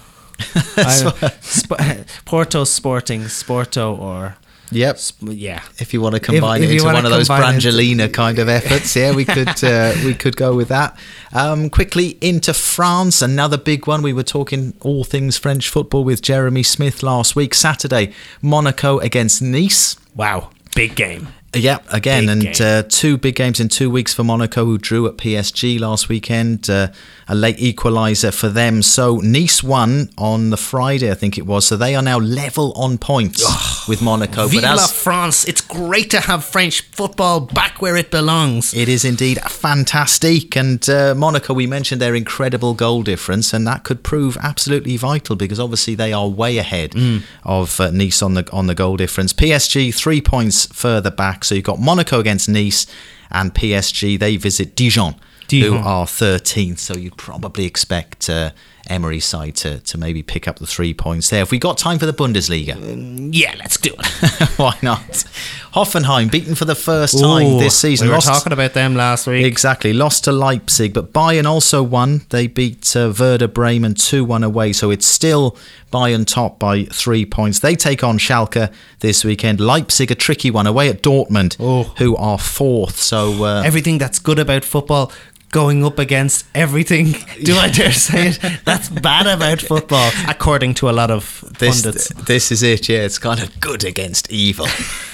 Sp- 1.42 2.06
Porto 2.26 2.64
Sporting, 2.64 3.22
Sporto, 3.24 3.98
or 3.98 4.38
Yep. 4.74 4.98
Yeah. 5.22 5.62
If 5.78 5.94
you 5.94 6.02
want 6.02 6.16
to 6.16 6.22
combine 6.22 6.64
if, 6.64 6.70
if 6.70 6.72
it 6.72 6.82
into 6.82 6.86
one 6.86 7.06
of 7.06 7.12
those 7.12 7.30
Brangelina 7.30 8.12
kind 8.12 8.40
of 8.40 8.50
efforts, 8.50 8.96
yeah, 8.96 9.14
we 9.14 9.26
could 9.26 9.64
uh, 9.64 9.94
we 10.04 10.14
could 10.14 10.36
go 10.36 10.56
with 10.56 10.70
that. 10.70 10.98
Um, 11.32 11.70
quickly 11.70 12.18
into 12.22 12.54
France, 12.54 13.22
another 13.22 13.58
big 13.58 13.88
one. 13.88 14.02
We 14.02 14.14
were 14.14 14.24
talking 14.24 14.74
all 14.82 15.04
things 15.04 15.38
French 15.38 15.70
football 15.70 16.04
with 16.04 16.22
Jeremy 16.22 16.64
Smith 16.64 17.04
last 17.04 17.36
week. 17.36 17.54
Saturday, 17.54 18.14
Monaco 18.42 19.00
against 19.00 19.42
Nice. 19.42 19.96
Wow, 20.16 20.50
big 20.76 20.96
game. 20.96 21.28
Yeah, 21.56 21.80
again, 21.90 22.26
big 22.26 22.46
and 22.46 22.62
uh, 22.62 22.84
two 22.90 23.18
big 23.18 23.36
games 23.36 23.60
in 23.60 23.70
two 23.70 23.90
weeks 23.90 24.14
for 24.14 24.24
Monaco, 24.24 24.66
who 24.66 24.78
drew 24.78 25.08
at 25.08 25.18
PSG 25.18 25.80
last 25.80 26.10
weekend. 26.10 26.70
Uh, 26.70 26.88
a 27.28 27.36
late 27.36 27.58
equaliser 27.58 28.34
for 28.34 28.50
them. 28.50 28.82
So 28.82 29.18
Nice 29.18 29.64
won 29.64 30.10
on 30.18 30.50
the 30.50 30.58
Friday, 30.58 31.10
I 31.10 31.14
think 31.14 31.38
it 31.38 31.46
was. 31.46 31.66
So 31.66 31.78
they 31.78 31.96
are 31.96 32.02
now 32.02 32.20
level 32.20 32.74
on 32.74 32.98
points 32.98 33.44
oh, 33.46 33.86
with 33.88 34.02
Monaco. 34.02 34.48
Vive 34.48 34.62
but 34.62 34.72
as, 34.72 34.92
France! 34.92 35.46
It's 35.46 35.62
great 35.62 36.10
to 36.12 36.20
have 36.20 36.44
French 36.44 36.82
football 36.82 37.42
back 37.42 37.82
where 37.82 37.96
it 37.96 38.12
belongs. 38.12 38.74
It 38.74 38.90
is 38.90 39.06
indeed 39.06 39.40
fantastic. 39.42 40.56
And 40.58 40.88
uh, 40.90 41.16
Monaco, 41.16 41.54
we 41.54 41.68
mentioned 41.68 42.02
their 42.02 42.16
incredible 42.16 42.74
goal 42.74 43.04
difference, 43.04 43.54
and 43.54 43.66
that 43.68 43.84
could 43.84 44.04
prove 44.04 44.38
absolutely 44.42 44.98
vital 44.98 45.36
because 45.36 45.60
obviously 45.60 45.96
they 45.96 46.14
are 46.14 46.28
way 46.28 46.58
ahead 46.58 46.92
mm. 46.92 47.24
of 47.44 47.80
uh, 47.80 47.92
Nice 47.92 48.22
on 48.22 48.34
the 48.34 48.50
on 48.52 48.68
the 48.68 48.76
goal 48.76 48.98
difference. 48.98 49.34
PSG 49.34 49.94
three 49.94 50.22
points 50.22 50.66
further 50.68 51.12
back. 51.12 51.43
So 51.44 51.56
you've 51.56 51.64
got 51.64 51.80
Monaco 51.80 52.20
against 52.20 52.50
Nice 52.50 52.86
and 53.32 53.54
PSG. 53.54 54.20
They 54.20 54.38
visit 54.38 54.76
Dijon 54.76 55.16
who 55.50 55.76
are 55.76 56.06
13th. 56.06 56.80
So 56.80 56.96
you'd 56.96 57.18
probably 57.18 57.66
expect 57.66 58.30
uh, 58.30 58.52
Emery's 58.88 59.26
side 59.26 59.56
to, 59.56 59.80
to 59.80 59.98
maybe 59.98 60.22
pick 60.22 60.48
up 60.48 60.60
the 60.60 60.68
three 60.68 60.94
points 60.94 61.30
there. 61.30 61.42
If 61.42 61.52
we 61.52 61.58
got 61.58 61.78
time 61.78 62.00
for 62.00 62.06
the 62.06 62.14
Bundesliga, 62.14 62.76
um, 62.76 63.32
yeah, 63.32 63.56
let's 63.58 63.78
do 63.78 63.94
it. 63.98 64.50
Why 64.58 64.78
not? 64.82 65.26
Hoffenheim 65.74 66.30
beaten 66.30 66.54
for 66.54 66.66
the 66.66 66.76
first 66.76 67.20
time 67.20 67.48
Ooh, 67.48 67.60
this 67.60 67.80
season. 67.80 68.08
We 68.08 68.10
were 68.10 68.18
lost, 68.18 68.28
talking 68.28 68.54
about 68.54 68.74
them 68.74 68.96
last 68.96 69.26
week. 69.26 69.46
Exactly, 69.46 69.94
lost 69.94 70.26
to 70.26 70.32
Leipzig, 70.32 70.94
but 70.94 71.14
Bayern 71.14 71.46
also 71.46 71.82
won. 71.82 72.22
They 72.30 72.48
beat 72.48 72.96
uh, 72.96 73.14
Werder 73.18 73.48
Bremen 73.48 73.96
two 73.96 74.26
one 74.26 74.44
away, 74.44 74.74
so 74.74 74.92
it's 74.92 75.08
still 75.08 75.58
Bayern 75.92 76.28
top 76.28 76.60
by 76.60 76.84
three 76.86 77.26
points. 77.26 77.60
They 77.60 77.76
take 77.76 78.04
on 78.04 78.18
Schalke 78.18 78.72
this 79.00 79.24
weekend. 79.24 79.60
Leipzig 79.60 80.12
a 80.12 80.16
tricky 80.16 80.52
one 80.52 80.68
away 80.68 80.90
at 80.90 81.02
Dortmund, 81.02 81.56
oh. 81.60 81.94
who 81.98 82.16
are 82.18 82.38
fourth. 82.38 82.98
So 82.98 83.44
uh, 83.44 83.64
everything 83.66 83.98
that's 83.98 84.20
good 84.20 84.40
about 84.40 84.64
football 84.64 85.12
going 85.54 85.86
up 85.86 86.00
against 86.00 86.46
everything. 86.54 87.16
Do 87.44 87.56
I 87.56 87.70
dare 87.70 87.94
say 87.94 88.30
it? 88.30 88.40
That's 88.66 88.90
bad 88.90 89.28
about 89.28 89.62
football, 89.62 90.12
according 90.28 90.74
to 90.76 90.90
a 90.90 90.92
lot 90.92 91.12
of 91.12 91.46
this, 91.60 91.84
pundits. 91.84 92.10
This 92.26 92.52
is 92.52 92.64
it. 92.64 92.90
Yeah, 92.90 93.06
it's 93.06 93.20
kind 93.20 93.42
of 93.42 93.58
good 93.62 93.86
against 93.86 94.30
evil. 94.30 94.68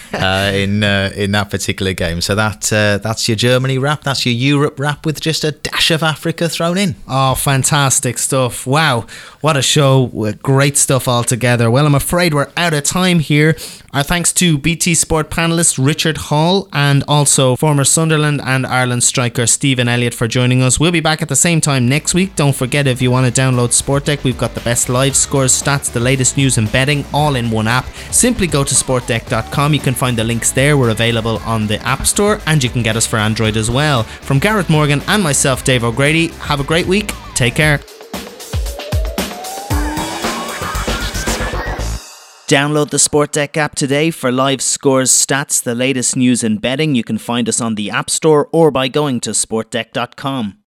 uh, 0.13 0.51
in 0.53 0.83
uh, 0.83 1.11
in 1.15 1.31
that 1.31 1.49
particular 1.49 1.93
game. 1.93 2.21
So 2.21 2.35
that 2.35 2.71
uh, 2.71 2.97
that's 2.97 3.27
your 3.27 3.35
Germany 3.35 3.77
wrap. 3.77 4.03
That's 4.03 4.25
your 4.25 4.33
Europe 4.33 4.79
wrap 4.79 5.05
with 5.05 5.19
just 5.21 5.43
a 5.43 5.51
dash 5.51 5.91
of 5.91 6.03
Africa 6.03 6.49
thrown 6.49 6.77
in. 6.77 6.95
Oh, 7.07 7.35
fantastic 7.35 8.17
stuff! 8.17 8.65
Wow, 8.65 9.05
what 9.41 9.57
a 9.57 9.61
show! 9.61 10.07
Great 10.41 10.77
stuff 10.77 11.07
altogether. 11.07 11.69
Well, 11.69 11.85
I'm 11.85 11.95
afraid 11.95 12.33
we're 12.33 12.49
out 12.57 12.73
of 12.73 12.83
time 12.83 13.19
here. 13.19 13.55
Our 13.91 14.03
thanks 14.03 14.31
to 14.33 14.57
BT 14.57 14.93
Sport 14.93 15.31
panelist 15.31 15.83
Richard 15.83 16.17
Hall 16.17 16.69
and 16.71 17.03
also 17.07 17.55
former 17.55 17.83
Sunderland 17.83 18.39
and 18.43 18.67
Ireland 18.67 19.03
striker 19.03 19.47
Stephen 19.47 19.87
Elliott 19.87 20.13
for 20.13 20.27
joining 20.27 20.61
us. 20.61 20.79
We'll 20.79 20.91
be 20.91 20.99
back 20.99 21.23
at 21.23 21.29
the 21.29 21.35
same 21.35 21.59
time 21.59 21.89
next 21.89 22.13
week. 22.13 22.35
Don't 22.35 22.55
forget 22.55 22.85
if 22.85 23.01
you 23.01 23.09
want 23.09 23.33
to 23.33 23.41
download 23.41 23.71
Sport 23.73 24.05
Deck, 24.05 24.23
we've 24.23 24.37
got 24.37 24.53
the 24.53 24.61
best 24.61 24.89
live 24.89 25.15
scores, 25.15 25.59
stats, 25.59 25.91
the 25.91 25.99
latest 25.99 26.37
news 26.37 26.59
and 26.59 26.71
betting 26.71 27.03
all 27.13 27.35
in 27.35 27.49
one 27.49 27.67
app. 27.67 27.85
Simply 28.11 28.45
go 28.45 28.63
to 28.63 28.75
sportdeck.com. 28.75 29.73
You 29.73 29.79
can 29.79 29.95
find 29.99 30.17
the 30.17 30.23
links 30.23 30.51
there. 30.51 30.77
We're 30.77 30.89
available 30.89 31.37
on 31.39 31.67
the 31.67 31.77
App 31.85 32.07
Store 32.07 32.39
and 32.45 32.63
you 32.63 32.69
can 32.69 32.81
get 32.81 32.95
us 32.95 33.05
for 33.05 33.17
Android 33.17 33.57
as 33.57 33.69
well. 33.69 34.03
From 34.03 34.39
Gareth 34.39 34.69
Morgan 34.69 35.01
and 35.07 35.21
myself, 35.21 35.63
Dave 35.63 35.83
O'Grady, 35.83 36.27
have 36.49 36.59
a 36.59 36.63
great 36.63 36.87
week. 36.87 37.11
Take 37.35 37.55
care. 37.55 37.79
Download 42.49 42.89
the 42.89 42.97
Sport 42.97 43.33
Deck 43.33 43.57
app 43.57 43.75
today 43.75 44.09
for 44.09 44.31
live 44.31 44.63
scores, 44.63 45.11
stats, 45.11 45.61
the 45.61 45.75
latest 45.75 46.15
news 46.15 46.43
and 46.43 46.59
betting. 46.59 46.95
You 46.95 47.03
can 47.03 47.19
find 47.19 47.47
us 47.47 47.61
on 47.61 47.75
the 47.75 47.91
App 47.91 48.09
Store 48.09 48.49
or 48.51 48.71
by 48.71 48.87
going 48.87 49.19
to 49.19 49.31
sportdeck.com. 49.31 50.57